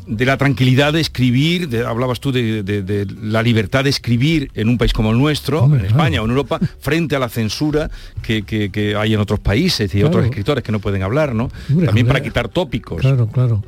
de 0.07 0.25
la 0.25 0.37
tranquilidad 0.37 0.93
de 0.93 0.99
escribir, 1.01 1.69
de- 1.69 1.85
hablabas 1.85 2.19
tú 2.19 2.31
de, 2.31 2.63
de- 2.63 2.81
de 2.81 3.05
la 3.21 3.41
libertad 3.41 3.83
de 3.83 3.89
escribir 3.89 4.51
en 4.53 4.69
un 4.69 4.77
país 4.77 4.93
como 4.93 5.11
el 5.11 5.17
nuestro, 5.17 5.65
en 5.65 5.85
España 5.85 6.21
o 6.21 6.25
en 6.25 6.31
Europa, 6.31 6.59
frente 6.79 7.15
a 7.15 7.19
la 7.19 7.29
censura 7.29 7.89
que, 8.21 8.43
que- 8.43 8.69
que 8.69 8.95
hay 8.95 9.13
en 9.13 9.19
otros 9.19 9.39
países 9.39 9.89
y 9.93 9.97
Claro. 9.99 10.07
otros 10.09 10.25
escritores 10.25 10.63
que 10.63 10.71
no 10.71 10.79
pueden 10.79 11.03
hablar, 11.03 11.33
¿no? 11.33 11.49
Hombre, 11.69 11.85
también 11.87 12.07
para 12.07 12.21
quitar 12.21 12.49
tópicos. 12.49 12.99
Claro, 13.01 13.27
claro. 13.27 13.63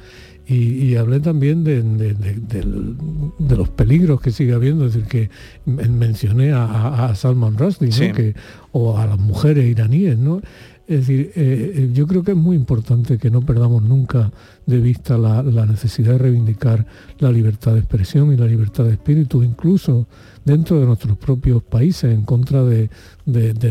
Y, 0.47 0.55
y 0.91 0.95
hablé 0.95 1.21
también 1.21 1.63
de, 1.63 1.81
de- 1.81 2.13
de- 2.13 2.36
del- 2.36 2.95
de 3.39 3.55
los 3.57 3.69
peligros 3.69 4.21
que 4.21 4.29
sigue 4.31 4.53
habiendo, 4.53 4.86
es 4.86 4.93
decir, 4.93 5.07
que 5.09 5.29
men- 5.65 5.97
mencioné 5.97 6.51
a, 6.51 6.65
a- 6.65 7.05
a 7.09 7.15
Salman 7.15 7.57
Rushdie, 7.57 7.88
¿no? 7.89 7.95
Sí. 7.95 8.11
que, 8.11 8.36
o 8.71 8.97
a 8.99 9.07
las 9.07 9.17
mujeres 9.17 9.65
iraníes, 9.65 10.17
¿no? 10.19 10.41
Es 10.88 10.99
decir, 10.99 11.31
eh, 11.36 11.73
eh, 11.75 11.89
yo 11.93 12.05
creo 12.05 12.23
que 12.23 12.31
es 12.31 12.38
muy 12.38 12.55
importante 12.55 13.17
que 13.17 13.31
no 13.31 13.41
perdamos 13.41 13.81
nunca 13.81 14.31
de 14.67 14.77
vista 14.77 15.17
la, 15.17 15.41
necesidad 15.41 16.11
de 16.13 16.17
reivindicar 16.19 16.86
la 17.17 17.31
libertad 17.31 17.73
de 17.73 17.79
expresión 17.79 18.31
y 18.31 18.38
la 18.38 18.45
libertad 18.45 18.83
de 18.83 18.91
espíritu, 18.91 19.41
incluso 19.41 20.05
dentro 20.43 20.79
de 20.79 20.86
nuestros 20.86 21.17
propios 21.17 21.63
países, 21.63 22.13
en 22.13 22.21
contra 22.21 22.63
de, 22.63 22.89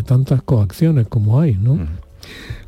tantas 0.04 0.42
coacciones 0.42 1.06
como 1.06 1.40
hay, 1.40 1.54
¿no? 1.54 1.78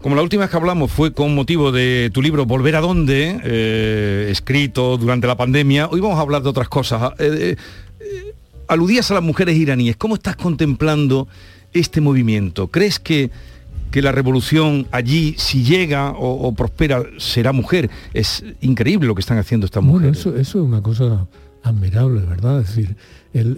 Como 0.01 0.15
la 0.15 0.23
última 0.23 0.43
vez 0.43 0.51
que 0.51 0.57
hablamos 0.59 0.93
fue 0.93 1.13
con 1.13 1.35
motivo 1.35 1.73
de 1.73 2.11
tu 2.15 2.23
libro 2.23 2.47
Volver 2.47 2.77
a 2.77 2.81
dónde, 2.81 3.41
eh, 3.43 4.29
escrito 4.31 4.97
durante 4.97 5.27
la 5.27 5.37
pandemia, 5.37 5.89
hoy 5.89 5.99
vamos 5.99 6.19
a 6.19 6.21
hablar 6.21 6.45
de 6.45 6.51
otras 6.51 6.69
cosas. 6.69 7.15
Aludías 8.69 9.11
a 9.11 9.15
las 9.15 9.23
mujeres 9.25 9.57
iraníes, 9.57 9.97
¿cómo 9.97 10.15
estás 10.15 10.37
contemplando 10.37 11.27
este 11.73 12.01
movimiento? 12.01 12.69
¿Crees 12.69 13.01
que, 13.01 13.31
que 13.97 14.03
la 14.03 14.13
revolución 14.13 14.87
allí, 14.91 15.37
si 15.39 15.65
llega 15.65 16.11
o, 16.11 16.47
o 16.47 16.53
prospera, 16.53 17.03
será 17.17 17.53
mujer? 17.53 17.89
Es 18.13 18.45
increíble 18.61 19.07
lo 19.07 19.15
que 19.15 19.21
están 19.21 19.39
haciendo 19.39 19.65
estas 19.65 19.83
Bueno, 19.83 20.01
mujeres. 20.01 20.19
eso, 20.19 20.37
eso 20.37 20.59
es 20.59 20.67
una 20.67 20.83
cosa 20.83 21.27
admirable, 21.63 22.21
¿verdad? 22.21 22.61
Es 22.61 22.67
decir, 22.77 22.95
el, 23.33 23.55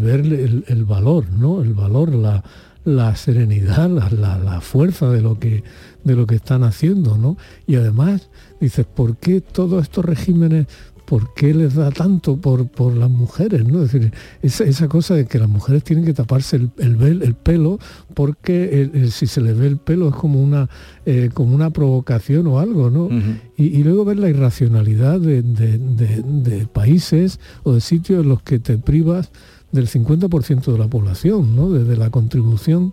ver 0.00 0.20
el, 0.20 0.84
valor, 0.86 1.30
¿no? 1.30 1.60
El 1.60 1.74
valor, 1.74 2.14
la, 2.14 2.42
la 2.86 3.14
serenidad, 3.16 3.90
la, 3.90 4.38
la, 4.38 4.60
fuerza 4.62 5.10
de 5.10 5.20
lo, 5.20 5.38
que, 5.38 5.62
de 6.04 6.16
lo 6.16 6.26
que 6.26 6.36
están 6.36 6.64
haciendo, 6.64 7.18
¿no? 7.18 7.36
Y 7.66 7.76
además, 7.76 8.30
dices, 8.62 8.86
¿por 8.86 9.18
qué 9.18 9.42
todos 9.42 9.82
estos 9.82 10.06
regímenes 10.06 10.68
¿por 11.04 11.34
qué 11.34 11.52
les 11.54 11.74
da 11.74 11.90
tanto 11.90 12.36
por, 12.36 12.68
por 12.68 12.96
las 12.96 13.10
mujeres? 13.10 13.66
¿no? 13.66 13.82
Es 13.82 13.92
decir, 13.92 14.12
esa, 14.42 14.88
cosa 14.88 15.14
de 15.14 15.26
que 15.26 15.38
las 15.38 15.48
mujeres 15.48 15.84
tienen 15.84 16.04
que 16.04 16.14
taparse 16.14 16.56
el, 16.56 16.70
el, 16.78 17.34
pelo 17.34 17.78
porque 18.14 19.08
si 19.10 19.26
se 19.26 19.40
les 19.40 19.56
ve 19.56 19.66
el 19.66 19.76
pelo 19.78 20.08
es 20.08 20.14
como 20.14 20.40
una, 20.40 20.68
eh, 21.06 21.30
como 21.32 21.54
una 21.54 21.70
provocación 21.70 22.46
o 22.46 22.58
algo, 22.58 22.90
¿no? 22.90 23.08
y, 23.56 23.82
luego 23.82 24.04
ver 24.04 24.18
la 24.18 24.28
irracionalidad 24.28 25.20
de, 25.20 26.66
países 26.72 27.40
o 27.62 27.74
de 27.74 27.80
sitios 27.80 28.22
en 28.22 28.28
los 28.28 28.42
que 28.42 28.58
te 28.58 28.78
privas 28.78 29.30
del 29.70 29.88
50% 29.88 30.72
de 30.72 30.78
la 30.78 30.88
población, 30.88 31.56
¿no? 31.56 31.70
Desde 31.70 31.96
la 31.96 32.10
contribución 32.10 32.92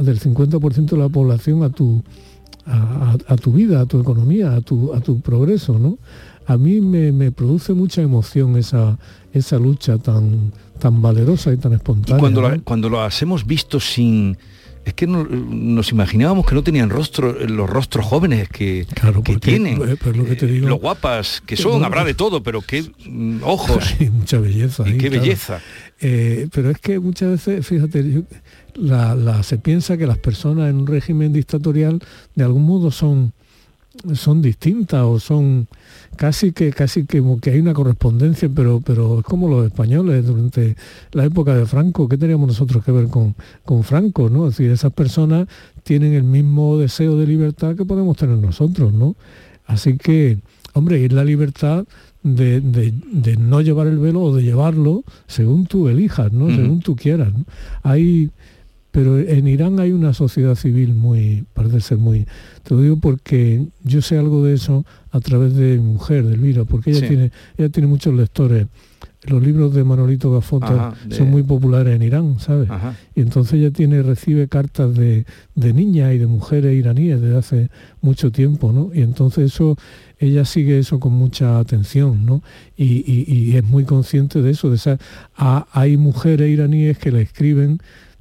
del 0.00 0.18
50% 0.18 0.90
de 0.90 0.96
la 0.96 1.08
población 1.08 1.62
a 1.62 1.70
tu, 1.70 2.02
a, 2.66 3.16
a, 3.26 3.36
tu 3.36 3.52
vida, 3.52 3.80
a 3.80 3.86
tu 3.86 4.00
economía, 4.00 4.54
a 4.54 4.60
tu, 4.60 4.92
a 4.94 5.00
tu 5.00 5.20
progreso, 5.20 5.78
¿no? 5.78 5.98
A 6.50 6.58
mí 6.58 6.80
me, 6.80 7.30
produce 7.30 7.74
mucha 7.74 8.02
emoción 8.02 8.56
esa, 8.56 8.98
esa 9.32 9.56
lucha 9.56 9.98
tan, 9.98 10.52
tan 10.80 11.00
valerosa 11.00 11.52
y 11.52 11.56
tan 11.58 11.74
espontánea. 11.74 12.18
cuando, 12.18 12.64
cuando 12.64 12.88
lo 12.88 13.08
hemos 13.08 13.46
visto 13.46 13.78
sin... 13.78 14.36
Es 14.84 14.94
que 14.94 15.06
nos 15.06 15.92
imaginábamos 15.92 16.46
que 16.46 16.54
no 16.54 16.64
tenían 16.64 16.88
rostro, 16.90 17.34
los 17.46 17.68
rostros 17.70 18.04
jóvenes 18.04 18.48
que, 18.48 18.86
que 19.24 19.36
tienen, 19.36 19.80
eh, 19.82 19.96
eh, 20.02 20.60
lo 20.62 20.76
guapas 20.76 21.42
que 21.44 21.54
son, 21.56 21.84
habrá 21.84 22.02
de 22.02 22.14
todo, 22.14 22.42
pero 22.42 22.62
qué 22.62 22.90
mm, 23.06 23.42
ojos. 23.44 23.94
y 24.00 24.08
mucha 24.08 24.38
belleza. 24.38 24.88
Y 24.88 24.96
qué 24.96 25.10
belleza. 25.10 25.60
Eh, 26.00 26.48
pero 26.52 26.70
es 26.70 26.78
que 26.78 26.98
muchas 26.98 27.30
veces, 27.30 27.64
fíjate, 27.64 28.24
la, 28.74 29.42
se 29.42 29.58
piensa 29.58 29.98
que 29.98 30.06
las 30.06 30.18
personas 30.18 30.70
en 30.70 30.76
un 30.76 30.86
régimen 30.86 31.32
dictatorial 31.32 32.02
de 32.34 32.42
algún 32.42 32.64
modo 32.64 32.90
son, 32.90 33.34
son 34.14 34.40
distintas 34.40 35.02
o 35.02 35.20
son 35.20 35.68
casi 36.20 36.52
que 36.52 36.70
casi 36.70 37.06
que, 37.06 37.24
que 37.40 37.50
hay 37.50 37.60
una 37.60 37.72
correspondencia, 37.72 38.50
pero, 38.54 38.82
pero 38.84 39.20
es 39.20 39.24
como 39.24 39.48
los 39.48 39.64
españoles 39.64 40.26
durante 40.26 40.76
la 41.12 41.24
época 41.24 41.54
de 41.54 41.64
Franco, 41.64 42.10
¿qué 42.10 42.18
teníamos 42.18 42.46
nosotros 42.46 42.84
que 42.84 42.92
ver 42.92 43.06
con, 43.08 43.34
con 43.64 43.84
Franco? 43.84 44.28
¿no? 44.28 44.46
Es 44.46 44.58
decir, 44.58 44.70
esas 44.70 44.92
personas 44.92 45.48
tienen 45.82 46.12
el 46.12 46.24
mismo 46.24 46.76
deseo 46.76 47.16
de 47.16 47.26
libertad 47.26 47.74
que 47.74 47.86
podemos 47.86 48.18
tener 48.18 48.36
nosotros, 48.36 48.92
¿no? 48.92 49.16
Así 49.64 49.96
que, 49.96 50.36
hombre, 50.74 51.02
es 51.02 51.10
la 51.10 51.24
libertad 51.24 51.86
de, 52.22 52.92
no 53.38 53.62
llevar 53.62 53.86
el 53.86 53.98
velo 53.98 54.20
o 54.20 54.36
de 54.36 54.42
llevarlo 54.42 55.04
según 55.26 55.64
tú 55.64 55.88
elijas, 55.88 56.30
¿no? 56.32 56.54
Según 56.54 56.80
tú 56.80 56.96
quieras. 56.96 57.32
Hay 57.82 58.28
pero 58.90 59.18
en 59.18 59.46
Irán 59.46 59.78
hay 59.78 59.92
una 59.92 60.12
sociedad 60.14 60.54
civil 60.54 60.94
muy, 60.94 61.44
parece 61.54 61.80
ser 61.80 61.98
muy, 61.98 62.26
te 62.62 62.74
lo 62.74 62.80
digo 62.80 62.96
porque 62.96 63.66
yo 63.84 64.02
sé 64.02 64.18
algo 64.18 64.44
de 64.44 64.54
eso 64.54 64.84
a 65.12 65.20
través 65.20 65.54
de 65.54 65.78
mi 65.78 65.92
mujer, 65.92 66.26
de 66.26 66.34
Elvira, 66.34 66.64
porque 66.64 66.90
ella 66.90 67.06
tiene, 67.06 67.30
ella 67.56 67.68
tiene 67.68 67.86
muchos 67.86 68.14
lectores. 68.14 68.66
Los 69.24 69.42
libros 69.42 69.74
de 69.74 69.84
Manolito 69.84 70.32
Gafota 70.32 70.94
son 71.10 71.30
muy 71.30 71.42
populares 71.42 71.94
en 71.94 72.00
Irán, 72.02 72.40
¿sabes? 72.40 72.70
Y 73.14 73.20
entonces 73.20 73.54
ella 73.54 73.70
tiene, 73.70 74.02
recibe 74.02 74.48
cartas 74.48 74.94
de, 74.94 75.26
niñas 75.54 76.14
y 76.14 76.18
de 76.18 76.26
mujeres 76.26 76.74
iraníes 76.74 77.20
desde 77.20 77.36
hace 77.36 77.70
mucho 78.00 78.32
tiempo, 78.32 78.72
¿no? 78.72 78.90
Y 78.94 79.02
entonces 79.02 79.52
eso, 79.52 79.76
ella 80.18 80.46
sigue 80.46 80.78
eso 80.78 81.00
con 81.00 81.12
mucha 81.12 81.58
atención, 81.58 82.24
¿no? 82.24 82.42
Y, 82.78 83.54
es 83.56 83.64
muy 83.64 83.84
consciente 83.84 84.40
de 84.40 84.52
eso, 84.52 84.70
de 84.70 84.76
esa, 84.76 84.98
hay 85.36 85.98
mujeres 85.98 86.48
iraníes 86.48 86.96
que 86.96 87.12
le 87.12 87.20
escriben 87.20 87.78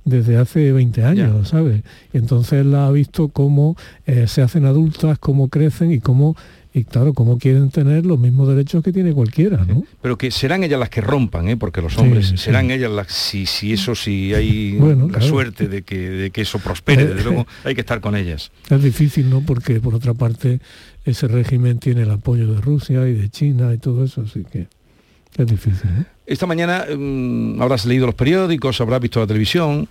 desde 0.09 0.37
hace 0.37 0.71
20 0.71 1.03
años, 1.03 1.49
¿sabes? 1.49 1.83
entonces 2.13 2.65
la 2.65 2.87
ha 2.87 2.91
visto 2.91 3.29
cómo 3.29 3.75
eh, 4.05 4.27
se 4.27 4.41
hacen 4.41 4.65
adultas, 4.65 5.19
cómo 5.19 5.49
crecen 5.49 5.91
y 5.91 5.99
cómo 5.99 6.35
y 6.71 6.83
claro, 6.83 7.13
cómo 7.13 7.39
quieren 7.39 7.71
tener 7.71 8.05
los 8.05 8.19
mismos 8.19 8.47
derechos 8.47 8.83
que 8.83 8.93
tiene 8.93 9.11
cualquiera, 9.11 9.65
¿no? 9.65 9.83
Pero 10.01 10.19
que 10.19 10.29
serán 10.29 10.63
ellas 10.63 10.79
las 10.79 10.89
que 10.89 11.01
rompan, 11.01 11.49
¿eh? 11.49 11.57
porque 11.57 11.81
los 11.81 11.97
hombres 11.97 12.33
serán 12.35 12.69
ellas 12.69 12.91
las, 12.91 13.07
si, 13.07 13.47
si 13.47 13.73
eso, 13.73 13.95
si 13.95 14.35
hay 14.35 14.77
la 15.09 15.19
suerte 15.19 15.67
de 15.67 15.81
que, 15.81 15.97
de 15.97 16.29
que 16.29 16.41
eso 16.41 16.59
prospere, 16.59 17.07
desde 17.07 17.23
luego 17.23 17.47
hay 17.63 17.73
que 17.73 17.81
estar 17.81 18.01
con 18.01 18.15
ellas. 18.15 18.51
Es 18.69 18.83
difícil, 18.83 19.29
¿no? 19.31 19.41
Porque 19.41 19.79
por 19.79 19.95
otra 19.95 20.13
parte 20.13 20.59
ese 21.05 21.27
régimen 21.27 21.79
tiene 21.79 22.03
el 22.03 22.11
apoyo 22.11 22.53
de 22.53 22.61
Rusia 22.61 23.07
y 23.07 23.13
de 23.13 23.29
China 23.29 23.73
y 23.73 23.79
todo 23.79 24.03
eso, 24.03 24.21
así 24.21 24.43
que 24.43 24.67
es 25.37 25.47
difícil. 25.47 25.89
¿eh? 25.89 26.05
Esta 26.27 26.45
mañana 26.45 26.85
mm, 26.95 27.61
habrás 27.61 27.85
leído 27.85 28.05
los 28.05 28.15
periódicos, 28.15 28.79
habrás 28.79 29.01
visto 29.01 29.19
la 29.19 29.27
televisión. 29.27 29.87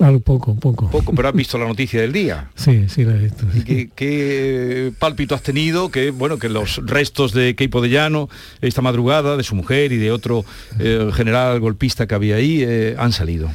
Algo 0.00 0.20
poco, 0.20 0.54
poco. 0.54 0.90
Poco, 0.90 1.14
pero 1.14 1.28
has 1.28 1.34
visto 1.34 1.58
la 1.58 1.66
noticia 1.66 2.00
del 2.00 2.12
día. 2.12 2.50
Sí, 2.54 2.88
sí 2.88 3.04
la 3.04 3.14
he 3.14 3.18
visto. 3.18 3.46
qué, 3.94 4.92
pálpito 4.98 5.34
has 5.34 5.42
tenido? 5.42 5.90
Que 5.90 6.10
bueno, 6.10 6.38
que 6.38 6.48
los 6.48 6.80
restos 6.86 7.32
de 7.32 7.54
Keipo 7.54 7.82
de 7.82 7.90
Llano 7.90 8.28
esta 8.62 8.80
madrugada, 8.80 9.36
de 9.36 9.42
su 9.42 9.54
mujer 9.54 9.92
y 9.92 9.98
de 9.98 10.10
otro 10.10 10.44
eh, 10.78 11.10
general 11.12 11.60
golpista 11.60 12.06
que 12.06 12.14
había 12.14 12.36
ahí, 12.36 12.62
eh, 12.62 12.96
han 12.98 13.12
salido. 13.12 13.50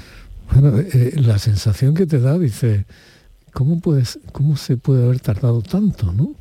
Bueno, 0.53 0.77
eh, 0.79 1.13
la 1.15 1.39
sensación 1.39 1.95
que 1.95 2.05
te 2.05 2.19
da, 2.19 2.37
dice, 2.37 2.85
¿cómo, 3.51 3.79
puedes, 3.79 4.19
¿cómo 4.31 4.55
se 4.55 4.77
puede 4.77 5.03
haber 5.03 5.19
tardado 5.19 5.61
tanto, 5.61 6.13
no? 6.13 6.35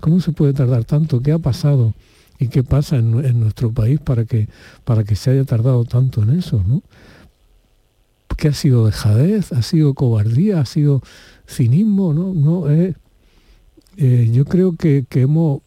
¿Cómo 0.00 0.20
se 0.20 0.32
puede 0.32 0.52
tardar 0.52 0.84
tanto? 0.84 1.20
¿Qué 1.22 1.32
ha 1.32 1.38
pasado? 1.38 1.94
¿Y 2.38 2.48
qué 2.48 2.64
pasa 2.64 2.96
en, 2.96 3.40
nuestro 3.40 3.72
país 3.72 4.00
para 4.00 4.24
que, 4.24 4.48
para 4.84 5.04
que 5.04 5.14
se 5.14 5.30
haya 5.30 5.44
tardado 5.44 5.84
tanto 5.84 6.22
en 6.22 6.38
eso? 6.38 6.62
¿no? 6.66 6.82
¿Qué 8.36 8.48
ha 8.48 8.52
sido 8.52 8.86
dejadez? 8.86 9.52
¿Ha 9.52 9.62
sido 9.62 9.94
cobardía? 9.94 10.60
¿Ha 10.60 10.66
sido 10.66 11.02
cinismo? 11.46 12.14
No, 12.14 12.34
no 12.34 12.68
eh, 13.96 14.28
yo 14.32 14.44
creo 14.44 14.74
que, 14.74 15.06
hemos, 15.12 15.60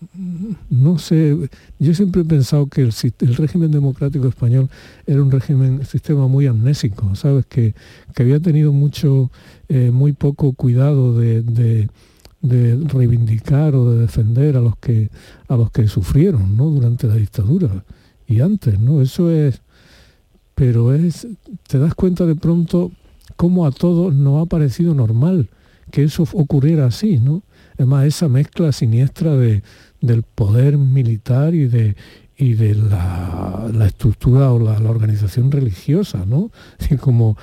no 0.70 1.00
sé, 1.00 1.38
yo 1.80 1.94
siempre 1.94 2.24
he 2.24 2.26
pensado 2.26 2.68
que 2.68 2.82
el, 2.82 3.36
régimen 3.38 3.72
democrático 3.72 4.28
español 4.28 4.70
era 5.06 5.24
un 5.24 5.32
régimen, 5.32 5.86
sistema 5.86 6.28
muy 6.28 6.46
amnésico, 6.46 7.16
¿sabes? 7.16 7.46
Que, 7.46 7.74
había 8.18 8.42
tenido 8.42 8.74
mucho, 8.74 9.32
eh, 9.70 9.92
muy 9.92 10.12
poco 10.12 10.52
cuidado 10.52 11.18
de 11.18 11.88
de 12.42 12.76
reivindicar 12.88 13.76
o 13.76 13.92
de 13.92 14.00
defender 14.00 14.58
a 14.58 14.62
los 14.62 14.78
que 14.78 15.10
a 15.48 15.56
los 15.56 15.72
que 15.72 15.88
sufrieron 15.88 16.56
¿no? 16.56 16.66
durante 16.66 17.08
la 17.08 17.16
dictadura 17.16 17.84
y 18.28 18.42
antes 18.42 18.80
no 18.80 19.02
eso 19.02 19.32
es 19.32 19.62
pero 20.58 20.92
es 20.92 21.28
te 21.68 21.78
das 21.78 21.94
cuenta 21.94 22.26
de 22.26 22.36
pronto 22.36 22.92
cómo 23.36 23.68
a 23.68 23.72
todos 23.72 24.14
nos 24.16 24.42
ha 24.42 24.46
parecido 24.48 24.96
normal 24.96 25.50
que 25.92 26.04
eso 26.04 26.24
ocurriera 26.34 26.88
así 26.88 27.20
no 27.20 27.44
además 27.76 28.08
esa 28.08 28.28
mezcla 28.28 28.72
siniestra 28.72 29.36
de, 29.36 29.62
del 30.02 30.24
poder 30.24 30.80
militar 30.80 31.54
y 31.54 31.68
de 31.68 31.96
y 32.40 32.54
de 32.54 32.76
la, 32.76 33.68
estructura 33.88 34.52
o 34.52 34.60
la, 34.60 34.78
organización 34.90 35.52
religiosa, 35.52 36.24
¿no? 36.26 36.52
como, 37.00 37.36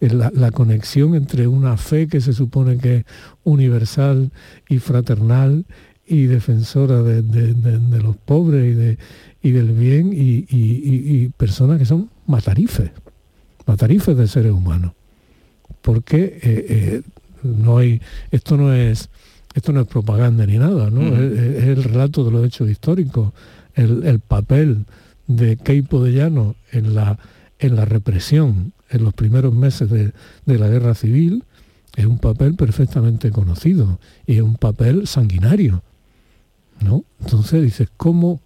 la, 0.00 0.50
conexión 0.50 1.14
entre 1.14 1.46
una 1.46 1.76
fe 1.76 2.08
que 2.08 2.22
se 2.22 2.32
supone 2.32 2.78
que 2.78 2.96
es 2.96 3.04
universal 3.44 4.32
y 4.66 4.78
fraternal 4.78 5.66
y 6.06 6.24
defensora 6.24 7.02
de, 7.02 7.22
los 8.02 8.16
pobres 8.16 8.72
y, 8.72 8.74
de, 8.74 8.98
y 9.42 9.50
del 9.50 9.72
bien 9.72 10.10
y, 10.14 11.28
personas 11.36 11.78
que 11.78 11.84
son 11.84 12.08
matarifes, 12.28 12.92
matarifes 13.66 14.16
de 14.16 14.28
seres 14.28 14.52
humanos. 14.52 14.92
Porque 15.82 16.38
eh, 16.42 16.66
eh, 16.68 17.02
no 17.42 17.78
hay, 17.78 18.00
esto 18.30 18.56
no 18.56 18.72
es 18.72 19.10
esto 19.54 19.72
no 19.72 19.80
es 19.80 19.88
propaganda 19.88 20.46
ni 20.46 20.56
nada, 20.58 20.88
¿no? 20.90 21.02
es, 21.02 21.64
el 21.64 21.82
relato 21.82 22.22
de 22.22 22.30
los 22.30 22.44
hechos 22.46 22.70
históricos 22.70 23.32
el, 23.74 24.20
papel 24.20 24.84
de 25.26 25.56
Keipo 25.56 26.02
de 26.04 26.12
Llano 26.12 26.54
en 26.70 26.94
la, 26.94 27.18
en 27.58 27.76
la 27.76 27.84
represión 27.84 28.72
en 28.90 29.04
los 29.04 29.14
primeros 29.14 29.54
meses 29.54 29.90
de, 29.90 30.12
la 30.46 30.68
guerra 30.68 30.94
civil 30.94 31.44
es 31.96 32.06
un 32.06 32.18
papel 32.18 32.54
perfectamente 32.54 33.30
conocido 33.30 33.98
y 34.26 34.36
es 34.36 34.42
un 34.42 34.56
papel 34.56 35.06
sanguinario. 35.06 35.82
¿no? 36.80 37.04
Entonces 37.20 37.62
dices, 37.62 37.88
¿cómo, 37.96 38.40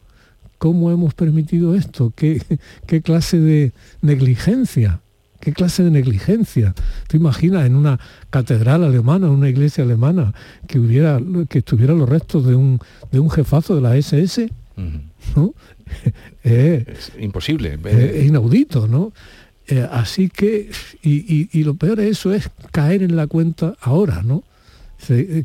cómo 0.62 0.92
hemos 0.92 1.12
permitido 1.12 1.74
esto? 1.74 2.12
¿Qué, 2.14 2.40
¿Qué 2.86 3.02
clase 3.02 3.40
de 3.40 3.72
negligencia? 4.00 5.00
¿Qué 5.40 5.52
clase 5.52 5.82
de 5.82 5.90
negligencia? 5.90 6.72
Tú 7.08 7.16
imaginas 7.16 7.66
en 7.66 7.74
una 7.74 7.98
catedral 8.30 8.84
alemana, 8.84 9.26
en 9.26 9.32
una 9.32 9.48
iglesia 9.48 9.82
alemana, 9.82 10.32
que 10.68 10.78
hubiera, 10.78 11.20
que 11.48 11.58
estuvieran 11.58 11.98
los 11.98 12.08
restos 12.08 12.46
de 12.46 12.54
un, 12.54 12.78
de 13.10 13.18
un 13.18 13.28
jefazo 13.28 13.74
de 13.74 13.80
la 13.80 13.96
SS 13.96 14.50
es 16.44 17.12
imposible. 17.18 17.76
Es 17.84 18.24
inaudito, 18.24 18.86
¿no? 18.86 19.12
Eh, 19.66 19.84
así 19.90 20.28
que, 20.28 20.70
y, 21.02 21.64
lo 21.64 21.74
peor 21.74 21.98
de 21.98 22.08
eso 22.08 22.32
es 22.32 22.48
caer 22.70 23.02
en 23.02 23.16
la 23.16 23.26
cuenta 23.26 23.74
ahora, 23.80 24.22
¿no? 24.22 24.44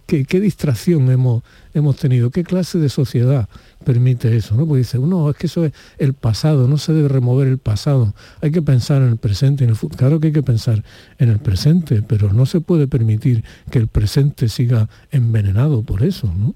¿Qué, 0.05 0.39
distracción 0.39 1.09
hemos, 1.09 1.41
hemos 1.73 1.95
tenido? 1.97 2.29
¿Qué 2.29 2.43
clase 2.43 2.77
de 2.77 2.89
sociedad 2.89 3.49
permite 3.87 4.35
eso, 4.35 4.53
¿no? 4.55 4.67
Porque 4.67 4.79
dice, 4.79 4.99
no, 4.99 5.29
es 5.29 5.37
que 5.37 5.47
eso 5.47 5.63
es 5.63 5.71
el 5.97 6.13
pasado, 6.13 6.67
no 6.67 6.77
se 6.77 6.91
debe 6.91 7.07
remover 7.07 7.47
el 7.47 7.57
pasado, 7.57 8.13
hay 8.41 8.51
que 8.51 8.61
pensar 8.61 9.01
en 9.01 9.07
el 9.07 9.15
presente, 9.17 9.63
en 9.63 9.69
el 9.69 9.77
futuro. 9.77 9.97
Claro 9.97 10.19
que 10.19 10.27
hay 10.27 10.33
que 10.33 10.43
pensar 10.43 10.83
en 11.19 11.29
el 11.29 11.39
presente, 11.39 12.01
pero 12.01 12.33
no 12.33 12.45
se 12.45 12.59
puede 12.59 12.89
permitir 12.89 13.45
que 13.71 13.79
el 13.79 13.87
presente 13.87 14.49
siga 14.49 14.89
envenenado 15.09 15.83
por 15.83 16.03
eso, 16.03 16.27
¿no? 16.37 16.53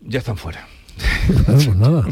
Ya 0.00 0.18
están 0.18 0.36
fuera. 0.36 0.66
pues 1.46 1.76
nada. 1.76 2.08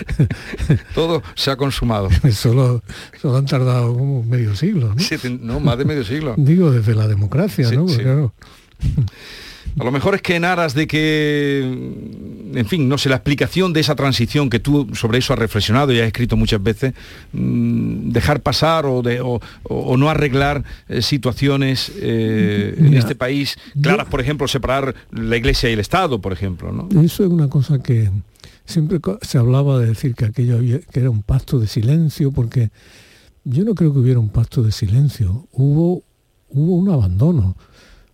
Todo 0.94 1.22
se 1.34 1.50
ha 1.50 1.56
consumado. 1.56 2.08
solo, 2.32 2.82
solo 3.20 3.36
han 3.36 3.44
tardado 3.44 3.92
como 3.92 4.22
medio 4.22 4.56
siglo, 4.56 4.94
¿no? 4.94 5.28
no, 5.40 5.60
más 5.60 5.76
de 5.76 5.84
medio 5.84 6.02
siglo. 6.02 6.34
Digo, 6.38 6.70
desde 6.70 6.94
la 6.94 7.06
democracia, 7.08 7.70
¿no? 7.72 7.84
claro. 7.84 8.32
A 9.78 9.84
lo 9.84 9.90
mejor 9.90 10.14
es 10.14 10.22
que 10.22 10.36
en 10.36 10.44
aras 10.44 10.74
de 10.74 10.86
que, 10.86 11.62
en 11.62 12.66
fin, 12.66 12.88
no 12.88 12.98
sé, 12.98 13.08
la 13.08 13.16
explicación 13.16 13.72
de 13.72 13.80
esa 13.80 13.94
transición 13.94 14.50
que 14.50 14.60
tú 14.60 14.88
sobre 14.94 15.18
eso 15.18 15.32
has 15.32 15.38
reflexionado 15.38 15.92
y 15.92 16.00
has 16.00 16.06
escrito 16.06 16.36
muchas 16.36 16.62
veces, 16.62 16.94
mm, 17.32 18.10
dejar 18.10 18.42
pasar 18.42 18.86
o, 18.86 19.02
de, 19.02 19.20
o, 19.20 19.40
no 19.96 20.10
arreglar 20.10 20.64
eh, 20.88 21.00
situaciones 21.00 21.92
eh, 21.96 22.74
en 22.78 22.94
este 22.94 23.14
país 23.14 23.56
claras, 23.80 24.06
por 24.06 24.20
ejemplo, 24.20 24.46
separar 24.48 24.94
la 25.10 25.36
Iglesia 25.36 25.70
y 25.70 25.72
el 25.72 25.80
Estado, 25.80 26.20
por 26.20 26.32
ejemplo. 26.32 26.72
¿no? 26.72 26.88
Eso 27.02 27.24
es 27.24 27.30
una 27.30 27.48
cosa 27.48 27.82
que 27.82 28.10
siempre 28.64 29.00
se 29.22 29.38
hablaba 29.38 29.78
de 29.78 29.86
decir 29.86 30.14
que 30.14 30.26
aquello 30.26 30.58
que 30.60 31.00
era 31.00 31.10
un 31.10 31.22
pacto 31.22 31.58
de 31.58 31.66
silencio, 31.66 32.32
porque 32.32 32.70
yo 33.44 33.64
no 33.64 33.74
creo 33.74 33.92
que 33.92 33.98
hubiera 33.98 34.20
un 34.20 34.28
pacto 34.28 34.62
de 34.62 34.72
silencio, 34.72 35.46
hubo, 35.52 36.02
hubo 36.48 36.76
un 36.76 36.90
abandono 36.90 37.56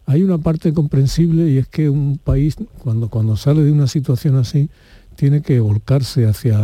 hay 0.08 0.22
una 0.22 0.38
parte 0.38 0.72
comprensible 0.72 1.50
y 1.50 1.58
es 1.58 1.68
que 1.68 1.90
un 1.90 2.16
país 2.16 2.56
cuando, 2.78 3.10
cuando 3.10 3.36
sale 3.36 3.62
de 3.62 3.70
una 3.70 3.86
situación 3.86 4.36
así 4.36 4.70
tiene 5.16 5.42
que 5.42 5.60
volcarse 5.60 6.26
hacia 6.26 6.60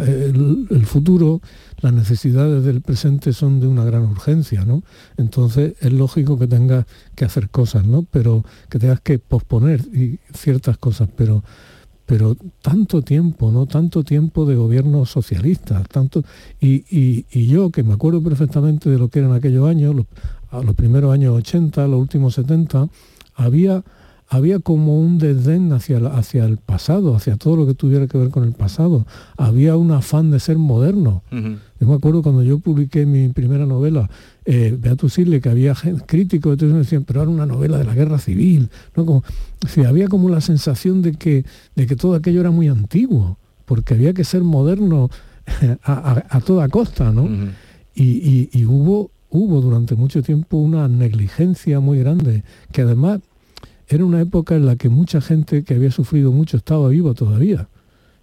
eh, 0.00 0.32
el, 0.34 0.84
futuro, 0.84 1.40
las 1.80 1.92
necesidades 1.92 2.64
del 2.64 2.80
presente 2.80 3.32
son 3.32 3.60
de 3.60 3.68
una 3.68 3.84
gran 3.84 4.02
urgencia, 4.02 4.64
¿no? 4.64 4.82
Entonces 5.16 5.74
es 5.80 5.92
lógico 5.92 6.38
que 6.38 6.48
tengas 6.48 6.86
que 7.14 7.24
hacer 7.24 7.50
cosas, 7.50 7.86
¿no? 7.86 8.04
Pero 8.10 8.44
que 8.68 8.80
tengas 8.80 9.00
que 9.00 9.20
posponer 9.20 9.84
ciertas 10.32 10.76
cosas, 10.78 11.08
pero 11.14 11.44
pero 12.08 12.34
tanto 12.62 13.02
tiempo, 13.02 13.52
¿no? 13.52 13.66
Tanto 13.66 14.02
tiempo 14.02 14.46
de 14.46 14.54
gobierno 14.54 15.04
socialista, 15.04 15.82
tanto. 15.84 16.24
Y, 16.58 16.86
y, 16.88 17.46
yo, 17.48 17.68
que 17.68 17.82
me 17.82 17.92
acuerdo 17.92 18.22
perfectamente 18.22 18.88
de 18.88 18.96
lo 18.96 19.08
que 19.10 19.18
eran 19.18 19.34
aquellos 19.34 19.68
años, 19.68 19.94
a 20.50 20.62
los 20.62 20.74
primeros 20.74 21.12
años 21.12 21.36
80, 21.36 21.86
los 21.88 22.00
últimos 22.00 22.34
70, 22.34 22.88
había, 23.34 23.84
había 24.28 24.58
como 24.58 24.98
un 25.00 25.18
desdén 25.18 25.72
hacia, 25.72 25.98
hacia 25.98 26.44
el 26.44 26.56
pasado, 26.56 27.14
hacia 27.14 27.36
todo 27.36 27.56
lo 27.56 27.66
que 27.66 27.74
tuviera 27.74 28.06
que 28.06 28.18
ver 28.18 28.30
con 28.30 28.44
el 28.44 28.52
pasado. 28.52 29.06
Había 29.36 29.76
un 29.76 29.92
afán 29.92 30.30
de 30.30 30.40
ser 30.40 30.58
moderno. 30.58 31.22
Yo 31.30 31.86
me 31.86 31.94
acuerdo 31.94 32.22
cuando 32.22 32.42
yo 32.42 32.58
publiqué 32.58 33.04
mi 33.04 33.28
primera 33.28 33.66
novela, 33.66 34.08
eh, 34.44 34.76
Beatus 34.78 35.14
que 35.14 35.48
había 35.48 35.74
críticos, 36.06 36.52
entonces 36.52 36.72
me 36.72 36.80
decían, 36.80 37.04
pero 37.04 37.22
era 37.22 37.30
una 37.30 37.46
novela 37.46 37.78
de 37.78 37.84
la 37.84 37.94
guerra 37.94 38.18
civil. 38.18 38.70
¿no? 38.96 39.04
Como, 39.04 39.24
había 39.86 40.08
como 40.08 40.30
la 40.30 40.40
sensación 40.40 41.02
de 41.02 41.12
que, 41.12 41.44
de 41.76 41.86
que 41.86 41.96
todo 41.96 42.14
aquello 42.14 42.40
era 42.40 42.50
muy 42.50 42.68
antiguo, 42.68 43.38
porque 43.66 43.94
había 43.94 44.14
que 44.14 44.24
ser 44.24 44.42
moderno 44.42 45.10
a, 45.84 46.40
toda 46.44 46.68
costa, 46.68 47.12
¿no? 47.12 47.28
y 47.94 48.64
hubo 48.64 49.10
hubo 49.30 49.60
durante 49.60 49.94
mucho 49.94 50.22
tiempo 50.22 50.56
una 50.56 50.88
negligencia 50.88 51.80
muy 51.80 51.98
grande, 51.98 52.44
que 52.72 52.82
además 52.82 53.20
era 53.88 54.04
una 54.04 54.20
época 54.20 54.54
en 54.54 54.66
la 54.66 54.76
que 54.76 54.88
mucha 54.88 55.20
gente 55.20 55.64
que 55.64 55.74
había 55.74 55.90
sufrido 55.90 56.30
mucho 56.32 56.56
estaba 56.56 56.88
viva 56.88 57.14
todavía. 57.14 57.68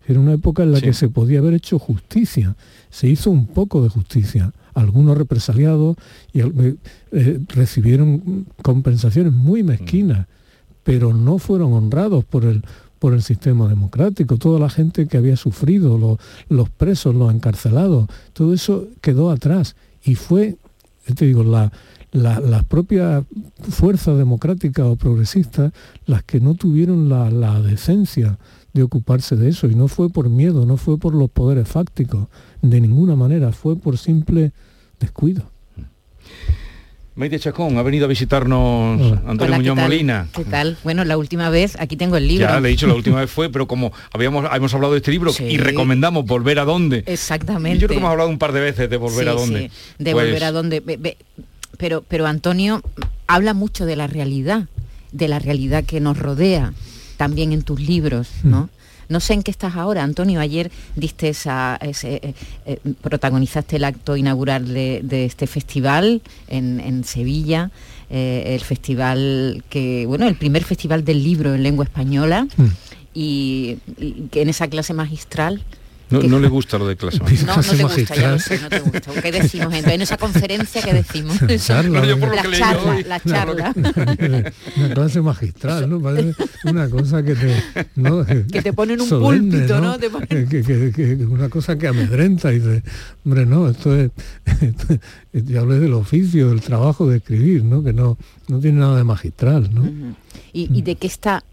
Era 0.07 0.19
una 0.19 0.33
época 0.33 0.63
en 0.63 0.71
la 0.71 0.81
que 0.81 0.93
se 0.93 1.09
podía 1.09 1.39
haber 1.39 1.55
hecho 1.55 1.79
justicia. 1.79 2.55
Se 2.91 3.07
hizo 3.07 3.31
un 3.31 3.47
poco 3.47 3.81
de 3.81 3.89
justicia. 3.89 4.53
Algunos 4.75 5.17
represaliados 5.17 5.97
y, 6.31 6.41
eh, 6.41 6.75
eh, 7.11 7.39
recibieron 7.47 8.45
compensaciones 8.61 9.33
muy 9.33 9.63
mezquinas, 9.63 10.27
pero 10.83 11.13
no 11.13 11.39
fueron 11.39 11.73
honrados 11.73 12.23
por 12.23 12.45
el, 12.45 12.61
por 12.99 13.15
el 13.15 13.23
sistema 13.23 13.67
democrático. 13.67 14.37
Toda 14.37 14.59
la 14.59 14.69
gente 14.69 15.07
que 15.07 15.17
había 15.17 15.37
sufrido, 15.37 16.19
los 16.49 16.69
presos, 16.69 17.15
los 17.15 17.33
encarcelados, 17.33 18.07
todo 18.33 18.53
eso 18.53 18.87
quedó 19.01 19.31
atrás. 19.31 19.75
Y 20.03 20.13
fue 20.13 20.57
te 21.13 21.25
digo, 21.25 21.43
la, 21.43 21.71
las 22.15 22.63
propias 22.63 23.25
fuerzas 23.69 24.17
democráticas 24.17 24.85
o 24.85 24.95
progresistas 24.95 25.73
las 26.05 26.23
que 26.23 26.39
no 26.39 26.55
tuvieron 26.55 27.09
la, 27.09 27.61
decencia 27.61 28.39
de 28.73 28.83
ocuparse 28.83 29.35
de 29.35 29.49
eso. 29.49 29.67
Y 29.67 29.75
no 29.75 29.87
fue 29.87 30.09
por 30.09 30.29
miedo, 30.29 30.65
no 30.65 30.77
fue 30.77 30.97
por 30.97 31.13
los 31.13 31.29
poderes 31.29 31.67
fácticos, 31.67 32.27
de 32.61 32.81
ninguna 32.81 33.15
manera, 33.15 33.51
fue 33.51 33.75
por 33.75 33.97
simple 33.97 34.53
descuido. 34.99 35.54
Maite 37.15 37.39
Chacón, 37.39 37.77
ha 37.77 37.81
venido 37.81 38.05
a 38.05 38.07
visitarnos 38.09 38.99
Antonio 39.25 39.55
Muñoz 39.55 39.77
Molina. 39.77 40.27
¿Qué 40.35 40.43
tal? 40.43 40.77
Bueno, 40.83 41.05
la 41.05 41.17
última 41.17 41.49
vez, 41.49 41.77
aquí 41.79 41.95
tengo 41.95 42.17
el 42.17 42.27
libro. 42.27 42.45
Ya 42.45 42.59
le 42.59 42.67
he 42.67 42.71
dicho, 42.71 42.87
la 42.87 42.93
última 42.93 43.19
vez 43.21 43.31
fue, 43.31 43.49
pero 43.49 43.67
como 43.67 43.93
habíamos 44.11 44.45
hemos 44.53 44.73
hablado 44.73 44.91
de 44.91 44.97
este 44.97 45.11
libro 45.11 45.31
y 45.39 45.57
recomendamos 45.57 46.25
volver 46.25 46.59
a 46.59 46.65
dónde. 46.65 47.05
Exactamente. 47.07 47.79
yo 47.79 47.87
creo 47.87 47.95
que 47.95 47.99
hemos 48.01 48.11
hablado 48.11 48.29
un 48.29 48.37
par 48.37 48.51
de 48.51 48.59
veces 48.59 48.89
de 48.89 48.97
volver 48.97 49.29
a 49.29 49.31
dónde. 49.31 49.71
de 49.97 50.13
volver 50.13 50.31
pues 50.31 50.43
a 50.43 50.51
dónde. 50.51 51.17
Pero, 51.77 52.03
pero 52.05 52.27
Antonio 52.27 52.81
habla 53.27 53.53
mucho 53.53 53.85
de 53.85 53.95
la 53.95 54.07
realidad, 54.07 54.67
de 55.13 55.29
la 55.29 55.39
realidad 55.39 55.85
que 55.85 56.01
nos 56.01 56.17
rodea, 56.17 56.73
también 57.15 57.53
en 57.53 57.61
tus 57.61 57.79
libros, 57.79 58.27
¿no? 58.43 58.63
Mm. 58.63 58.69
No 59.09 59.19
sé 59.19 59.33
en 59.33 59.43
qué 59.43 59.51
estás 59.51 59.75
ahora, 59.75 60.03
Antonio. 60.03 60.39
Ayer 60.39 60.71
diste 60.95 61.29
esa, 61.29 61.77
eh, 61.81 62.33
eh, 62.65 62.79
protagonizaste 63.01 63.77
el 63.77 63.83
acto 63.83 64.17
inaugural 64.17 64.73
de, 64.73 65.25
este 65.25 65.47
festival 65.47 66.21
en, 66.47 67.03
Sevilla. 67.03 67.71
Eh, 68.09 68.55
el 68.55 68.61
festival 68.61 69.63
que, 69.69 70.05
bueno, 70.05 70.27
el 70.27 70.35
primer 70.35 70.63
festival 70.63 71.03
del 71.03 71.23
libro 71.23 71.55
en 71.55 71.63
lengua 71.63 71.85
española 71.85 72.47
mm. 72.55 72.65
y, 73.15 73.77
que 74.31 74.43
en 74.43 74.49
esa 74.49 74.67
clase 74.67 74.93
magistral 74.93 75.63
no, 76.09 76.39
le 76.39 76.47
gusta 76.47 76.77
lo 76.77 76.87
de 76.87 76.95
clase 76.95 77.19
magistral. 77.19 77.57
No, 77.57 77.63
no 77.63 77.77
te 77.77 77.83
gusta, 77.83 78.15
ya 78.15 78.31
lo 78.31 78.39
sé, 78.39 78.59
no 78.59 78.69
te 78.69 78.79
gusta. 78.79 79.21
¿Qué 79.21 79.31
decimos 79.31 79.73
en 79.73 80.01
esa 80.01 80.17
conferencia 80.17 80.81
que 80.81 80.93
decimos? 80.93 81.37
Charla, 81.65 82.03
la, 82.05 82.43
charla, 82.51 83.01
la 83.07 83.19
charla. 83.19 83.73
Una 84.77 84.93
clase 84.93 85.21
magistral, 85.21 85.89
¿no? 85.89 86.01
Parece 86.01 86.33
una 86.65 86.89
cosa 86.89 87.23
que 87.23 87.35
te... 87.35 87.63
Que 88.51 88.61
te 88.61 88.73
ponen 88.73 89.01
un 89.01 89.09
púlpito, 89.09 89.81
¿no? 89.81 89.97
una 91.29 91.49
cosa 91.49 91.77
que 91.77 91.87
amedrenta 91.87 92.51
y 92.53 92.59
dice, 92.59 92.83
hombre, 93.25 93.45
no, 93.45 93.69
esto 93.69 93.95
es... 93.95 94.11
ya 95.33 95.61
hablé 95.61 95.79
del 95.79 95.93
oficio, 95.93 96.49
del 96.49 96.61
trabajo 96.61 97.07
de 97.07 97.17
escribir, 97.17 97.63
¿no? 97.63 97.83
Que 97.83 97.93
no, 97.93 98.17
no 98.47 98.59
tiene 98.59 98.79
nada 98.79 98.97
de 98.97 99.03
magistral, 99.03 99.73
¿no? 99.73 100.15
¿Y, 100.53 100.69
¿Y 100.73 100.81
de 100.81 100.95
qué 100.95 101.07
está 101.07 101.43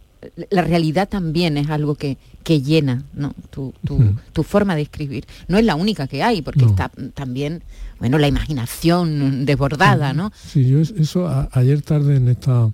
la 0.51 0.63
realidad 0.63 1.09
también 1.09 1.57
es 1.57 1.69
algo 1.69 1.95
que, 1.95 2.17
llena 2.45 3.05
¿no? 3.15 3.35
tu, 3.51 4.43
forma 4.43 4.77
de 4.77 4.83
escribir. 4.83 5.27
No 5.49 5.59
es 5.59 5.65
la 5.65 5.75
única 5.75 6.07
que 6.07 6.23
hay, 6.23 6.43
porque 6.43 6.65
está 6.65 6.91
también, 7.15 7.63
bueno, 7.99 8.19
la 8.19 8.29
imaginación 8.29 9.45
desbordada, 9.45 10.13
¿no? 10.13 10.33
Sí, 10.35 10.69
yo 10.69 10.81
eso 10.81 11.49
ayer 11.53 11.83
tarde 11.83 12.17
en 12.17 12.29
esta 12.29 12.71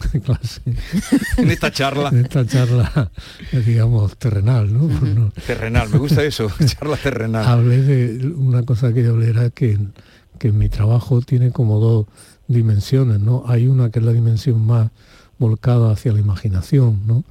clase. 0.24 0.62
en 1.36 1.50
esta 1.50 1.70
charla. 1.70 2.08
En 2.10 2.24
esta 2.24 2.46
charla, 2.46 3.10
digamos, 3.52 4.16
terrenal, 4.16 4.72
¿no? 4.72 5.32
Terrenal, 5.46 5.88
me 5.90 5.98
gusta 5.98 6.22
eso, 6.24 6.50
charla 6.64 6.96
terrenal. 6.96 7.46
Hablé 7.46 7.82
de 7.82 8.26
una 8.28 8.62
cosa 8.64 8.92
que 8.92 9.02
yo 9.02 9.10
hablé 9.10 9.30
era 9.30 9.50
que, 9.50 9.78
que 10.38 10.52
mi 10.52 10.68
trabajo 10.68 11.20
tiene 11.20 11.50
como 11.50 11.78
dos 11.78 12.06
dimensiones, 12.48 13.20
¿no? 13.20 13.44
Hay 13.46 13.68
una 13.68 13.90
que 13.90 14.00
es 14.00 14.04
la 14.04 14.12
dimensión 14.12 14.66
más 14.66 14.90
volcada 15.40 15.90
hacia 15.90 16.12
la 16.12 16.20
imaginación, 16.20 17.00
¿no? 17.06 17.24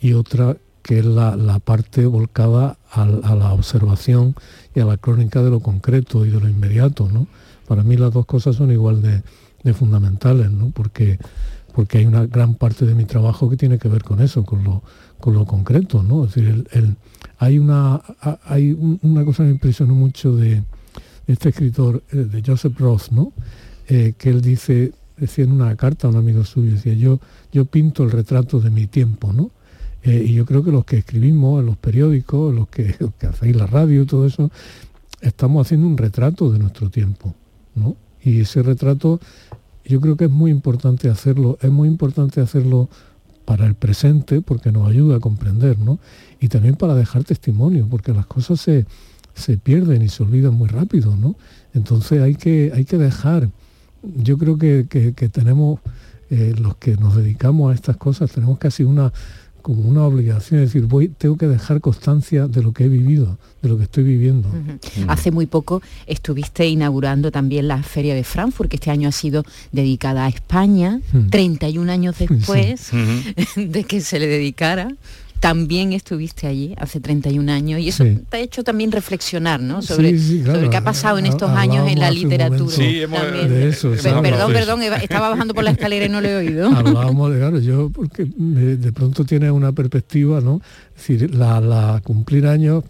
y 0.00 0.12
otra 0.12 0.56
que 0.82 1.00
es 1.00 1.04
la, 1.04 1.58
parte 1.64 2.06
volcada 2.06 2.78
a, 2.92 3.06
la 3.06 3.52
observación 3.52 4.36
y 4.72 4.78
a 4.78 4.84
la 4.84 4.96
crónica 4.96 5.42
de 5.42 5.50
lo 5.50 5.58
concreto 5.58 6.24
y 6.24 6.30
de 6.30 6.38
lo 6.38 6.48
inmediato. 6.48 7.08
¿no? 7.12 7.26
Para 7.66 7.82
mí 7.82 7.96
las 7.96 8.12
dos 8.12 8.24
cosas 8.24 8.54
son 8.54 8.70
igual 8.70 9.02
de, 9.02 9.22
fundamentales, 9.74 10.52
¿no? 10.52 10.70
porque, 10.70 11.18
porque 11.74 11.98
hay 11.98 12.06
una 12.06 12.24
gran 12.26 12.54
parte 12.54 12.86
de 12.86 12.94
mi 12.94 13.04
trabajo 13.04 13.50
que 13.50 13.56
tiene 13.56 13.80
que 13.80 13.88
ver 13.88 14.04
con 14.04 14.22
eso, 14.22 14.44
con 14.44 14.62
lo, 14.62 14.84
con 15.18 15.34
lo 15.34 15.44
concreto. 15.44 16.04
¿no? 16.04 16.24
Es 16.24 16.34
decir, 16.34 16.64
hay, 17.38 17.58
una, 17.58 18.00
hay 18.44 18.70
una 19.02 19.24
cosa 19.24 19.38
que 19.38 19.48
me 19.48 19.54
impresionó 19.54 19.96
mucho 19.96 20.36
de, 20.36 20.62
este 21.26 21.48
escritor, 21.48 22.04
eh, 22.12 22.18
de 22.18 22.42
Joseph 22.46 22.78
Roth, 22.78 23.10
¿no? 23.10 23.32
Eh, 23.88 24.14
que 24.16 24.30
él 24.30 24.40
dice, 24.40 24.92
decía 25.16 25.44
en 25.44 25.52
una 25.52 25.74
carta 25.76 26.06
a 26.06 26.10
un 26.10 26.16
amigo 26.16 26.44
suyo, 26.44 26.72
decía, 26.72 26.94
yo, 26.94 27.20
yo 27.52 27.64
pinto 27.64 28.04
el 28.04 28.10
retrato 28.10 28.60
de 28.60 28.70
mi 28.70 28.86
tiempo, 28.86 29.32
¿no? 29.32 29.50
Eh, 30.02 30.24
y 30.28 30.34
yo 30.34 30.46
creo 30.46 30.62
que 30.62 30.70
los 30.70 30.84
que 30.84 30.98
escribimos 30.98 31.60
en 31.60 31.66
los 31.66 31.76
periódicos, 31.76 32.54
los 32.54 32.68
que, 32.68 32.94
hacéis 33.28 33.56
la 33.56 33.66
radio 33.66 34.02
y 34.02 34.06
todo 34.06 34.26
eso, 34.26 34.50
estamos 35.20 35.66
haciendo 35.66 35.86
un 35.86 35.96
retrato 35.96 36.52
de 36.52 36.58
nuestro 36.58 36.90
tiempo, 36.90 37.34
¿no? 37.74 37.96
Y 38.22 38.40
ese 38.40 38.62
retrato 38.62 39.20
yo 39.84 40.00
creo 40.00 40.16
que 40.16 40.24
es 40.24 40.30
muy 40.30 40.50
importante 40.50 41.08
hacerlo, 41.08 41.58
es 41.60 41.70
muy 41.70 41.88
importante 41.88 42.40
hacerlo 42.40 42.88
para 43.44 43.66
el 43.66 43.74
presente, 43.74 44.40
porque 44.40 44.72
nos 44.72 44.88
ayuda 44.88 45.16
a 45.16 45.20
comprender, 45.20 45.78
¿no? 45.78 46.00
Y 46.40 46.48
también 46.48 46.74
para 46.74 46.94
dejar 46.94 47.22
testimonio, 47.24 47.86
porque 47.88 48.12
las 48.12 48.26
cosas 48.26 48.60
se, 48.60 48.86
se 49.34 49.56
pierden 49.56 50.02
y 50.02 50.08
se 50.08 50.24
olvidan 50.24 50.54
muy 50.54 50.68
rápido, 50.68 51.16
¿no? 51.16 51.36
Entonces 51.72 52.20
hay 52.20 52.34
que, 52.34 52.72
hay 52.74 52.84
que 52.84 52.98
dejar, 52.98 53.50
yo 54.16 54.38
creo 54.38 54.58
que, 54.58 54.86
que- 54.88 55.12
que 55.14 55.28
tenemos, 55.28 55.80
eh, 56.30 56.54
los 56.58 56.76
que 56.76 56.96
nos 56.96 57.16
dedicamos 57.16 57.72
a 57.72 57.74
estas 57.74 57.96
cosas, 57.96 58.30
tenemos 58.32 58.58
casi 58.58 58.82
una 58.84 59.12
como 59.62 59.80
una 59.82 60.04
obligación, 60.04 60.60
es 60.60 60.72
decir, 60.72 60.86
voy, 60.86 61.08
tengo 61.08 61.36
que 61.36 61.48
dejar 61.48 61.80
constancia 61.80 62.46
de 62.46 62.62
lo 62.62 62.72
que 62.72 62.84
he 62.84 62.88
vivido, 62.88 63.36
de 63.62 63.68
lo 63.68 63.76
que 63.76 63.82
estoy 63.82 64.04
viviendo. 64.04 64.48
Hace 65.08 65.32
muy 65.32 65.46
poco 65.46 65.82
estuviste 66.06 66.68
inaugurando 66.68 67.32
también 67.32 67.66
la 67.66 67.82
Feria 67.82 68.14
de 68.14 68.22
Frankfurt, 68.22 68.70
que 68.70 68.76
este 68.76 68.92
año 68.92 69.08
ha 69.08 69.12
sido 69.12 69.42
dedicada 69.72 70.26
a 70.26 70.28
España, 70.28 71.00
Mm. 71.12 71.30
31 71.30 71.90
años 71.90 72.14
después 72.16 72.90
de 73.56 73.82
que 73.82 74.00
se 74.02 74.20
le 74.20 74.28
dedicara. 74.28 74.94
También 75.40 75.92
estuviste 75.92 76.46
allí 76.46 76.74
hace 76.78 76.98
31 76.98 77.48
años 77.52 77.78
y 77.80 77.88
eso 77.88 78.04
Sí. 78.04 78.20
te 78.28 78.36
ha 78.38 78.40
hecho 78.40 78.64
también 78.64 78.90
reflexionar 78.90 79.60
¿no? 79.60 79.82
sobre, 79.82 80.10
Sí, 80.18 80.18
sí, 80.18 80.40
claro. 80.42 80.58
sobre 80.58 80.70
qué 80.70 80.76
ha 80.78 80.84
pasado 80.84 81.18
en 81.18 81.26
estos 81.26 81.50
años 81.50 81.88
en 81.88 81.98
la 82.00 82.10
literatura. 82.10 82.70
Sí, 82.74 83.02
hemos- 83.02 83.20
también. 83.20 83.48
de 83.48 83.68
eso, 83.68 83.90
perdón, 84.22 84.22
de 84.52 84.58
perdón, 84.58 84.82
estaba 85.02 85.28
bajando 85.28 85.54
por 85.54 85.62
la 85.64 85.70
escalera 85.72 86.06
y 86.06 86.08
no 86.08 86.20
lo 86.20 86.28
he 86.28 86.36
oído. 86.36 86.68
Hablábamos 86.76 87.32
de, 87.32 87.38
claro, 87.38 87.58
yo 87.60 87.90
porque 87.90 88.26
me- 88.38 88.76
de 88.76 88.92
pronto 88.92 89.24
tienes 89.24 89.50
una 89.50 89.72
perspectiva, 89.72 90.40
¿no? 90.40 90.60
Es 90.96 91.06
decir, 91.06 91.34
la, 91.34 91.60
la 91.60 92.00
cumplir 92.02 92.46
años 92.46 92.84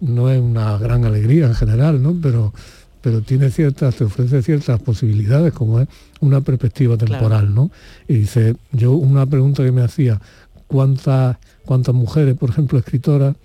no 0.00 0.30
es 0.30 0.40
una 0.40 0.78
gran 0.78 1.04
alegría 1.04 1.46
en 1.46 1.54
general, 1.54 2.00
¿no? 2.00 2.16
Pero, 2.22 2.54
pero 3.00 3.20
tiene 3.22 3.50
ciertas, 3.50 3.96
te 3.96 4.04
ofrece 4.04 4.42
ciertas 4.42 4.80
posibilidades, 4.80 5.52
como 5.52 5.80
es 5.80 5.88
una 6.20 6.40
perspectiva 6.40 6.96
temporal, 6.96 7.52
¿no? 7.54 7.70
Y 8.06 8.14
dice, 8.14 8.54
yo 8.72 8.92
una 8.92 9.26
pregunta 9.26 9.64
que 9.64 9.72
me 9.72 9.82
hacía, 9.82 10.20
¿cuántas, 10.68 11.36
cuántas 11.68 11.94
mujeres, 11.94 12.34
por 12.34 12.48
ejemplo, 12.48 12.78
escritoras 12.78 13.36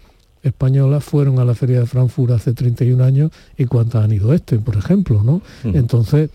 españolas 0.44 1.04
fueron 1.04 1.40
a 1.40 1.46
la 1.46 1.56
Feria 1.56 1.82
de 1.82 1.86
Frankfurt 1.86 2.32
hace 2.32 2.54
31 2.54 3.04
años 3.04 3.32
y 3.58 3.66
cuántas 3.66 4.02
han 4.02 4.14
ido 4.14 4.34
este, 4.34 4.60
por 4.60 4.78
ejemplo, 4.78 5.22
¿no? 5.24 5.42
Ujú. 5.66 5.78
Entonces, 5.78 6.30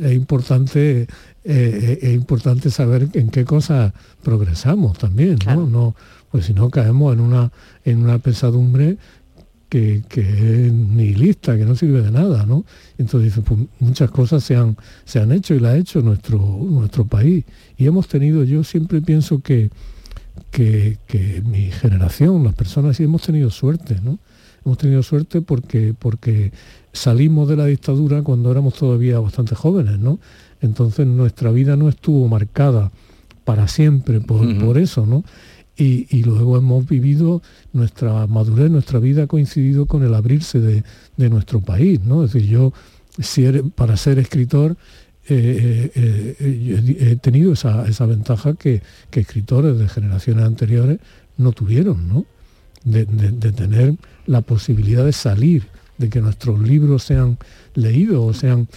es 0.00 0.12
importante 0.14 1.02
eh, 1.02 1.06
eh, 1.44 1.98
es 2.00 2.14
importante 2.14 2.70
saber 2.70 3.10
en 3.12 3.28
qué 3.28 3.44
cosas 3.44 3.92
progresamos 4.22 4.96
también, 4.96 5.36
¿no? 5.44 5.66
no 5.66 5.94
pues 6.30 6.46
si 6.46 6.54
no 6.54 6.70
caemos 6.70 7.12
en 7.12 7.20
una 7.20 7.52
en 7.84 7.98
una 7.98 8.18
pesadumbre 8.18 8.96
que, 9.68 10.02
que 10.08 10.22
es 10.22 10.72
nihilista, 10.72 11.58
que 11.58 11.66
no 11.66 11.76
sirve 11.76 12.00
de 12.00 12.10
nada, 12.10 12.46
¿no? 12.46 12.64
Entonces 12.96 13.34
pues, 13.44 13.60
muchas 13.80 14.10
cosas 14.10 14.42
se 14.42 14.56
han, 14.56 14.78
se 15.04 15.20
han 15.20 15.30
hecho 15.30 15.54
y 15.54 15.60
las 15.60 15.74
ha 15.74 15.76
hecho 15.76 16.00
nuestro, 16.00 16.38
nuestro 16.38 17.04
país. 17.04 17.44
Y 17.76 17.86
hemos 17.86 18.08
tenido, 18.08 18.44
yo 18.44 18.62
siempre 18.62 19.02
pienso 19.02 19.40
que, 19.40 19.70
que, 20.50 20.98
que 21.06 21.42
mi 21.42 21.70
generación, 21.70 22.44
las 22.44 22.54
personas, 22.54 22.96
sí 22.96 23.04
hemos 23.04 23.22
tenido 23.22 23.50
suerte, 23.50 23.98
¿no? 24.02 24.18
Hemos 24.64 24.78
tenido 24.78 25.02
suerte 25.02 25.42
porque, 25.42 25.94
porque 25.98 26.52
salimos 26.92 27.48
de 27.48 27.56
la 27.56 27.66
dictadura 27.66 28.22
cuando 28.22 28.50
éramos 28.50 28.74
todavía 28.74 29.18
bastante 29.18 29.54
jóvenes, 29.54 29.98
¿no? 29.98 30.18
Entonces 30.60 31.06
nuestra 31.06 31.50
vida 31.50 31.76
no 31.76 31.88
estuvo 31.88 32.26
marcada 32.28 32.90
para 33.44 33.68
siempre 33.68 34.20
por, 34.20 34.58
por 34.58 34.78
eso, 34.78 35.04
¿no? 35.06 35.22
Y, 35.76 36.06
y 36.16 36.22
luego 36.22 36.56
hemos 36.56 36.86
vivido 36.86 37.42
nuestra 37.72 38.26
madurez, 38.26 38.70
nuestra 38.70 39.00
vida 39.00 39.24
ha 39.24 39.26
coincidido 39.26 39.86
con 39.86 40.02
el 40.04 40.14
abrirse 40.14 40.60
de, 40.60 40.84
de 41.16 41.28
nuestro 41.30 41.60
país, 41.60 42.00
¿no? 42.02 42.24
Es 42.24 42.32
decir, 42.32 42.48
yo, 42.48 42.72
si 43.18 43.44
eres- 43.44 43.64
para 43.74 43.96
ser 43.96 44.18
escritor, 44.18 44.76
eh, 45.28 45.90
eh, 45.94 46.36
eh, 46.40 46.96
he 47.12 47.16
tenido 47.16 47.52
esa, 47.52 47.86
esa 47.88 48.06
ventaja 48.06 48.54
que, 48.54 48.82
que 49.10 49.20
escritores 49.20 49.78
de 49.78 49.88
generaciones 49.88 50.44
anteriores 50.44 50.98
no 51.36 51.52
tuvieron, 51.52 52.08
¿no? 52.08 52.26
De, 52.84 53.04
de- 53.06 53.30
de 53.32 53.52
tener 53.52 53.94
la 54.26 54.42
posibilidad 54.42 55.04
de 55.04 55.12
salir, 55.12 55.64
de 55.98 56.08
que 56.10 56.20
nuestros 56.20 56.60
libros 56.60 57.02
sean 57.04 57.38
leídos 57.74 58.18
o 58.18 58.38
sean. 58.38 58.68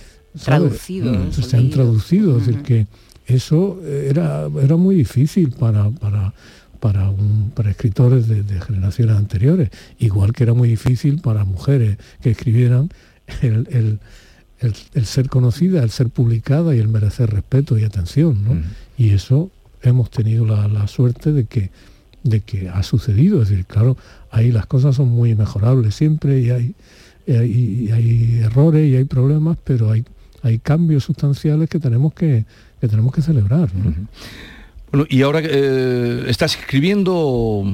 Traducidos, 0.44 1.18
Mm, 1.18 1.32
sean 1.42 1.62
leídos. 1.64 1.76
traducidos, 1.76 2.42
es 2.42 2.48
decir, 2.48 2.62
que 2.64 2.88
eso 3.26 3.82
era, 3.86 4.48
era 4.62 4.76
muy 4.78 4.96
difícil 4.96 5.50
para, 5.52 5.90
para, 5.90 6.34
para, 6.80 7.10
un- 7.10 7.52
para 7.56 7.72
escritores 7.72 8.28
de, 8.28 8.44
de 8.44 8.62
generaciones 8.62 9.16
anteriores, 9.18 9.70
igual 10.00 10.32
que 10.34 10.44
era 10.44 10.54
muy 10.54 10.70
difícil 10.70 11.20
para 11.22 11.44
mujeres 11.44 11.98
que 12.22 12.30
escribieran 12.32 12.90
el, 13.42 13.68
el- 13.72 14.00
el- 14.60 14.74
el 14.94 15.06
ser 15.06 15.30
conocida, 15.30 15.84
el 15.84 15.90
ser 15.92 16.10
publicada 16.10 16.76
y 16.76 16.80
el 16.80 16.88
merecer 16.88 17.30
respeto 17.30 17.78
y 17.78 17.84
atención. 17.84 18.44
¿no? 18.44 18.62
Y 18.98 19.12
eso 19.12 19.52
hemos 19.84 20.10
tenido 20.10 20.46
la, 20.46 20.68
la 20.68 20.88
suerte 20.88 21.32
de 21.32 21.46
que, 21.46 21.70
de 22.24 22.40
que 22.42 22.70
ha 22.70 22.82
sucedido. 22.84 23.42
Es 23.42 23.50
decir, 23.50 23.66
claro, 23.66 23.96
ahí 24.32 24.52
las 24.52 24.66
cosas 24.66 24.96
son 24.96 25.10
muy 25.10 25.36
mejorables 25.36 25.96
siempre 25.96 26.42
y 26.42 26.50
hay, 26.50 26.76
y 27.28 27.32
hay, 27.34 27.52
y 27.52 27.92
hay 27.92 28.40
errores 28.44 28.90
y 28.90 28.96
hay 28.96 29.04
problemas, 29.06 29.58
pero 29.64 29.92
hay, 29.92 30.04
hay 30.44 30.60
cambios 30.60 31.04
sustanciales 31.04 31.70
que 31.70 31.80
tenemos 31.80 32.14
que, 32.14 32.46
que 32.82 32.88
tenemos 32.88 33.14
que 33.14 33.22
celebrar. 33.22 33.70
¿no? 33.76 33.94
Bueno, 34.92 35.06
y 35.10 35.22
ahora 35.22 35.42
eh, 35.44 36.24
estás 36.28 36.56
escribiendo, 36.58 37.14
o 37.14 37.68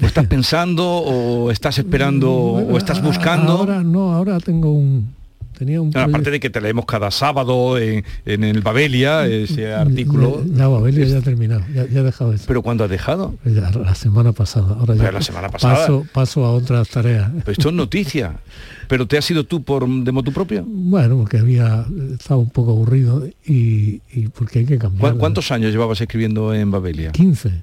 estás 0.00 0.26
pensando, 0.26 0.84
o 0.86 1.50
estás 1.50 1.78
esperando, 1.78 2.32
o 2.32 2.78
estás 2.78 3.02
buscando. 3.02 3.52
Ahora 3.52 3.82
no, 3.82 4.12
ahora 4.14 4.40
tengo 4.40 4.72
un 4.72 5.12
tenía 5.56 5.80
un 5.80 5.90
No, 5.90 6.00
aparte 6.00 6.12
proyecto- 6.12 6.30
de 6.32 6.40
que 6.40 6.50
te 6.50 6.60
leemos 6.60 6.84
cada 6.84 7.10
sábado 7.10 7.78
en, 7.78 8.04
en 8.26 8.44
el 8.44 8.60
Babelia, 8.60 9.26
ese 9.26 9.72
artículo. 9.72 10.44
Ya, 10.54 10.68
Babelia 10.68 11.06
ya 11.06 11.18
ha 11.18 11.22
terminado, 11.22 11.62
ya, 11.74 11.86
ya 11.86 12.00
he 12.00 12.02
dejado 12.02 12.32
eso. 12.32 12.44
¿Pero 12.46 12.62
cuándo 12.62 12.84
has 12.84 12.90
dejado? 12.90 13.34
Ya, 13.44 13.70
la 13.70 13.94
semana 13.94 14.32
pasada. 14.32 14.76
Ahora 14.78 14.94
ya 14.94 15.10
la 15.12 15.22
semana 15.22 15.48
pasada. 15.48 15.74
Paso, 15.76 16.06
paso 16.12 16.44
a 16.44 16.52
otras 16.52 16.88
tareas. 16.88 17.30
Pero 17.38 17.52
esto 17.52 17.68
es 17.70 17.74
noticia. 17.74 18.38
¿Pero 18.88 19.06
te 19.06 19.16
has 19.16 19.24
sido 19.24 19.44
tú 19.44 19.62
por 19.62 19.88
de 19.88 20.12
motu 20.12 20.30
propio? 20.32 20.62
Bueno, 20.66 21.16
porque 21.16 21.38
había 21.38 21.86
estaba 22.12 22.38
un 22.38 22.50
poco 22.50 22.72
aburrido 22.72 23.26
y, 23.46 24.02
y 24.12 24.28
porque 24.28 24.58
hay 24.58 24.66
que 24.66 24.76
cambiar. 24.78 25.12
¿Cu- 25.14 25.18
¿Cuántos 25.18 25.50
años 25.50 25.72
llevabas 25.72 26.00
escribiendo 26.02 26.52
en 26.52 26.70
Babelia? 26.70 27.12
15. 27.12 27.62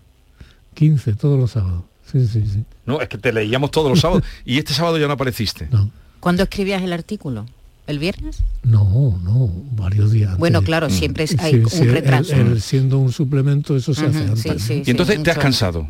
15 0.73 1.13
todos 1.13 1.39
los 1.39 1.51
sábados. 1.51 1.83
Sí, 2.11 2.25
sí, 2.27 2.43
sí. 2.45 2.63
No, 2.85 2.99
es 3.01 3.07
que 3.07 3.17
te 3.17 3.31
leíamos 3.31 3.71
todos 3.71 3.89
los 3.89 3.99
sábados 3.99 4.23
y 4.45 4.57
este 4.57 4.73
sábado 4.73 4.97
ya 4.97 5.07
no 5.07 5.13
apareciste. 5.13 5.69
¿Cuándo 6.19 6.43
escribías 6.43 6.81
el 6.81 6.91
artículo? 6.93 7.45
¿El 7.87 7.99
viernes? 7.99 8.43
No, 8.63 9.19
no, 9.23 9.51
varios 9.75 10.11
días. 10.11 10.37
Bueno, 10.37 10.59
antes. 10.59 10.67
claro, 10.67 10.89
siempre 10.89 11.23
es- 11.25 11.37
hay 11.39 11.53
Sí, 11.53 11.59
un 11.59 11.69
sí, 11.69 11.83
retraso. 11.85 12.35
el 12.35 12.61
siendo 12.61 12.99
un 12.99 13.11
suplemento, 13.11 13.75
eso 13.75 13.93
se 13.93 14.05
hace 14.05 14.23
antes. 14.25 14.61
sí, 14.61 14.83
Y 14.85 14.91
entonces 14.91 15.17
sí, 15.17 15.23
te 15.23 15.31
has 15.31 15.37
cansado. 15.37 15.89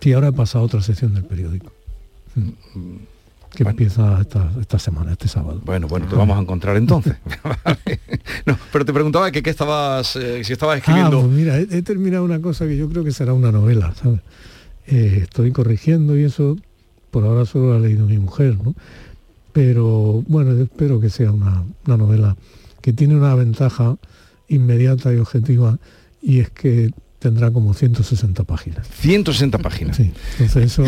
Sí, 0.00 0.12
ahora 0.12 0.28
he 0.28 0.32
pasado 0.32 0.64
a 0.64 0.66
otra 0.66 0.82
sección 0.82 1.14
del 1.14 1.24
periódico. 1.24 1.72
Mm. 2.34 2.48
Que 3.54 3.64
empieza 3.64 4.18
esta, 4.22 4.50
esta 4.58 4.78
semana, 4.78 5.12
este 5.12 5.28
sábado. 5.28 5.60
Bueno, 5.64 5.86
bueno, 5.86 6.06
te 6.08 6.16
vamos 6.16 6.38
a 6.38 6.40
encontrar 6.40 6.76
entonces. 6.78 7.14
Vale. 7.44 8.00
no, 8.46 8.58
pero 8.72 8.84
te 8.86 8.92
preguntaba 8.94 9.30
que 9.30 9.42
qué 9.42 9.50
estabas, 9.50 10.16
eh, 10.16 10.42
si 10.42 10.54
estabas 10.54 10.78
escribiendo. 10.78 11.18
Ah, 11.18 11.22
pues 11.22 11.32
mira, 11.32 11.58
he, 11.58 11.62
he 11.70 11.82
terminado 11.82 12.24
una 12.24 12.40
cosa 12.40 12.66
que 12.66 12.76
yo 12.78 12.88
creo 12.88 13.04
que 13.04 13.12
será 13.12 13.34
una 13.34 13.52
novela, 13.52 13.92
¿sabes? 14.02 14.20
Eh, 14.86 15.20
estoy 15.24 15.52
corrigiendo 15.52 16.16
y 16.18 16.24
eso 16.24 16.56
por 17.10 17.24
ahora 17.24 17.44
solo 17.44 17.68
lo 17.68 17.74
ha 17.74 17.78
leído 17.78 18.06
mi 18.06 18.16
mujer, 18.18 18.56
¿no? 18.64 18.74
Pero 19.52 20.22
bueno, 20.28 20.54
yo 20.54 20.62
espero 20.64 21.00
que 21.00 21.10
sea 21.10 21.30
una, 21.32 21.64
una 21.86 21.96
novela 21.96 22.36
que 22.80 22.92
tiene 22.92 23.14
una 23.14 23.34
ventaja 23.34 23.96
inmediata 24.48 25.12
y 25.12 25.18
objetiva 25.18 25.78
y 26.22 26.40
es 26.40 26.50
que 26.50 26.90
tendrá 27.18 27.50
como 27.52 27.72
160 27.74 28.42
páginas. 28.44 28.86
160 28.88 29.58
páginas. 29.58 29.96
Sí, 29.96 30.10
entonces 30.40 30.64
eso 30.64 30.84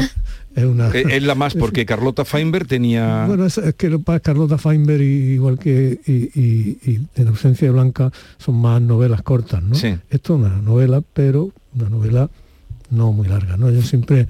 es 0.57 0.65
una... 0.65 0.89
Eh, 0.91 1.05
Es 1.11 1.23
la 1.23 1.35
más 1.37 1.55
porque 1.59 1.87
Carlota 1.87 2.25
Feinberg 2.25 2.67
tenía. 2.67 3.27
Bueno, 3.27 3.45
es, 3.47 3.57
es 3.59 3.75
que 3.75 3.97
Carlota 4.23 4.59
Feinberg, 4.59 5.01
y- 5.03 5.35
igual 5.35 5.59
que 5.59 6.01
y, 6.07 6.13
y- 6.41 6.79
y 6.85 7.01
En 7.21 7.29
ausencia 7.29 7.69
de 7.69 7.73
Blanca, 7.73 8.11
son 8.39 8.57
más 8.57 8.83
novelas 8.83 9.23
cortas, 9.23 9.63
¿no? 9.63 9.75
Sí. 9.77 9.95
Esto 10.11 10.35
es 10.35 10.41
una 10.41 10.61
novela, 10.61 11.03
pero 11.13 11.51
una 11.77 11.89
novela 11.89 12.29
no 12.91 13.13
muy 13.13 13.29
larga, 13.29 13.57
¿no? 13.57 13.71
Yo 13.71 13.83
siempre, 13.83 14.27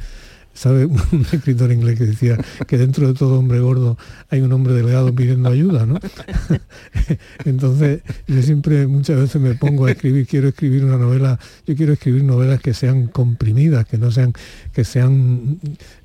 ¿sabe? 0.55 0.87
Un 1.13 1.27
escritor 1.33 1.71
inglés 1.73 1.99
que 1.99 2.07
decía 2.07 2.39
que 2.67 2.79
dentro 2.79 3.07
de 3.07 3.15
todo 3.15 3.39
hombre 3.39 3.61
gordo 3.61 3.99
hay 4.31 4.41
un 4.41 4.53
hombre 4.53 4.73
delgado 4.75 5.15
pidiendo 5.15 5.49
ayuda, 5.51 5.85
¿no? 5.87 5.99
Entonces, 7.45 8.03
yo 8.27 8.43
siempre, 8.43 8.87
muchas 8.87 9.19
veces 9.19 9.41
me 9.41 9.55
pongo 9.55 9.87
a 9.87 9.91
escribir, 9.93 10.27
quiero 10.27 10.49
escribir 10.49 10.85
una 10.85 10.97
novela, 10.97 11.39
yo 11.67 11.75
quiero 11.77 11.93
escribir 11.93 12.25
novelas 12.25 12.61
que 12.61 12.75
sean 12.75 13.07
comprimidas, 13.09 13.87
que 13.87 13.99
no 13.99 14.11
sean, 14.11 14.33
que 14.73 14.85
sean, 14.85 15.59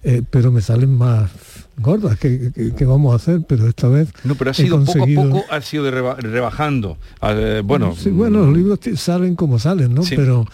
eh, 0.04 0.22
pero 0.30 0.52
me 0.52 0.62
salen 0.62 0.96
más 0.96 1.30
gordas, 1.78 2.20
que, 2.20 2.52
que- 2.52 2.74
que 2.74 2.86
vamos 2.86 3.14
a 3.14 3.16
hacer, 3.16 3.42
pero 3.48 3.68
esta 3.68 3.88
vez... 3.88 4.10
No, 4.24 4.36
pero 4.36 4.52
ha 4.52 4.54
sido 4.54 4.80
poco 4.80 4.92
a 4.92 4.94
conseguido- 4.96 5.30
poco, 5.30 5.46
ha 5.50 5.62
sido 5.62 5.84
de 5.86 5.92
reba- 5.92 6.16
rebajando. 6.16 6.98
Eh, 7.22 7.62
bueno, 7.64 7.96
Sí, 7.96 8.10
bueno, 8.10 8.46
los 8.46 8.56
libros 8.58 8.80
salen 8.96 9.36
como 9.36 9.60
salen, 9.60 9.94
¿no? 9.94 10.04
Sí. 10.04 10.16
Pero 10.16 10.46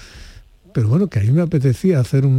pero 0.76 0.90
bueno, 0.90 1.08
que 1.08 1.20
a 1.20 1.22
mí 1.24 1.30
me 1.32 1.42
apetecía 1.42 2.02
hacer 2.02 2.26
un- 2.26 2.34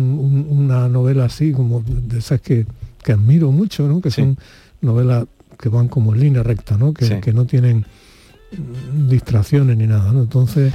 un- 0.51 0.65
una 0.67 0.91
novela 0.91 1.25
así, 1.25 1.53
como 1.53 1.83
de 1.87 2.19
esas 2.19 2.39
que, 2.43 2.67
que 3.03 3.13
admiro 3.13 3.51
mucho, 3.51 3.89
¿no? 3.89 4.03
Que 4.03 4.11
son 4.11 4.37
novelas 4.83 5.25
que 5.59 5.71
van 5.71 5.89
como 5.89 6.13
en 6.15 6.21
línea 6.21 6.43
recta, 6.43 6.77
¿no? 6.77 6.93
Que, 6.93 7.07
Sí. 7.07 7.15
que 7.23 7.33
no 7.33 7.47
tienen 7.47 7.87
distracciones 9.09 9.77
ni 9.77 9.87
nada, 9.87 10.13
¿no? 10.13 10.21
Entonces 10.23 10.73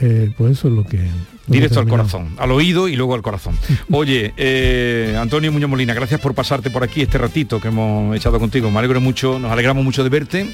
eh, 0.00 0.32
pues 0.36 0.52
eso 0.58 0.66
es 0.68 0.74
lo 0.74 0.84
que... 0.84 0.98
Directo 1.46 1.78
al 1.80 1.86
corazón, 1.86 2.30
al 2.38 2.50
oído 2.50 2.88
y 2.88 2.96
luego 2.96 3.14
al 3.14 3.22
corazón. 3.22 3.54
Oye, 3.92 4.32
eh, 4.36 5.16
Antonio 5.20 5.52
Muñoz 5.52 5.70
Molina, 5.70 5.92
gracias 5.94 6.20
por 6.20 6.34
pasarte 6.34 6.70
por 6.70 6.82
aquí 6.82 7.02
este 7.02 7.18
ratito 7.18 7.60
que 7.60 7.68
hemos 7.68 8.16
echado 8.16 8.40
contigo. 8.40 8.68
Me 8.70 8.78
alegro 8.78 9.00
mucho, 9.00 9.38
nos 9.38 9.52
alegramos 9.52 9.84
mucho 9.84 10.02
de 10.02 10.08
verte. 10.10 10.46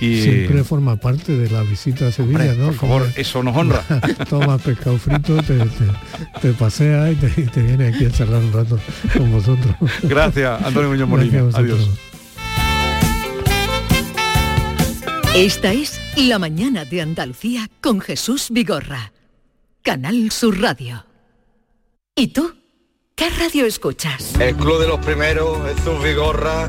Y... 0.00 0.20
Siempre 0.22 0.64
forma 0.64 0.96
parte 0.96 1.36
de 1.36 1.50
la 1.50 1.62
visita 1.62 2.08
a 2.08 2.12
Sevilla, 2.12 2.54
¿no? 2.54 2.66
Por 2.66 2.74
favor, 2.74 3.08
eso 3.16 3.42
nos 3.42 3.56
honra. 3.56 3.82
Toma 4.28 4.58
pescado 4.58 4.98
frito, 4.98 5.36
te, 5.42 5.58
te, 6.40 6.52
pasea 6.52 7.10
y 7.10 7.14
te, 7.14 7.28
te, 7.28 7.62
viene 7.62 7.88
aquí 7.88 8.04
a 8.04 8.10
charlar 8.10 8.42
un 8.42 8.52
rato 8.52 8.78
con 9.16 9.32
vosotros. 9.32 9.74
Gracias, 10.02 10.62
Antonio 10.62 10.90
Muñoz 10.90 11.08
Molina. 11.08 11.44
Adiós. 11.54 11.88
Esta 15.34 15.72
es 15.72 16.00
La 16.16 16.38
Mañana 16.38 16.84
de 16.84 17.02
Andalucía 17.02 17.68
con 17.80 18.00
Jesús 18.00 18.48
Vigorra. 18.50 19.12
Canal 19.82 20.30
Sur 20.30 20.60
Radio. 20.60 21.04
¿Y 22.14 22.28
tú? 22.28 22.54
¿Qué 23.14 23.30
radio 23.30 23.66
escuchas? 23.66 24.34
El 24.40 24.56
Club 24.56 24.80
de 24.80 24.88
los 24.88 24.98
Primeros, 25.00 25.58
Jesús 25.68 26.02
Vigorra 26.02 26.68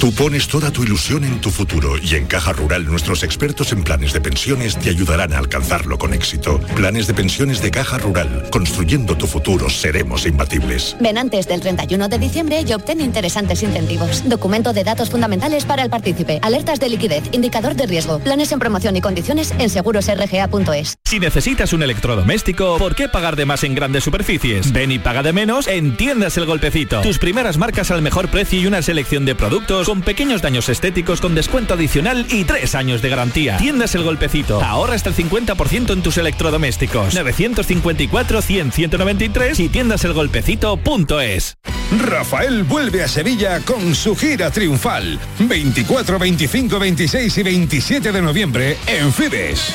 Tú 0.00 0.12
pones 0.12 0.46
toda 0.46 0.70
tu 0.70 0.84
ilusión 0.84 1.24
en 1.24 1.40
tu 1.40 1.50
futuro 1.50 1.98
y 1.98 2.14
en 2.14 2.26
Caja 2.26 2.52
Rural 2.52 2.86
nuestros 2.86 3.24
expertos 3.24 3.72
en 3.72 3.82
planes 3.82 4.12
de 4.12 4.20
pensiones 4.20 4.78
te 4.78 4.90
ayudarán 4.90 5.32
a 5.32 5.38
alcanzarlo 5.38 5.98
con 5.98 6.14
éxito. 6.14 6.60
Planes 6.76 7.08
de 7.08 7.14
pensiones 7.14 7.60
de 7.60 7.72
Caja 7.72 7.98
Rural. 7.98 8.48
Construyendo 8.52 9.16
tu 9.18 9.26
futuro 9.26 9.68
seremos 9.68 10.24
imbatibles. 10.24 10.96
Ven 11.00 11.18
antes 11.18 11.48
del 11.48 11.60
31 11.60 12.08
de 12.08 12.18
diciembre 12.20 12.64
y 12.66 12.72
obtén 12.72 13.00
interesantes 13.00 13.62
incentivos. 13.64 14.22
Documento 14.28 14.72
de 14.72 14.84
datos 14.84 15.10
fundamentales 15.10 15.64
para 15.64 15.82
el 15.82 15.90
partícipe. 15.90 16.38
Alertas 16.42 16.78
de 16.78 16.88
liquidez. 16.90 17.24
Indicador 17.32 17.74
de 17.74 17.86
riesgo. 17.86 18.20
Planes 18.20 18.52
en 18.52 18.60
promoción 18.60 18.96
y 18.96 19.00
condiciones 19.00 19.52
en 19.58 19.68
segurosrga.es. 19.68 20.96
Si 21.04 21.18
necesitas 21.18 21.72
un 21.72 21.82
electrodoméstico, 21.82 22.78
¿por 22.78 22.94
qué 22.94 23.08
pagar 23.08 23.34
de 23.34 23.46
más 23.46 23.64
en 23.64 23.74
grandes 23.74 24.04
superficies? 24.04 24.72
Ven 24.72 24.92
y 24.92 25.00
paga 25.00 25.24
de 25.24 25.32
menos 25.32 25.66
en 25.66 25.96
Tiendas 25.96 26.36
El 26.36 26.46
Golpecito. 26.46 27.00
Tus 27.00 27.18
primeras 27.18 27.58
marcas 27.58 27.90
al 27.90 28.00
mejor 28.00 28.28
precio 28.28 28.60
y 28.60 28.66
una 28.66 28.80
selección 28.80 29.24
de 29.24 29.34
productos 29.34 29.57
con 29.66 30.02
pequeños 30.02 30.40
daños 30.40 30.68
estéticos 30.68 31.20
con 31.20 31.34
descuento 31.34 31.74
adicional 31.74 32.26
y 32.30 32.44
tres 32.44 32.74
años 32.74 33.02
de 33.02 33.08
garantía. 33.08 33.56
Tiendas 33.56 33.94
El 33.94 34.04
Golpecito. 34.04 34.62
Ahorra 34.62 34.94
hasta 34.94 35.10
el 35.10 35.16
50% 35.16 35.92
en 35.92 36.02
tus 36.02 36.18
electrodomésticos. 36.18 37.16
954-100-193 37.16 39.58
y 39.58 39.68
tiendaselgolpecito.es. 39.68 41.56
Rafael 42.06 42.64
vuelve 42.64 43.02
a 43.02 43.08
Sevilla 43.08 43.60
con 43.60 43.94
su 43.94 44.14
gira 44.14 44.50
triunfal. 44.50 45.18
24, 45.40 46.18
25, 46.18 46.78
26 46.78 47.38
y 47.38 47.42
27 47.42 48.12
de 48.12 48.22
noviembre 48.22 48.76
en 48.86 49.10
Fibes. 49.12 49.74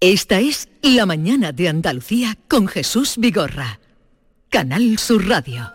Esta 0.00 0.38
es 0.38 0.68
La 0.80 1.06
Mañana 1.06 1.50
de 1.50 1.68
Andalucía 1.68 2.38
con 2.46 2.68
Jesús 2.68 3.16
Vigorra. 3.18 3.80
Canal 4.48 4.96
Sur 4.96 5.26
Radio. 5.26 5.72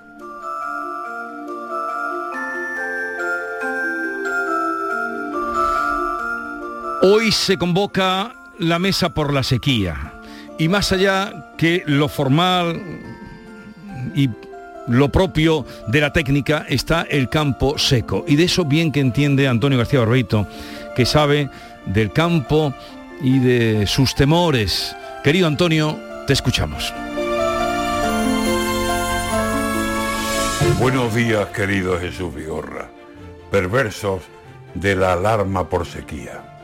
Hoy 7.01 7.33
se 7.33 7.57
convoca 7.57 8.33
la 8.59 8.79
mesa 8.79 9.13
por 9.13 9.33
la 9.33 9.43
sequía 9.43 10.21
y 10.57 10.69
más 10.69 10.93
allá 10.93 11.51
que 11.57 11.83
lo 11.85 12.07
formal 12.07 12.81
y 14.15 14.29
lo 14.87 15.11
propio 15.11 15.65
de 15.89 15.99
la 15.99 16.13
técnica 16.13 16.65
está 16.69 17.01
el 17.01 17.27
campo 17.27 17.77
seco 17.77 18.23
y 18.25 18.37
de 18.37 18.45
eso 18.45 18.63
bien 18.63 18.93
que 18.93 19.01
entiende 19.01 19.49
Antonio 19.49 19.77
García 19.77 19.99
Barbeito, 19.99 20.47
que 20.95 21.05
sabe 21.05 21.49
del 21.87 22.13
campo 22.13 22.73
y 23.21 23.39
de 23.39 23.87
sus 23.87 24.15
temores. 24.15 24.95
Querido 25.23 25.47
Antonio, 25.47 25.99
te 26.27 26.33
escuchamos. 26.33 26.93
Buenos 30.79 31.13
días, 31.15 31.47
querido 31.49 31.99
Jesús 31.99 32.33
Vigorra, 32.33 32.89
perversos 33.51 34.21
de 34.73 34.95
la 34.95 35.13
alarma 35.13 35.69
por 35.69 35.85
sequía. 35.85 36.59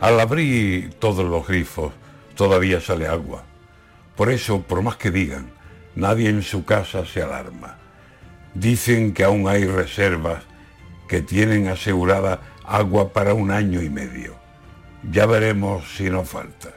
Al 0.00 0.20
abrir 0.20 0.94
todos 0.94 1.24
los 1.24 1.46
grifos, 1.46 1.92
todavía 2.34 2.80
sale 2.80 3.06
agua. 3.06 3.44
Por 4.16 4.30
eso, 4.30 4.62
por 4.62 4.82
más 4.82 4.96
que 4.96 5.10
digan, 5.10 5.50
nadie 5.94 6.28
en 6.28 6.42
su 6.42 6.64
casa 6.64 7.06
se 7.06 7.22
alarma. 7.22 7.78
Dicen 8.54 9.14
que 9.14 9.24
aún 9.24 9.48
hay 9.48 9.64
reservas 9.64 10.42
que 11.08 11.22
tienen 11.22 11.68
asegurada 11.68 12.40
agua 12.64 13.12
para 13.12 13.34
un 13.34 13.50
año 13.50 13.82
y 13.82 13.90
medio. 13.90 14.41
Ya 15.10 15.26
veremos 15.26 15.96
si 15.96 16.10
nos 16.10 16.28
falta. 16.28 16.70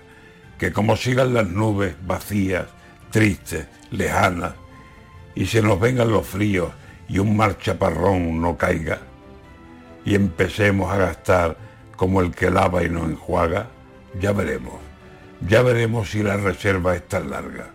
Que 0.57 0.71
como 0.71 0.95
sigan 0.95 1.34
las 1.34 1.47
nubes 1.47 1.95
vacías, 2.05 2.65
tristes, 3.11 3.67
lejanas, 3.91 4.53
y 5.36 5.45
se 5.45 5.61
nos 5.61 5.80
vengan 5.80 6.11
los 6.11 6.26
fríos 6.26 6.71
y 7.07 7.19
un 7.19 7.36
mar 7.36 7.57
chaparrón 7.59 8.41
no 8.41 8.57
caiga, 8.57 8.99
y 10.05 10.15
empecemos 10.15 10.91
a 10.91 10.97
gastar 10.97 11.57
como 11.95 12.21
el 12.21 12.32
que 12.32 12.49
lava 12.49 12.84
y 12.84 12.89
no 12.89 13.05
enjuaga, 13.05 13.67
ya 14.19 14.32
veremos. 14.32 14.76
Ya 15.47 15.61
veremos 15.61 16.09
si 16.09 16.23
la 16.23 16.38
reserva 16.38 16.95
es 16.95 17.07
tan 17.07 17.30
larga. 17.30 17.69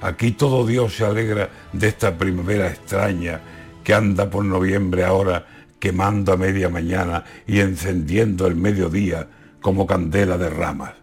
Aquí 0.00 0.32
todo 0.32 0.66
Dios 0.66 0.94
se 0.96 1.04
alegra 1.04 1.50
de 1.72 1.88
esta 1.88 2.16
primavera 2.16 2.68
extraña 2.68 3.40
que 3.84 3.94
anda 3.94 4.30
por 4.30 4.44
noviembre 4.44 5.04
ahora 5.04 5.46
quemando 5.78 6.32
a 6.32 6.36
media 6.36 6.68
mañana 6.68 7.24
y 7.46 7.60
encendiendo 7.60 8.46
el 8.46 8.54
mediodía 8.54 9.26
como 9.60 9.86
candela 9.86 10.38
de 10.38 10.50
ramas. 10.50 10.94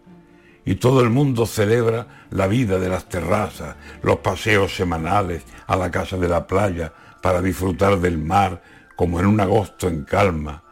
Y 0.66 0.76
todo 0.76 1.02
el 1.02 1.10
mundo 1.10 1.46
celebra 1.46 2.26
la 2.32 2.48
vida 2.48 2.80
de 2.80 2.90
las 2.90 3.06
terrazas, 3.06 3.76
los 4.02 4.18
paseos 4.18 4.76
semanales 4.76 5.44
a 5.68 5.76
la 5.76 5.92
casa 5.92 6.18
de 6.18 6.28
la 6.28 6.48
playa 6.48 6.92
para 7.22 7.42
disfrutar 7.42 8.00
del 8.00 8.18
mar 8.18 8.62
como 8.96 9.20
en 9.20 9.28
un 9.28 9.40
agosto 9.40 9.88
en 9.88 10.04
calma. 10.04 10.64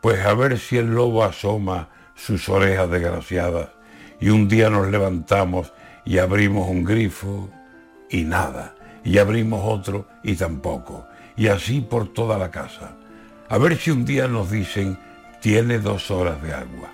Pues 0.00 0.24
a 0.24 0.32
ver 0.34 0.58
si 0.58 0.78
el 0.78 0.94
lobo 0.94 1.24
asoma 1.24 1.88
sus 2.14 2.48
orejas 2.48 2.90
desgraciadas 2.90 3.68
y 4.20 4.30
un 4.30 4.48
día 4.48 4.70
nos 4.70 4.88
levantamos 4.88 5.72
y 6.04 6.18
abrimos 6.18 6.68
un 6.68 6.84
grifo 6.84 7.50
y 8.08 8.24
nada, 8.24 8.74
y 9.04 9.18
abrimos 9.18 9.60
otro 9.64 10.06
y 10.22 10.34
tampoco, 10.34 11.06
y 11.36 11.48
así 11.48 11.80
por 11.80 12.12
toda 12.12 12.38
la 12.38 12.50
casa. 12.50 12.96
A 13.48 13.58
ver 13.58 13.76
si 13.76 13.90
un 13.90 14.04
día 14.04 14.28
nos 14.28 14.50
dicen, 14.50 14.98
tiene 15.40 15.78
dos 15.78 16.10
horas 16.10 16.42
de 16.42 16.52
agua. 16.52 16.90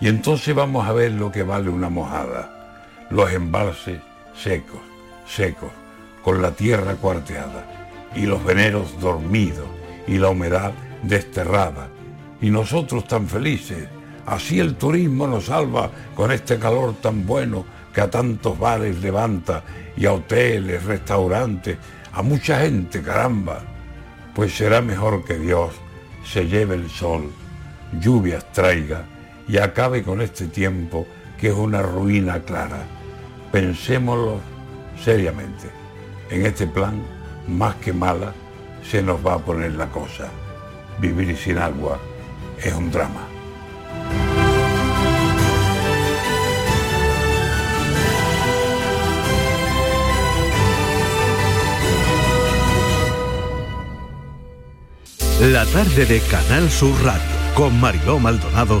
Y 0.00 0.08
entonces 0.08 0.54
vamos 0.54 0.88
a 0.88 0.92
ver 0.92 1.12
lo 1.12 1.30
que 1.30 1.42
vale 1.42 1.68
una 1.68 1.90
mojada. 1.90 3.06
Los 3.10 3.32
embalses 3.32 4.00
secos, 4.34 4.80
secos, 5.26 5.70
con 6.22 6.40
la 6.40 6.52
tierra 6.52 6.94
cuarteada, 6.94 8.10
y 8.14 8.22
los 8.22 8.42
veneros 8.42 8.98
dormidos, 9.00 9.68
y 10.06 10.18
la 10.18 10.30
humedad 10.30 10.72
desterrada. 11.02 11.88
Y 12.40 12.50
nosotros 12.50 13.06
tan 13.06 13.28
felices. 13.28 13.88
Así 14.26 14.58
el 14.58 14.76
turismo 14.76 15.26
nos 15.26 15.46
salva 15.46 15.90
con 16.14 16.30
este 16.32 16.58
calor 16.58 16.94
tan 17.00 17.26
bueno 17.26 17.64
que 17.92 18.00
a 18.00 18.10
tantos 18.10 18.58
bares 18.58 19.00
levanta, 19.00 19.62
y 19.96 20.06
a 20.06 20.14
hoteles, 20.14 20.84
restaurantes, 20.84 21.76
a 22.12 22.22
mucha 22.22 22.60
gente, 22.60 23.02
caramba. 23.02 23.60
Pues 24.34 24.56
será 24.56 24.80
mejor 24.80 25.24
que 25.24 25.38
Dios 25.38 25.72
se 26.24 26.46
lleve 26.46 26.76
el 26.76 26.88
sol, 26.88 27.30
lluvias 28.00 28.50
traiga, 28.52 29.04
y 29.50 29.58
acabe 29.58 30.02
con 30.02 30.20
este 30.20 30.46
tiempo 30.46 31.06
que 31.38 31.48
es 31.48 31.54
una 31.54 31.82
ruina 31.82 32.40
clara. 32.40 32.86
pensémoslo 33.50 34.38
seriamente. 35.02 35.68
En 36.30 36.46
este 36.46 36.68
plan, 36.68 37.02
más 37.48 37.74
que 37.76 37.92
mala, 37.92 38.32
se 38.88 39.02
nos 39.02 39.26
va 39.26 39.34
a 39.34 39.38
poner 39.38 39.72
la 39.72 39.86
cosa. 39.86 40.28
Vivir 41.00 41.36
sin 41.36 41.58
agua 41.58 41.98
es 42.62 42.72
un 42.74 42.92
drama. 42.92 43.26
La 55.40 55.64
tarde 55.66 56.04
de 56.04 56.20
Canal 56.20 56.70
Sur 56.70 56.94
Radio 57.02 57.22
con 57.54 57.80
Mariló 57.80 58.18
Maldonado 58.20 58.80